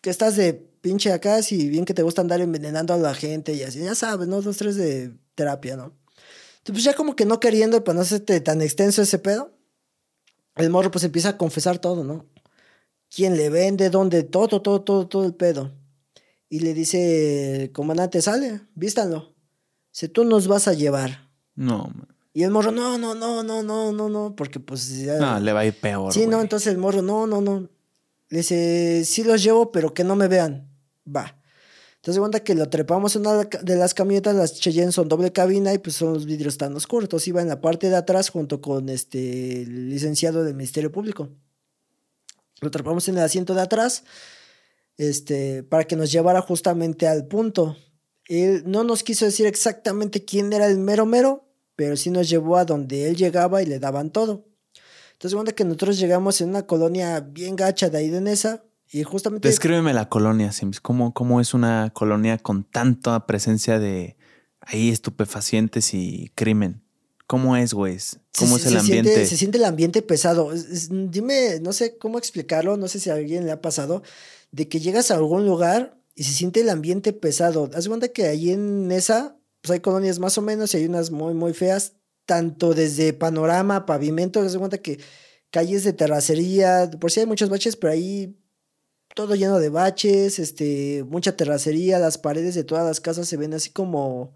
[0.00, 3.54] que estás de pinche acá, si bien que te gusta andar envenenando a la gente
[3.54, 4.42] y así, ya sabes, ¿no?
[4.42, 5.84] Dos, tres de terapia, ¿no?
[6.58, 9.52] Entonces, pues ya como que no queriendo, para no hacerte tan extenso ese pedo,
[10.56, 12.26] el morro pues empieza a confesar todo, ¿no?
[13.14, 15.72] Quién le vende, dónde, todo, todo, todo, todo el pedo.
[16.48, 19.34] Y le dice, comandante, sale, vístanlo.
[19.90, 21.30] Si tú nos vas a llevar.
[21.54, 22.08] No, man.
[22.36, 25.18] Y el morro, no, no, no, no, no, no, no, porque pues ya...
[25.18, 26.12] No, le va a ir peor.
[26.12, 27.68] sí, no, entonces el morro, no, no, no.
[28.28, 30.68] Le dice, sí los llevo, pero que no me vean.
[31.06, 31.36] Va.
[32.04, 35.72] Entonces cuenta que lo trepamos en una de las camionetas, las Cheyenne son doble cabina
[35.72, 37.06] y pues son los vidrios tan oscuros.
[37.06, 41.30] Entonces iba en la parte de atrás junto con este el licenciado del Ministerio Público.
[42.60, 44.04] Lo trepamos en el asiento de atrás
[44.98, 47.74] este, para que nos llevara justamente al punto.
[48.26, 52.58] Él no nos quiso decir exactamente quién era el mero mero, pero sí nos llevó
[52.58, 54.44] a donde él llegaba y le daban todo.
[55.12, 59.02] Entonces, cuenta que nosotros llegamos en una colonia bien gacha de ahí de Nesa y
[59.02, 59.48] justamente...
[59.48, 60.80] Descríbeme la colonia, Sims.
[60.80, 64.16] ¿Cómo, ¿Cómo es una colonia con tanta presencia de
[64.60, 66.82] ahí estupefacientes y crimen?
[67.26, 67.96] ¿Cómo es, güey?
[68.38, 69.10] ¿Cómo se, es el se ambiente?
[69.12, 70.52] Siente, se siente el ambiente pesado.
[70.52, 74.02] Es- es- dime, no sé cómo explicarlo, no sé si a alguien le ha pasado,
[74.52, 77.70] de que llegas a algún lugar y se siente el ambiente pesado.
[77.74, 81.10] Haz cuenta que ahí en esa, pues hay colonias más o menos y hay unas
[81.10, 81.94] muy, muy feas,
[82.26, 85.00] tanto desde panorama, pavimento, haz de cuenta que
[85.50, 88.36] calles de terracería, por si hay muchos baches, pero ahí
[89.14, 93.54] todo lleno de baches, este, mucha terracería, las paredes de todas las casas se ven
[93.54, 94.34] así como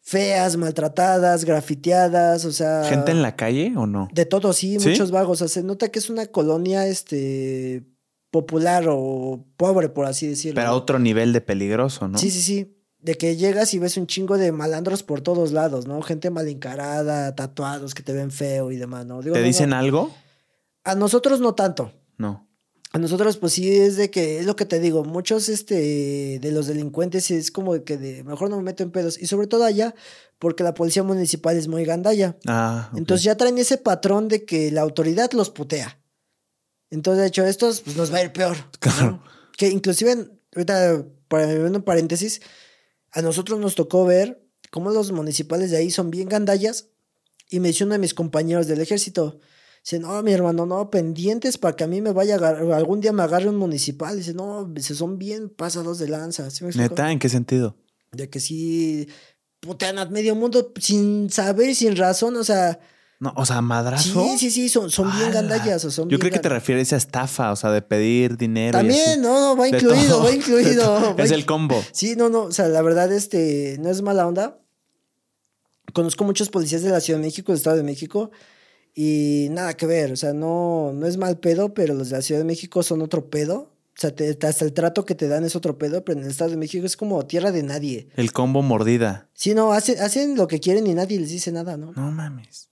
[0.00, 2.84] feas, maltratadas, grafiteadas, o sea...
[2.84, 4.08] ¿Gente en la calle o no?
[4.12, 4.88] De todo, sí, ¿Sí?
[4.88, 5.42] muchos vagos.
[5.42, 7.84] O sea, se nota que es una colonia, este,
[8.30, 10.60] popular o pobre, por así decirlo.
[10.60, 12.18] Pero a otro nivel de peligroso, ¿no?
[12.18, 12.76] Sí, sí, sí.
[12.98, 16.00] De que llegas y ves un chingo de malandros por todos lados, ¿no?
[16.02, 19.22] Gente mal encarada, tatuados que te ven feo y demás, ¿no?
[19.22, 19.76] Digo, ¿Te no, dicen no.
[19.76, 20.14] algo?
[20.84, 21.92] A nosotros no tanto.
[22.18, 22.49] No.
[22.92, 26.52] A nosotros, pues sí, es de que, es lo que te digo, muchos este, de
[26.52, 29.16] los delincuentes es como que de, mejor no me meto en pedos.
[29.16, 29.94] Y sobre todo allá,
[30.40, 32.36] porque la policía municipal es muy gandalla.
[32.46, 32.90] Ah.
[32.96, 36.00] Entonces ya traen ese patrón de que la autoridad los putea.
[36.90, 38.56] Entonces, de hecho, estos pues, nos va a ir peor.
[38.56, 38.70] ¿no?
[38.80, 39.22] Claro.
[39.56, 42.40] Que inclusive, ahorita, para un paréntesis,
[43.12, 44.42] a nosotros nos tocó ver
[44.72, 46.88] cómo los municipales de ahí son bien gandallas.
[47.48, 49.38] Y me dice uno de mis compañeros del ejército,
[49.82, 53.12] dice, no, mi hermano, no, pendientes para que a mí me vaya a algún día
[53.12, 54.16] me agarre un municipal.
[54.16, 56.50] Dice, no, dice, son bien pasados de lanza.
[56.50, 56.90] ¿Sí me explico?
[56.90, 57.10] ¿Neta?
[57.10, 57.76] ¿En qué sentido?
[58.12, 59.08] De que sí
[59.60, 62.80] putean a medio mundo sin saber y sin razón, o sea...
[63.20, 64.24] No, o sea, madrazo.
[64.24, 65.84] Sí, sí, sí, son, son bien gandallas.
[65.84, 68.78] O son Yo creo que te refieres a estafa, o sea, de pedir dinero.
[68.78, 71.18] También, no, no, va incluido, todo, va incluido.
[71.18, 71.84] Es el combo.
[71.92, 74.58] Sí, no, no, o sea, la verdad, este, no es mala onda.
[75.92, 78.30] conozco muchos policías de la Ciudad de México, del Estado de México,
[78.94, 82.22] y nada que ver, o sea, no, no es mal pedo, pero los de la
[82.22, 83.70] Ciudad de México son otro pedo.
[83.96, 84.14] O sea,
[84.48, 86.86] hasta el trato que te dan es otro pedo, pero en el Estado de México
[86.86, 88.08] es como tierra de nadie.
[88.16, 89.28] El combo mordida.
[89.34, 91.92] Sí, no, hacen, hacen lo que quieren y nadie les dice nada, ¿no?
[91.92, 92.70] No mames.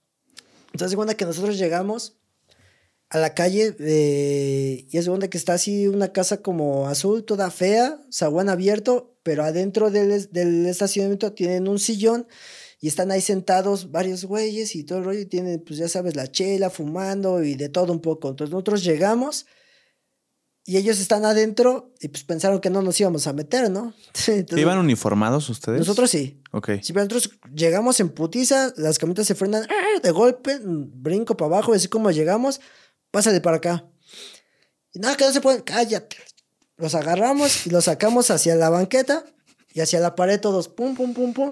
[0.71, 2.17] Entonces, segunda que nosotros llegamos
[3.09, 7.49] a la calle eh, y es segunda que está así una casa como azul, toda
[7.51, 12.27] fea, zaguán abierto, pero adentro del, del estacionamiento tienen un sillón
[12.81, 16.15] y están ahí sentados varios güeyes y todo el rollo y tienen, pues ya sabes,
[16.15, 18.29] la chela, fumando y de todo un poco.
[18.29, 19.45] Entonces nosotros llegamos
[20.65, 23.93] y ellos están adentro y pues pensaron que no nos íbamos a meter, ¿no?
[24.55, 25.79] ¿Iban uniformados ustedes?
[25.79, 26.41] Nosotros sí.
[26.51, 26.69] Ok.
[26.81, 29.99] Sí, pero nosotros llegamos en putiza, las camitas se frenan ¡ah!
[30.01, 32.61] de golpe, brinco para abajo y así como llegamos,
[33.11, 33.89] pásale para acá.
[34.93, 36.15] Y nada, que no se pueden, cállate.
[36.77, 39.25] Los agarramos y los sacamos hacia la banqueta
[39.73, 41.51] y hacia la pared todos, pum, pum, pum, pum.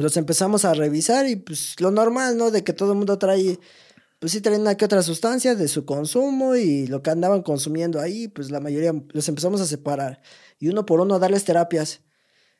[0.00, 2.50] Los empezamos a revisar y pues lo normal, ¿no?
[2.50, 3.58] De que todo el mundo trae
[4.20, 7.98] pues sí traen una que otra sustancia de su consumo y lo que andaban consumiendo
[7.98, 10.20] ahí, pues la mayoría los empezamos a separar.
[10.58, 12.02] Y uno por uno a darles terapias.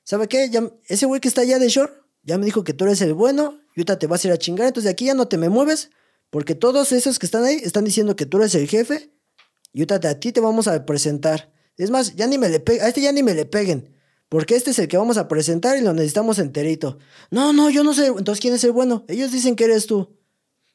[0.03, 0.49] ¿Sabe qué?
[0.49, 1.93] Ya, ese güey que está allá de short
[2.23, 4.39] ya me dijo que tú eres el bueno y ahorita te vas a ir a
[4.39, 5.91] chingar, entonces de aquí ya no te me mueves,
[6.31, 9.13] porque todos esos que están ahí están diciendo que tú eres el jefe
[9.73, 11.53] y ahorita a ti te vamos a presentar.
[11.77, 13.95] Es más, ya ni me le a este ya ni me le peguen.
[14.31, 16.99] Porque este es el que vamos a presentar y lo necesitamos enterito.
[17.33, 18.07] No, no, yo no sé.
[18.07, 19.05] Entonces, ¿quién es el bueno?
[19.09, 20.17] Ellos dicen que eres tú.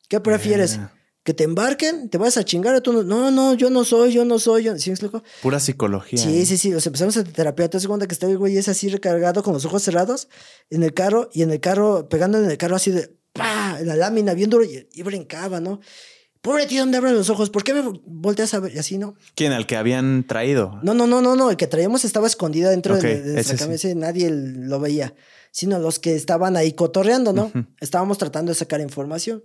[0.10, 0.78] ¿Qué prefieres?
[1.24, 2.10] ¿Que te embarquen?
[2.10, 2.80] ¿Te vas a chingar?
[2.82, 4.64] tú no, no, yo no soy, yo no soy.
[4.64, 4.78] Yo...
[4.78, 5.24] ¿Sí me explico?
[5.42, 6.20] Pura psicología.
[6.20, 6.46] Sí, ¿eh?
[6.46, 6.74] sí, sí.
[6.74, 7.70] O sea, empezamos a terapia.
[7.70, 10.28] Te das cuenta que está el güey es así recargado con los ojos cerrados
[10.70, 13.78] en el carro y en el carro, pegando en el carro así de ¡pah!
[13.80, 15.80] En la lámina, bien duro y, brincaba, ¿no?
[16.46, 17.50] Pobre tío, ¿dónde abren los ojos?
[17.50, 18.74] ¿Por qué me volteas a ver?
[18.74, 19.16] Y así, ¿no?
[19.36, 19.52] ¿Quién?
[19.52, 20.80] ¿Al que habían traído?
[20.84, 21.50] No, no, no, no, no.
[21.50, 25.14] El que traíamos estaba escondido dentro de, de nuestra camisa y nadie lo veía.
[25.52, 27.52] Sino los que estaban ahí cotorreando, ¿no?
[27.82, 29.44] Estábamos tratando de sacar información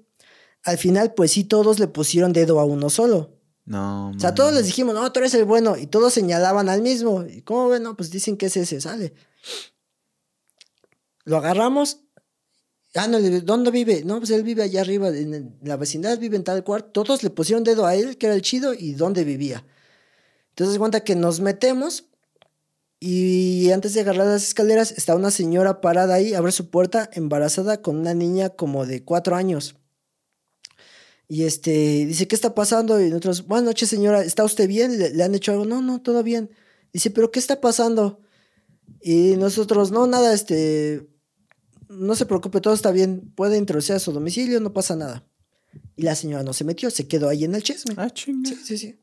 [0.65, 3.37] al final, pues sí, todos le pusieron dedo a uno solo.
[3.65, 4.11] No.
[4.11, 5.77] O sea, todos les dijimos, no, tú eres el bueno.
[5.77, 7.25] Y todos señalaban al mismo.
[7.25, 7.83] ¿Y cómo ven?
[7.83, 9.15] No, pues dicen que es ese, sale.
[11.25, 12.01] Lo agarramos.
[12.95, 14.03] Ah, no, ¿dónde vive?
[14.05, 16.91] No, pues él vive allá arriba, en la vecindad, vive en tal cuarto.
[16.91, 19.65] Todos le pusieron dedo a él, que era el chido, y dónde vivía.
[20.51, 22.07] Entonces, cuenta que nos metemos.
[22.99, 27.81] Y antes de agarrar las escaleras, está una señora parada ahí, abre su puerta, embarazada,
[27.81, 29.77] con una niña como de cuatro años.
[31.29, 33.01] Y este, dice, ¿qué está pasando?
[33.01, 34.99] Y nosotros, buenas noches, señora, ¿está usted bien?
[34.99, 35.65] ¿Le, han hecho algo?
[35.65, 36.51] No, no, todo bien.
[36.93, 38.21] Dice, ¿pero qué está pasando?
[39.01, 41.09] Y nosotros, no, nada, este,
[41.91, 43.33] no se preocupe, todo está bien.
[43.35, 45.27] Puede introducir a su domicilio, no pasa nada.
[45.97, 47.95] Y la señora no se metió, se quedó ahí en el chisme.
[47.97, 48.49] Ah, chinga.
[48.49, 49.01] Sí, sí, sí.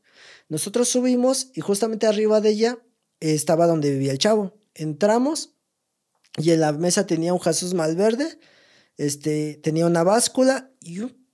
[0.48, 2.78] Nosotros subimos y justamente arriba de ella
[3.20, 4.58] estaba donde vivía el chavo.
[4.74, 5.54] Entramos
[6.36, 8.38] y en la mesa tenía un Jesús Malverde,
[8.96, 11.27] este, tenía una báscula y un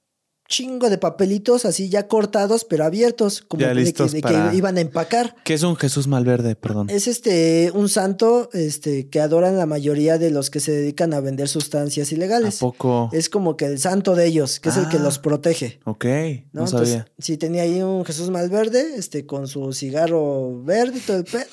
[0.46, 5.34] chingo de papelitos así ya cortados, pero abiertos, como de, que, iban a empacar.
[5.44, 6.90] ¿Qué es un Jesús Malverde, perdón?
[6.90, 11.20] Es este un santo este que adoran la mayoría de los que se dedican a
[11.20, 12.58] vender sustancias ilegales.
[12.58, 13.10] ¿A poco?
[13.12, 15.22] Es como que el santo de ellos, que es el que los Ah.
[15.22, 15.80] protege.
[15.84, 16.04] Ok,
[16.52, 17.06] no, sabía.
[17.18, 21.44] sí, tenía ahí un Jesús Malverde, este, con su cigarro verde y todo el pedo.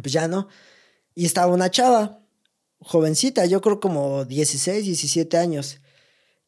[0.00, 0.48] Pues ya no.
[1.14, 2.20] Y estaba una chava,
[2.78, 5.80] jovencita, yo creo como 16, 17 años.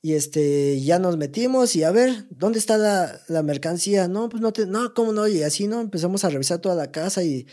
[0.04, 4.08] Y este, ya nos metimos y a ver, ¿dónde está la, la mercancía?
[4.08, 5.28] No, pues no te, no, ¿cómo no?
[5.28, 5.80] Y así, ¿no?
[5.80, 7.46] Empezamos a revisar toda la casa y,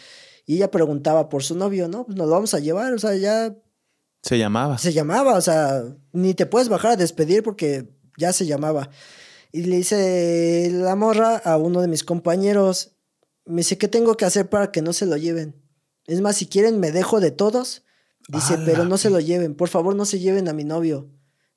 [0.47, 2.05] y ella preguntaba por su novio, ¿no?
[2.05, 3.55] Pues nos lo vamos a llevar, o sea, ya
[4.23, 4.79] Se llamaba.
[4.79, 8.89] se llamaba, o sea, ni te puedes bajar a despedir porque ya se llamaba.
[9.51, 12.95] Y le dice la morra a uno de mis compañeros,
[13.45, 15.55] me dice, ¿qué tengo que hacer para que no se lo lleven?
[16.07, 17.83] Es más, si quieren me dejo de todos.
[18.27, 21.09] Dice, pero no se lo lleven, por favor no se lleven a mi novio.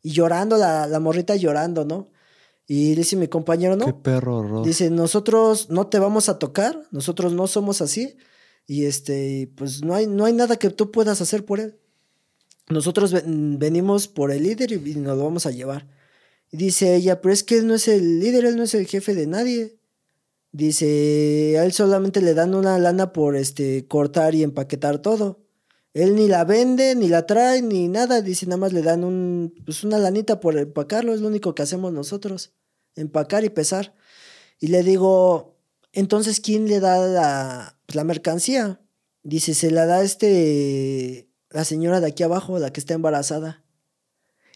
[0.03, 2.11] Y llorando, la, la morrita llorando, ¿no?
[2.67, 4.03] Y dice mi compañero, Qué no.
[4.03, 4.67] perro horror.
[4.67, 8.17] Dice, nosotros no te vamos a tocar, nosotros no somos así.
[8.67, 11.79] Y este, pues no hay, no hay nada que tú puedas hacer por él.
[12.69, 15.89] Nosotros ven- venimos por el líder y, y nos lo vamos a llevar.
[16.51, 18.87] Y dice ella, pero es que él no es el líder, él no es el
[18.87, 19.79] jefe de nadie.
[20.53, 25.42] Dice, a él solamente le dan una lana por este cortar y empaquetar todo.
[25.95, 28.23] Él ni la vende, ni la trae, ni nada.
[28.23, 31.13] Dice, nada más le dan un, pues una lanita por empacarlo.
[31.13, 32.53] Es lo único que hacemos nosotros.
[32.97, 33.95] Empacar y pesar.
[34.59, 35.59] Y le digo,
[35.93, 38.81] entonces, ¿quién le da la, pues, mercancía?
[39.23, 43.65] Dice, se la da este, la señora de aquí abajo, la que está embarazada.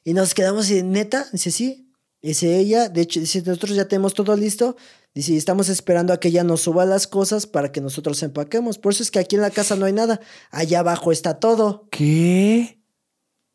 [0.04, 1.85] Y nos quedamos y neta, dice, sí.
[2.22, 4.76] Dice ella, de hecho, dice, nosotros ya tenemos todo listo.
[5.14, 8.78] Dice, estamos esperando a que ella nos suba las cosas para que nosotros empaquemos.
[8.78, 10.20] Por eso es que aquí en la casa no hay nada.
[10.50, 11.88] Allá abajo está todo.
[11.90, 12.82] ¿Qué?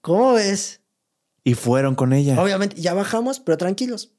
[0.01, 0.81] ¿Cómo ves?
[1.43, 2.41] Y fueron con ella.
[2.41, 4.13] Obviamente, ya bajamos, pero tranquilos.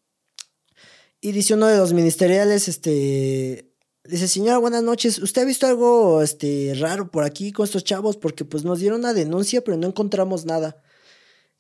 [1.21, 3.73] Y dice uno de los ministeriales, este,
[4.05, 8.17] dice, señora, buenas noches, ¿usted ha visto algo, este, raro por aquí con estos chavos?
[8.17, 10.83] Porque, pues, nos dieron una denuncia, pero no encontramos nada.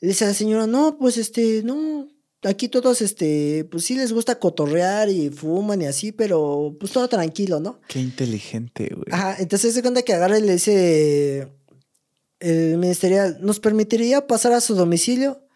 [0.00, 2.08] Dice la señora, no, pues, este, no,
[2.42, 7.08] aquí todos, este, pues sí les gusta cotorrear y fuman y así, pero, pues, todo
[7.08, 7.80] tranquilo, ¿no?
[7.88, 9.06] Qué inteligente, güey.
[9.10, 11.48] Ajá, entonces se cuenta que agarra y le dice
[12.40, 15.46] el ministerial, ¿nos permitiría pasar a su domicilio?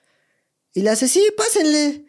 [0.73, 2.05] Y le hace, sí, pásenle.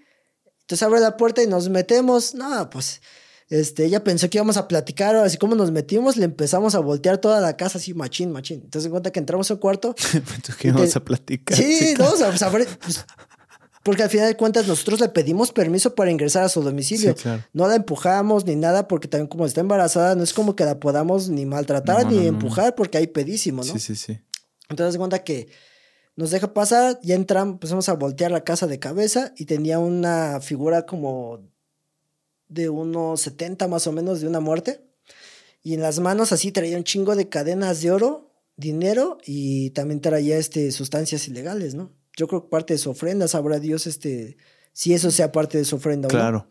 [0.61, 2.35] Entonces abre la puerta y nos metemos.
[2.35, 3.01] No, pues,
[3.49, 7.17] este, ella pensó que íbamos a platicar, así como nos metimos, le empezamos a voltear
[7.17, 8.61] toda la casa así, machín, machín.
[8.65, 9.95] Entonces en cuenta que entramos al cuarto.
[10.11, 11.57] Pensó que íbamos a platicar.
[11.57, 12.67] Sí, vamos a saber.
[12.83, 13.05] Pues,
[13.87, 17.15] porque al final de cuentas nosotros le pedimos permiso para ingresar a su domicilio.
[17.53, 20.77] No la empujamos ni nada porque también como está embarazada no es como que la
[20.77, 23.71] podamos ni maltratar ni empujar porque hay pedísimo, ¿no?
[23.71, 24.19] Sí, sí, sí.
[24.67, 25.47] Entonces se cuenta que
[26.17, 30.41] nos deja pasar, ya entramos, empezamos a voltear la casa de cabeza y tenía una
[30.41, 31.49] figura como
[32.49, 34.81] de unos 70 más o menos de una muerte.
[35.63, 40.01] Y en las manos así traía un chingo de cadenas de oro, dinero y también
[40.01, 41.95] traía este, sustancias ilegales, ¿no?
[42.17, 44.35] Yo creo que parte de su ofrenda, sabrá Dios este,
[44.73, 46.09] si eso sea parte de su ofrenda.
[46.09, 46.49] Claro.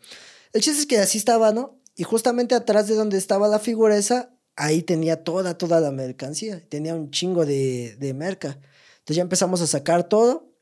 [0.53, 1.79] El chiste es que así estaba, ¿no?
[1.95, 6.67] Y justamente atrás de donde estaba la figura esa, ahí tenía toda, toda la mercancía.
[6.67, 8.59] Tenía un chingo de, de merca.
[8.99, 10.53] Entonces ya empezamos a sacar todo,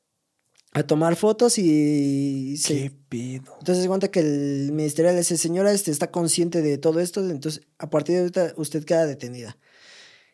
[0.75, 2.59] a tomar fotos y...
[2.65, 3.55] ¿Qué pedo?
[3.59, 7.27] Entonces se cuenta que el ministerio le dice, señora, este, está consciente de todo esto,
[7.29, 9.57] entonces a partir de ahorita usted queda detenida.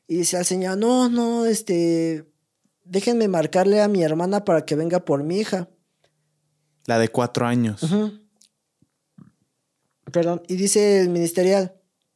[0.07, 2.26] Y dice al señor, no, no, este,
[2.84, 5.70] déjenme marcarle a mi hermana para que venga por mi hija.
[6.86, 7.82] La de cuatro años.
[10.12, 10.41] Perdón.
[10.48, 11.76] Y dice el ministerial,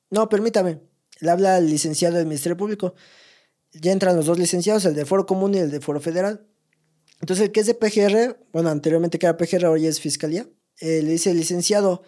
[0.09, 0.81] no, permítame.
[1.19, 2.95] Le habla al licenciado del Ministerio Público.
[3.71, 6.45] Ya entran los dos licenciados, el de Foro Común y el de Foro Federal.
[7.21, 10.47] Entonces, el que es de PGR, bueno, anteriormente que era PGR, ahora ya es Fiscalía,
[10.79, 12.03] eh, le dice el licenciado,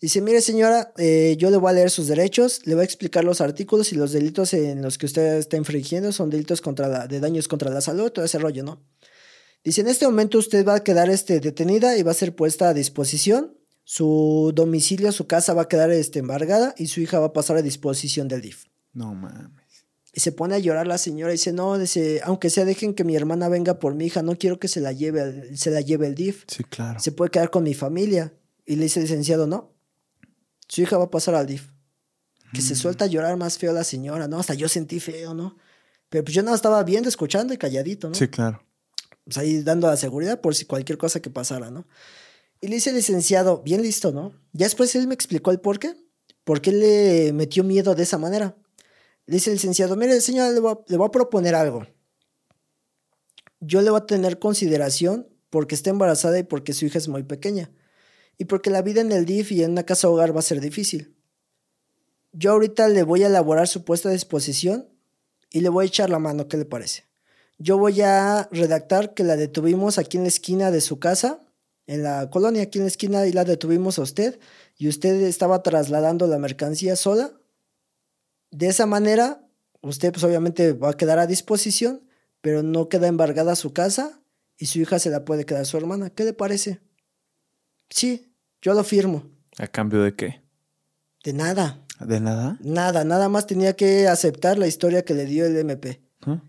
[0.00, 3.22] Dice, mire señora, eh, yo le voy a leer sus derechos, le voy a explicar
[3.22, 7.06] los artículos y los delitos en los que usted está infringiendo son delitos contra la,
[7.06, 8.82] de daños contra la salud, todo ese rollo, ¿no?
[9.62, 12.70] Dice, en este momento usted va a quedar este, detenida y va a ser puesta
[12.70, 13.58] a disposición.
[13.84, 17.58] Su domicilio, su casa va a quedar este, embargada y su hija va a pasar
[17.58, 18.64] a disposición del DIF.
[18.94, 19.84] No mames.
[20.14, 23.04] Y se pone a llorar la señora y dice, no, dice, aunque sea dejen que
[23.04, 26.06] mi hermana venga por mi hija, no quiero que se la lleve, se la lleve
[26.06, 26.44] el DIF.
[26.48, 26.98] Sí, claro.
[27.00, 28.32] Se puede quedar con mi familia.
[28.64, 29.74] Y le dice el licenciado, no,
[30.70, 31.68] su hija va a pasar al DIF.
[32.54, 32.76] Que se mm.
[32.76, 34.38] suelta a llorar más feo la señora, ¿no?
[34.38, 35.56] Hasta yo sentí feo, ¿no?
[36.08, 38.14] Pero pues yo no estaba viendo, escuchando y calladito, ¿no?
[38.14, 38.62] Sí, claro.
[39.24, 41.86] Pues ahí dando la seguridad por si cualquier cosa que pasara, ¿no?
[42.60, 44.32] Y le dice el licenciado, bien listo, ¿no?
[44.52, 45.94] Ya después él me explicó el por qué.
[46.44, 48.56] ¿Por qué le metió miedo de esa manera?
[49.26, 51.86] Le dice el licenciado, mire, señora, le voy, a, le voy a proponer algo.
[53.60, 57.22] Yo le voy a tener consideración porque está embarazada y porque su hija es muy
[57.22, 57.70] pequeña
[58.40, 60.62] y porque la vida en el DIF y en una casa hogar va a ser
[60.62, 61.14] difícil.
[62.32, 64.88] Yo ahorita le voy a elaborar su puesta a disposición
[65.50, 67.04] y le voy a echar la mano, ¿qué le parece?
[67.58, 71.38] Yo voy a redactar que la detuvimos aquí en la esquina de su casa,
[71.86, 74.40] en la colonia, aquí en la esquina, y la detuvimos a usted,
[74.78, 77.34] y usted estaba trasladando la mercancía sola.
[78.50, 79.46] De esa manera,
[79.82, 82.08] usted pues obviamente va a quedar a disposición,
[82.40, 84.22] pero no queda embargada su casa
[84.56, 86.08] y su hija se la puede quedar su hermana.
[86.08, 86.80] ¿Qué le parece?
[87.90, 88.29] Sí,
[88.62, 89.24] yo lo firmo.
[89.58, 90.42] ¿A cambio de qué?
[91.24, 91.84] De nada.
[91.98, 92.56] ¿De nada?
[92.60, 96.00] Nada, nada más tenía que aceptar la historia que le dio el MP.
[96.22, 96.42] ¿Ah?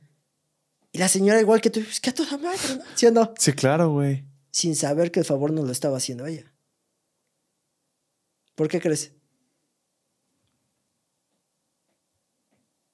[0.93, 2.83] Y la señora, igual que tú, es que a toda madre, ¿no?
[2.95, 3.33] ¿Sí o no?
[3.37, 4.25] Sí, claro, güey.
[4.51, 6.53] Sin saber que el favor no lo estaba haciendo ella.
[8.55, 9.13] ¿Por qué crees?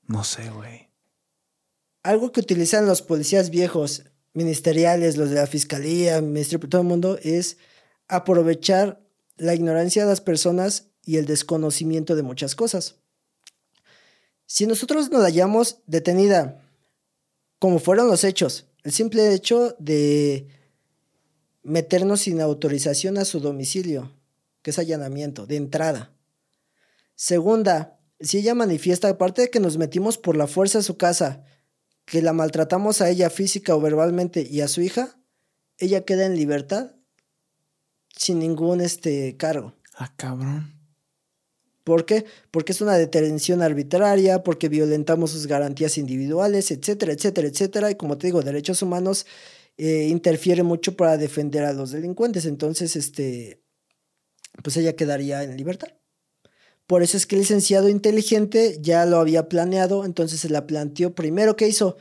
[0.04, 0.90] No sé, güey.
[2.04, 7.20] Algo que utilizan los policías viejos, ministeriales, los de la fiscalía, ministerio, todo el mundo,
[7.22, 7.58] es
[8.08, 9.02] aprovechar
[9.38, 12.96] la ignorancia de las personas y el desconocimiento de muchas cosas.
[14.46, 16.62] Si nosotros nos hallamos detenida,
[17.60, 20.48] como fueron los hechos, el simple hecho de
[21.64, 24.14] meternos sin autorización a su domicilio,
[24.62, 26.14] que es allanamiento, de entrada.
[27.16, 31.44] Segunda, si ella manifiesta, aparte de que nos metimos por la fuerza a su casa,
[32.06, 35.20] que la maltratamos a ella física o verbalmente y a su hija,
[35.78, 36.97] ella queda en libertad
[38.18, 39.74] sin ningún este, cargo.
[39.96, 40.74] Ah, cabrón.
[41.84, 42.26] ¿Por qué?
[42.52, 47.92] Porque es una detención arbitraria, porque violentamos sus garantías individuales, etcétera, etcétera, etcétera.
[47.92, 49.26] Y como te digo, derechos humanos
[49.78, 52.46] eh, interfiere mucho para defender a los delincuentes.
[52.46, 53.62] Entonces, este,
[54.64, 55.90] pues ella quedaría en libertad.
[56.88, 61.16] Por eso es que el licenciado inteligente ya lo había planeado, entonces se la planteó.
[61.16, 61.98] Primero, ¿qué hizo?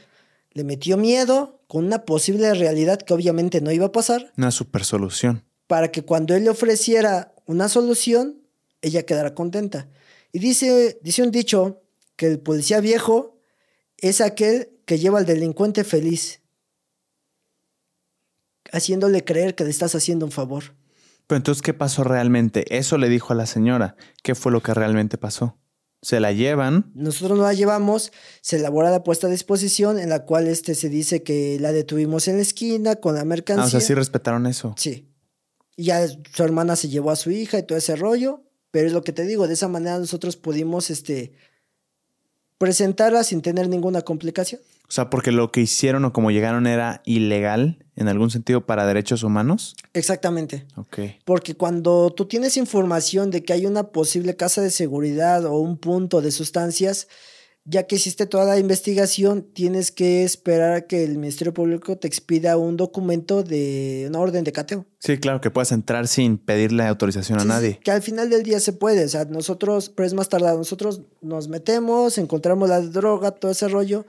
[0.56, 4.32] le metió miedo con una posible realidad que obviamente no iba a pasar.
[4.38, 5.44] Una super solución.
[5.66, 8.42] Para que cuando él le ofreciera una solución,
[8.82, 9.88] ella quedara contenta.
[10.32, 11.82] Y dice, dice un dicho
[12.16, 13.38] que el policía viejo
[13.98, 16.40] es aquel que lleva al delincuente feliz,
[18.72, 20.74] haciéndole creer que le estás haciendo un favor.
[21.26, 22.76] Pero entonces, ¿qué pasó realmente?
[22.76, 23.96] Eso le dijo a la señora.
[24.22, 25.58] ¿Qué fue lo que realmente pasó?
[26.02, 26.92] Se la llevan.
[26.94, 28.12] Nosotros no la llevamos,
[28.42, 32.28] se elabora la puesta a disposición en la cual este se dice que la detuvimos
[32.28, 33.64] en la esquina con la mercancía.
[33.64, 34.74] Ah, o sea, sí respetaron eso.
[34.76, 35.08] Sí.
[35.76, 38.42] Y ya su hermana se llevó a su hija y todo ese rollo.
[38.70, 41.32] Pero es lo que te digo, de esa manera nosotros pudimos este,
[42.58, 44.60] presentarla sin tener ninguna complicación.
[44.88, 48.86] O sea, porque lo que hicieron o como llegaron era ilegal en algún sentido para
[48.86, 49.74] derechos humanos.
[49.94, 50.66] Exactamente.
[50.76, 50.98] Ok.
[51.24, 55.76] Porque cuando tú tienes información de que hay una posible casa de seguridad o un
[55.76, 57.08] punto de sustancias,
[57.68, 62.06] ya que hiciste toda la investigación, tienes que esperar a que el Ministerio Público te
[62.06, 64.86] expida un documento de una orden de cateo.
[65.00, 67.80] Sí, claro, que puedas entrar sin pedirle autorización a nadie.
[67.82, 71.02] Que al final del día se puede, o sea, nosotros, pero es más tardado, nosotros
[71.20, 74.06] nos metemos, encontramos la droga, todo ese rollo,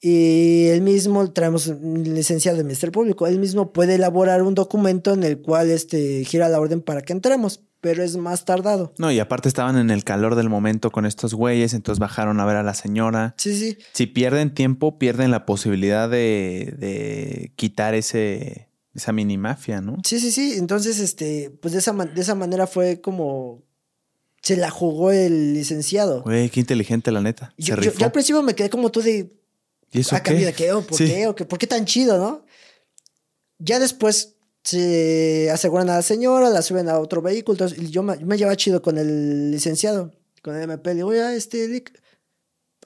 [0.00, 5.14] y él mismo, traemos un licenciado del Ministerio Público, él mismo puede elaborar un documento
[5.14, 8.94] en el cual este, gira la orden para que entremos pero es más tardado.
[8.96, 12.46] No, y aparte estaban en el calor del momento con estos güeyes, entonces bajaron a
[12.46, 13.34] ver a la señora.
[13.36, 13.76] Sí, sí.
[13.92, 19.98] Si pierden tiempo, pierden la posibilidad de, quitar ese, esa mini mafia, ¿no?
[20.02, 20.54] Sí, sí, sí.
[20.56, 23.62] Entonces, este, pues de esa, de esa manera fue como
[24.40, 26.22] se la jugó el licenciado.
[26.22, 27.52] Güey, qué inteligente la neta.
[27.58, 29.30] Yo, yo, al principio me quedé como tú de.
[29.92, 30.32] ¿Y eso ¿A qué?
[30.32, 30.72] de qué?
[30.72, 31.26] ¿O por qué?
[31.26, 31.44] ¿O qué?
[31.44, 32.46] ¿Por qué tan chido, no?
[33.58, 34.33] Ya después
[34.64, 37.66] se aseguran a la señora, la suben a otro vehículo.
[37.76, 40.12] y yo me, me llevaba chido con el licenciado,
[40.42, 40.90] con el MP.
[40.90, 41.84] Le digo, oye, este,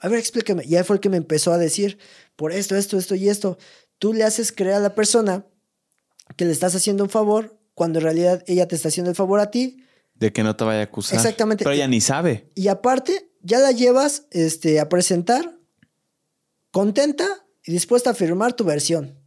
[0.01, 0.63] a ver, explíqueme.
[0.65, 1.97] Y él fue el que me empezó a decir,
[2.35, 3.57] por esto, esto, esto y esto.
[3.97, 5.45] Tú le haces creer a la persona
[6.35, 9.39] que le estás haciendo un favor cuando en realidad ella te está haciendo el favor
[9.39, 9.83] a ti.
[10.13, 11.17] De que no te vaya a acusar.
[11.17, 11.63] Exactamente.
[11.63, 12.49] Pero ella ni sabe.
[12.55, 15.57] Y aparte, ya la llevas este, a presentar
[16.71, 17.25] contenta
[17.63, 19.18] y dispuesta a firmar tu versión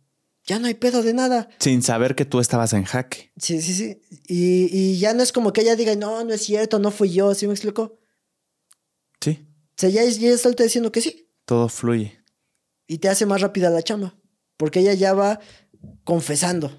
[0.44, 1.48] ya no hay pedo de nada.
[1.58, 3.32] Sin saber que tú estabas en jaque.
[3.36, 4.00] Sí, sí, sí.
[4.26, 7.34] Y, ya no es como que ella diga, no, no es cierto, no fui yo,
[7.34, 7.98] ¿sí me explico?
[9.20, 9.46] Sí.
[9.70, 11.28] O sea, ya, ya está diciendo que sí.
[11.44, 12.18] Todo fluye.
[12.86, 14.16] Y te hace más rápida la chamba.
[14.56, 15.40] Porque ella ya va
[16.04, 16.76] confesando.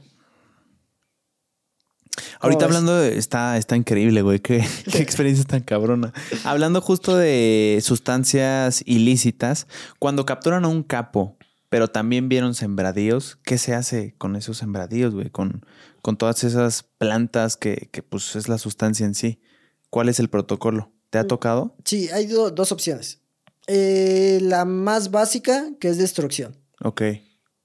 [2.39, 4.39] Ahorita hablando, de, está, está increíble, güey.
[4.39, 6.13] Qué, qué experiencia tan cabrona.
[6.43, 9.67] Hablando justo de sustancias ilícitas,
[9.99, 11.37] cuando capturan a un capo,
[11.73, 13.39] pero también vieron sembradíos.
[13.43, 15.31] ¿Qué se hace con esos sembradíos, güey?
[15.31, 15.65] Con,
[16.03, 19.41] con todas esas plantas que, que, pues es la sustancia en sí.
[19.89, 20.91] ¿Cuál es el protocolo?
[21.09, 21.75] ¿Te ha mm, tocado?
[21.83, 23.21] Sí, hay dos opciones.
[23.65, 26.55] Eh, la más básica, que es destrucción.
[26.83, 27.01] Ok.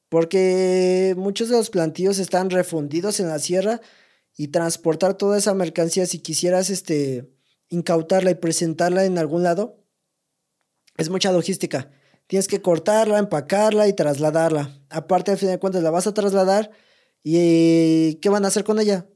[0.09, 3.83] Porque muchos de los plantíos están refundidos en la sierra
[4.39, 7.31] y transportar toda esa mercancía, si quisieras este,
[7.69, 9.85] incautarla y presentarla en algún lado,
[10.97, 11.91] es mucha logística.
[12.29, 14.79] Tienes que cortarla, empacarla y trasladarla.
[14.91, 16.71] Aparte, al fin de cuentas, la vas a trasladar
[17.25, 19.09] y ¿qué van a hacer con ella?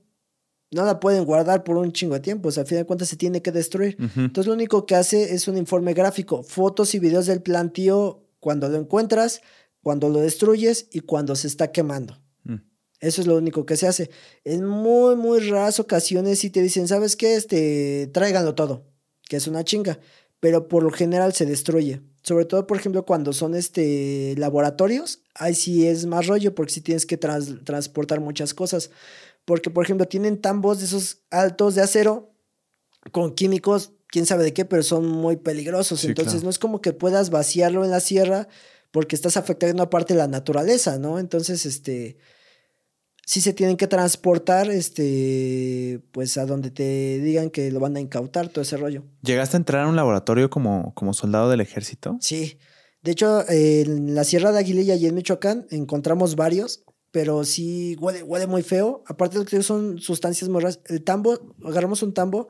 [0.70, 2.48] No la pueden guardar por un chingo de tiempo.
[2.48, 3.98] O sea, al fin de cuentas se tiene que destruir.
[4.16, 8.70] Entonces, lo único que hace es un informe gráfico, fotos y videos del plantío cuando
[8.70, 9.43] lo encuentras,
[9.82, 12.18] cuando lo destruyes y cuando se está quemando.
[12.44, 12.56] Mm.
[13.01, 14.10] Eso es lo único que se hace.
[14.44, 17.34] En muy, muy raras ocasiones si te dicen, ¿sabes qué?
[17.34, 18.86] Este, tráiganlo todo,
[19.28, 20.01] que es una chinga.
[20.40, 22.01] Pero por lo general se destruye.
[22.22, 26.80] Sobre todo, por ejemplo, cuando son este laboratorios, ahí sí es más rollo porque sí
[26.80, 28.90] tienes que transportar muchas cosas.
[29.44, 32.30] Porque, por ejemplo, tienen tambos de esos altos de acero
[33.10, 36.04] con químicos, quién sabe de qué, pero son muy peligrosos.
[36.04, 38.46] Entonces, no es como que puedas vaciarlo en la sierra
[38.92, 41.18] porque estás afectando aparte la naturaleza, ¿no?
[41.18, 42.18] Entonces, este,
[43.26, 48.00] sí se tienen que transportar, este, pues a donde te digan que lo van a
[48.00, 49.04] incautar, todo ese rollo.
[49.22, 52.16] ¿Llegaste a entrar a un laboratorio como, como soldado del ejército?
[52.20, 52.58] Sí.
[53.02, 58.22] De hecho, en la Sierra de Aguililla y en Michoacán encontramos varios, pero sí huele,
[58.22, 59.02] huele muy feo.
[59.06, 60.80] Aparte de que son sustancias muy raras.
[60.86, 62.48] El tambo, agarramos un tambo,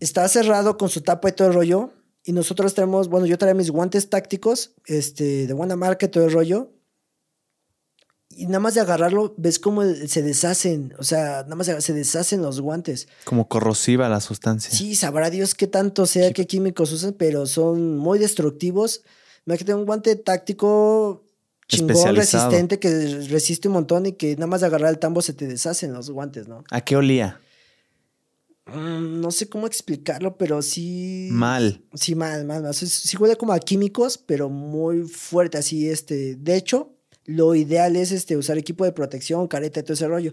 [0.00, 1.92] está cerrado con su tapa y todo el rollo.
[2.24, 6.24] Y nosotros tenemos, bueno, yo traía mis guantes tácticos, este, de buena marca y todo
[6.24, 6.72] el rollo
[8.40, 12.40] y nada más de agarrarlo, ves cómo se deshacen, o sea, nada más se deshacen
[12.40, 13.06] los guantes.
[13.24, 14.70] Como corrosiva la sustancia.
[14.70, 19.02] Sí, sabrá Dios qué tanto sea, qué químicos usan, pero son muy destructivos.
[19.44, 21.22] Imagínate un guante táctico
[21.68, 25.34] chingón, resistente, que resiste un montón y que nada más de agarrar el tambo se
[25.34, 26.64] te deshacen los guantes, ¿no?
[26.70, 27.42] ¿A qué olía?
[28.64, 31.28] Mm, no sé cómo explicarlo, pero sí.
[31.30, 31.84] Mal.
[31.92, 32.72] Sí, mal, mal, mal.
[32.72, 36.36] Sí, huele como a químicos, pero muy fuerte, así, este.
[36.36, 36.96] De hecho,
[37.30, 40.32] lo ideal es este, usar equipo de protección, careta y todo ese rollo.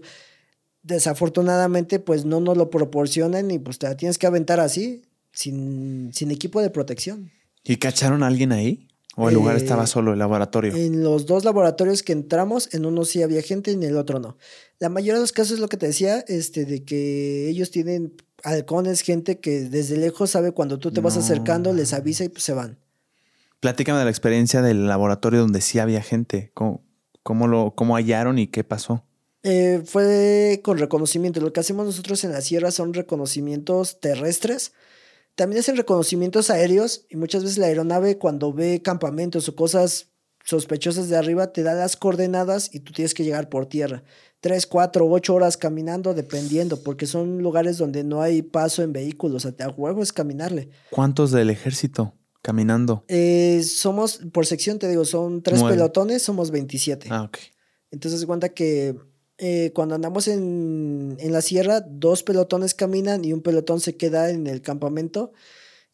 [0.82, 5.02] Desafortunadamente, pues no nos lo proporcionan y pues te la tienes que aventar así,
[5.32, 7.30] sin, sin equipo de protección.
[7.62, 8.88] ¿Y cacharon a alguien ahí?
[9.16, 10.74] ¿O el lugar eh, estaba solo, el laboratorio?
[10.74, 14.20] En los dos laboratorios que entramos, en uno sí había gente y en el otro
[14.20, 14.36] no.
[14.78, 18.14] La mayoría de los casos es lo que te decía, este, de que ellos tienen
[18.44, 22.44] halcones, gente que desde lejos sabe cuando tú te vas acercando, les avisa y pues
[22.44, 22.78] se van.
[23.58, 26.52] Platícame de la experiencia del laboratorio donde sí había gente.
[26.54, 26.84] ¿Cómo,
[27.34, 29.04] lo, cómo hallaron y qué pasó?
[29.42, 31.40] Eh, fue con reconocimiento.
[31.40, 34.72] Lo que hacemos nosotros en la sierra son reconocimientos terrestres
[35.38, 40.08] también hacen reconocimientos aéreos y muchas veces la aeronave cuando ve campamentos o cosas
[40.44, 44.02] sospechosas de arriba te da las coordenadas y tú tienes que llegar por tierra.
[44.40, 49.44] Tres, cuatro, ocho horas caminando dependiendo porque son lugares donde no hay paso en vehículos.
[49.44, 50.70] O sea, a huevo es caminarle.
[50.90, 53.04] ¿Cuántos del ejército caminando?
[53.08, 57.08] Eh, somos, por sección te digo, son tres pelotones, somos 27.
[57.10, 57.38] Ah, ok.
[57.90, 58.96] Entonces cuenta que
[59.38, 64.46] eh, cuando andamos en, la sierra, dos pelotones caminan y un pelotón se queda en
[64.46, 65.32] el campamento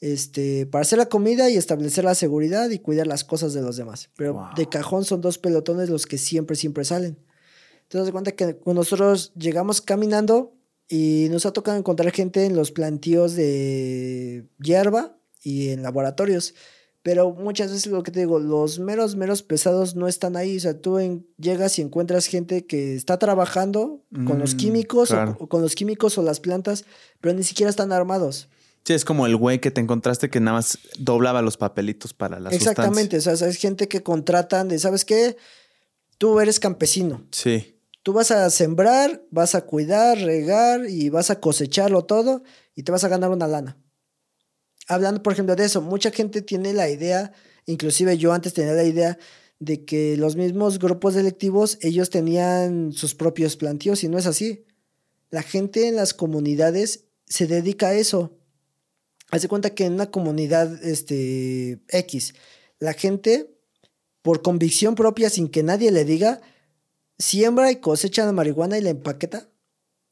[0.00, 3.76] este, para hacer la comida y establecer la seguridad y cuidar las cosas de los
[3.76, 4.10] demás.
[4.16, 7.18] Pero de cajón son dos pelotones los que siempre, siempre salen.
[7.82, 10.54] Entonces, cuenta que nosotros llegamos caminando
[10.88, 16.54] y nos ha tocado encontrar gente en los plantíos de hierba y en laboratorios.
[17.04, 20.56] Pero muchas veces lo que te digo, los meros, meros pesados no están ahí.
[20.56, 20.98] O sea, tú
[21.36, 26.16] llegas y encuentras gente que está trabajando con los mm, químicos o, con los químicos
[26.16, 26.86] o las plantas,
[27.20, 28.48] pero ni siquiera están armados.
[28.84, 32.40] Sí, es como el güey que te encontraste que nada más doblaba los papelitos para
[32.40, 35.36] las Exactamente, o sea, es gente que contratan de, ¿sabes qué?
[36.16, 37.26] Tú eres campesino.
[37.32, 37.80] Sí.
[38.02, 42.42] Tú vas a sembrar, vas a cuidar, regar y vas a cosecharlo todo
[42.74, 43.76] y te vas a ganar una lana
[44.88, 47.32] hablando, por ejemplo, de eso, mucha gente tiene la idea,
[47.66, 49.18] inclusive yo antes tenía la idea
[49.58, 54.64] de que los mismos grupos delictivos, ellos tenían sus propios plantíos y no es así.
[55.30, 58.36] La gente en las comunidades se dedica a eso.
[59.30, 62.34] Hace cuenta que en una comunidad este, X,
[62.78, 63.56] la gente,
[64.22, 66.40] por convicción propia, sin que nadie le diga,
[67.18, 69.48] siembra y cosecha la marihuana y la empaqueta.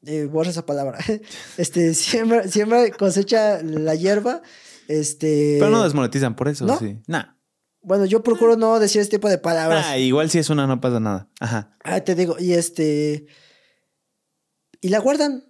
[0.05, 0.97] Eh, borra esa palabra.
[1.57, 4.41] Este, siembra, siembra, cosecha la hierba
[4.87, 5.57] este.
[5.59, 6.99] Pero no desmonetizan por eso, sí.
[7.07, 7.35] Nah.
[7.81, 9.85] Bueno, yo procuro no decir este tipo de palabras.
[9.87, 11.29] Ah, igual si es una no pasa nada.
[11.39, 11.75] Ajá.
[11.83, 13.27] Ah, te digo, y este.
[14.81, 15.45] Y la guardan.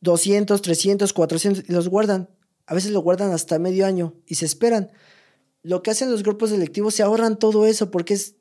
[0.00, 2.28] 200, 300, 400, y los guardan.
[2.66, 4.90] A veces lo guardan hasta medio año y se esperan.
[5.62, 8.34] Lo que hacen los grupos selectivos se ahorran todo eso porque es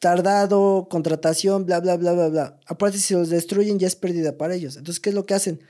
[0.00, 2.60] tardado, contratación, bla, bla, bla, bla, bla.
[2.66, 4.76] Aparte, si los destruyen ya es pérdida para ellos.
[4.76, 5.60] Entonces, ¿qué es lo que hacen?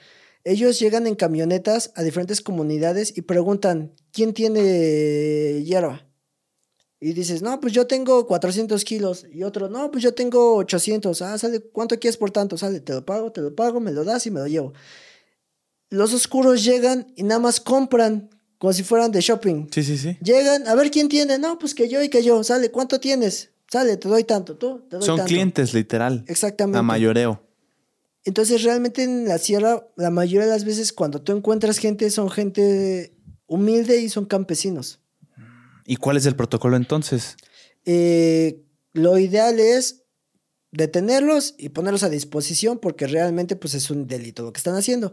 [0.45, 6.07] Ellos llegan en camionetas a diferentes comunidades y preguntan, ¿quién tiene hierba?
[7.01, 9.27] Y dices, no, pues yo tengo 400 kilos.
[9.33, 11.23] Y otro, no, pues yo tengo 800.
[11.23, 12.57] Ah, sale, ¿cuánto quieres por tanto?
[12.57, 14.73] Sale, te lo pago, te lo pago, me lo das y me lo llevo.
[15.89, 19.69] Los oscuros llegan y nada más compran como si fueran de shopping.
[19.73, 20.19] Sí, sí, sí.
[20.23, 21.39] Llegan, a ver quién tiene.
[21.39, 22.45] No, pues que yo y que yo.
[22.45, 23.51] Sale, ¿cuánto tienes?
[23.71, 24.57] Sale, te doy tanto.
[24.57, 26.25] Tú, te doy Son clientes, literal.
[26.27, 26.79] Exactamente.
[26.79, 27.43] A mayoreo.
[28.25, 32.31] Entonces, realmente en la sierra, la mayoría de las veces cuando tú encuentras gente, son
[32.31, 33.15] gente
[33.47, 35.01] humilde y son campesinos.
[35.87, 37.37] ¿Y cuál es el protocolo entonces?
[37.85, 40.05] Eh, lo ideal es
[40.73, 45.13] detenerlos y ponerlos a disposición porque realmente pues es un delito lo que están haciendo.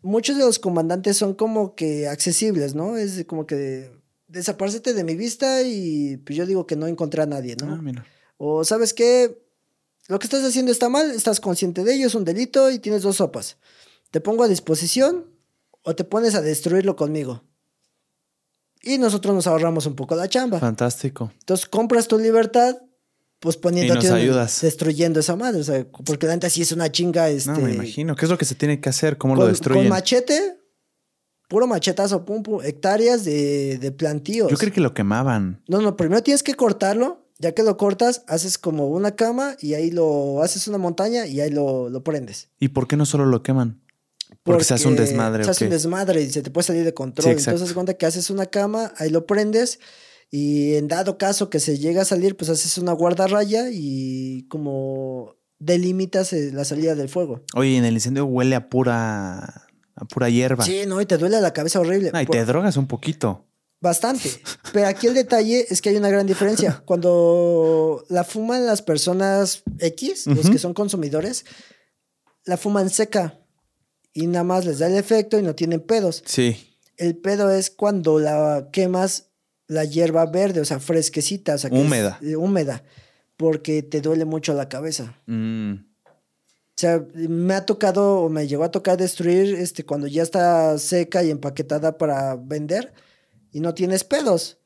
[0.00, 2.96] Muchos de los comandantes son como que accesibles, ¿no?
[2.96, 3.90] Es como que
[4.28, 7.74] desaparecete de mi vista y pues yo digo que no encontré a nadie, ¿no?
[7.74, 8.04] Ah,
[8.36, 9.42] o sabes qué,
[10.06, 13.02] lo que estás haciendo está mal, estás consciente de ello, es un delito y tienes
[13.02, 13.56] dos sopas.
[14.10, 15.26] Te pongo a disposición
[15.82, 17.42] o te pones a destruirlo conmigo.
[18.82, 20.60] Y nosotros nos ahorramos un poco la chamba.
[20.60, 21.32] Fantástico.
[21.40, 22.76] Entonces compras tu libertad,
[23.40, 24.06] pues poniéndote.
[24.06, 24.60] Y nos ayudas.
[24.60, 25.60] Destruyendo esa madre.
[25.60, 27.28] O sea, porque la neta sí es una chinga.
[27.28, 28.14] Este, no, me imagino.
[28.14, 29.18] ¿Qué es lo que se tiene que hacer?
[29.18, 29.84] ¿Cómo lo destruyen?
[29.84, 30.57] Con machete,
[31.48, 34.50] puro machetazo, pum, pum, hectáreas de, de plantíos.
[34.50, 35.62] Yo creo que lo quemaban.
[35.66, 39.74] No, no, primero tienes que cortarlo ya que lo cortas, haces como una cama y
[39.74, 42.48] ahí lo haces una montaña y ahí lo, lo prendes.
[42.58, 43.80] ¿Y por qué no solo lo queman?
[44.42, 45.44] Porque, se hace un desmadre.
[45.44, 47.36] Se hace un desmadre y se te puede salir de control.
[47.38, 49.78] Entonces, cuenta que haces una cama, ahí lo prendes
[50.30, 55.36] y en dado caso que se llega a salir, pues haces una guardarraya y como
[55.58, 57.42] delimitas eh, la salida del fuego.
[57.54, 59.67] Oye, en el incendio huele a pura,
[60.00, 60.64] a pura hierba.
[60.64, 62.10] Sí, no, y te duele la cabeza horrible.
[62.20, 63.44] y te drogas un poquito.
[63.80, 64.30] Bastante.
[64.72, 66.82] Pero aquí el detalle es que hay una gran diferencia.
[66.86, 71.44] Cuando la fuman las personas X, los que son consumidores,
[72.44, 73.38] la fuman seca.
[74.12, 76.22] y nada más les da el efecto y no tienen pedos.
[76.26, 76.76] Sí.
[76.96, 79.26] El pedo es cuando la quemas
[79.68, 82.18] la hierba verde, o sea, fresquecita, o sea, húmeda.
[82.36, 82.82] húmeda,
[83.36, 85.20] porque te duele mucho la cabeza.
[85.26, 85.87] Mm.
[86.78, 90.78] O sea, me ha tocado o me llegó a tocar destruir este cuando ya está
[90.78, 92.94] seca y empaquetada para vender
[93.50, 94.58] y no tienes pedos.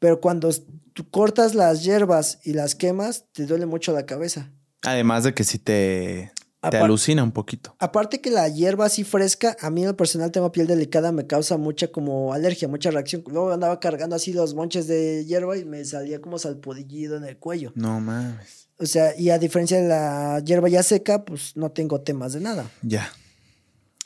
[0.00, 0.50] Pero cuando
[0.92, 4.50] tú cortas las hierbas y las quemas, te duele mucho la cabeza.
[4.82, 6.32] Además de que si te,
[6.68, 7.76] te alucina un poquito.
[7.78, 11.28] Aparte que la hierba así fresca, a mí en lo personal tengo piel delicada, me
[11.28, 13.22] causa mucha como alergia, mucha reacción.
[13.28, 17.38] Luego andaba cargando así los monches de hierba y me salía como salpudillido en el
[17.38, 17.70] cuello.
[17.76, 18.68] No mames.
[18.78, 22.40] O sea, y a diferencia de la hierba ya seca, pues no tengo temas de
[22.40, 22.70] nada.
[22.82, 23.12] Ya.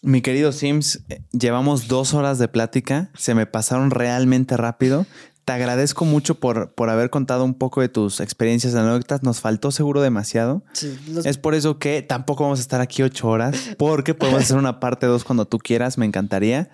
[0.02, 5.06] Mi querido Sims, eh, llevamos dos horas de plática, se me pasaron realmente rápido.
[5.44, 9.22] Te agradezco mucho por, por haber contado un poco de tus experiencias anécdotas.
[9.22, 10.64] Nos faltó seguro demasiado.
[10.72, 14.56] Sí, Es por eso que tampoco vamos a estar aquí ocho horas, porque podemos hacer
[14.56, 16.68] una parte dos cuando tú quieras, me encantaría.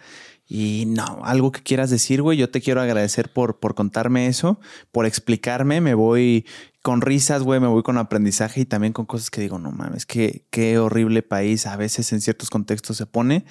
[0.48, 4.58] Y no, algo que quieras decir, güey, yo te quiero agradecer por, por contarme eso,
[4.90, 5.80] por explicarme.
[5.80, 6.46] Me voy
[6.82, 10.04] con risas, güey, me voy con aprendizaje y también con cosas que digo, no mames,
[10.04, 13.44] qué, qué horrible país a veces en ciertos contextos se pone.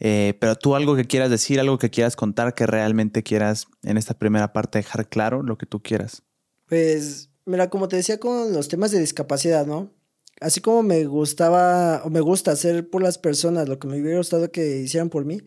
[0.00, 3.96] Eh, pero tú algo que quieras decir, algo que quieras contar, que realmente quieras en
[3.96, 6.22] esta primera parte dejar claro lo que tú quieras.
[6.68, 9.90] Pues, mira, como te decía con los temas de discapacidad, ¿no?
[10.40, 14.18] Así como me gustaba o me gusta hacer por las personas lo que me hubiera
[14.18, 15.40] gustado que hicieran por mí,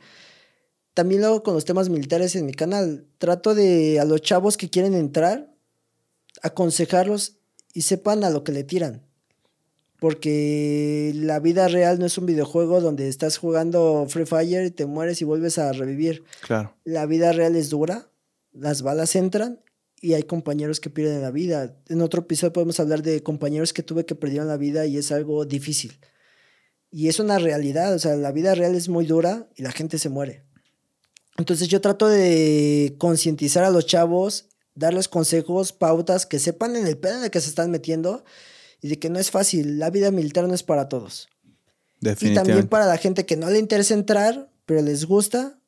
[0.95, 3.05] también lo con los temas militares en mi canal.
[3.19, 5.53] Trato de a los chavos que quieren entrar,
[6.41, 7.37] aconsejarlos
[7.73, 9.03] y sepan a lo que le tiran.
[9.99, 14.85] Porque la vida real no es un videojuego donde estás jugando Free Fire y te
[14.85, 16.23] mueres y vuelves a revivir.
[16.41, 16.75] Claro.
[16.83, 18.09] La vida real es dura,
[18.51, 19.59] las balas entran
[19.99, 21.75] y hay compañeros que pierden la vida.
[21.87, 25.11] En otro episodio podemos hablar de compañeros que tuve que perdieron la vida y es
[25.11, 25.99] algo difícil.
[26.91, 29.97] Y es una realidad, o sea, la vida real es muy dura y la gente
[29.97, 30.43] se muere.
[31.37, 36.97] Entonces yo trato de concientizar a los chavos darles consejos, pautas, que sepan en el
[36.97, 38.23] pedo en el que se están metiendo
[38.81, 39.79] y de que no es fácil.
[39.79, 41.27] La vida militar no es para todos.
[42.01, 45.59] Y también para la gente que no le interesa entrar, pero les gusta,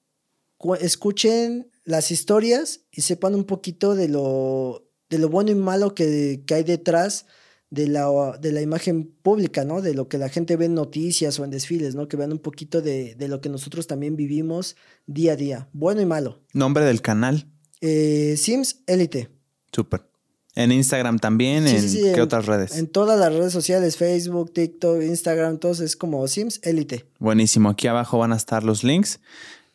[0.80, 6.44] escuchen las historias y sepan un poquito de lo, de lo bueno y malo que,
[6.46, 7.26] que hay detrás
[7.72, 9.82] de la, de la imagen pública, ¿no?
[9.82, 12.08] De lo que la gente ve en noticias o en desfiles, ¿no?
[12.08, 14.76] Que vean un poquito de, de lo que nosotros también vivimos
[15.08, 16.44] día a día, bueno y malo.
[16.54, 17.48] Nombre del canal.
[17.82, 19.30] Eh, Sims Elite.
[19.72, 20.02] Súper.
[20.56, 22.76] En Instagram también, ¿en qué otras redes?
[22.76, 27.06] En todas las redes sociales, Facebook, TikTok, Instagram, todos es como Sims Elite.
[27.20, 29.20] Buenísimo, aquí abajo van a estar los links.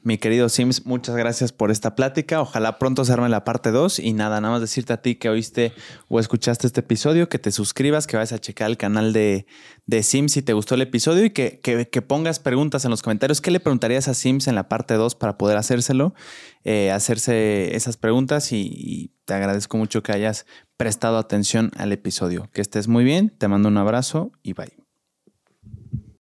[0.05, 2.43] Mi querido Sims, muchas gracias por esta plática.
[2.43, 4.01] Ojalá pronto se arme la parte 2.
[4.01, 5.73] Y nada, nada más decirte a ti que oíste
[6.09, 9.47] o escuchaste este episodio, que te suscribas, que vayas a checar el canal de,
[9.87, 13.41] de Sims si te gustó el episodio y que, que, pongas preguntas en los comentarios.
[13.41, 16.13] ¿Qué le preguntarías a Sims en la parte 2 para poder hacérselo?
[16.65, 20.45] Eh, hacerse esas preguntas y, y te agradezco mucho que hayas
[20.77, 22.51] prestado atención al episodio.
[22.53, 24.84] Que estés muy bien, te mando un abrazo y bye.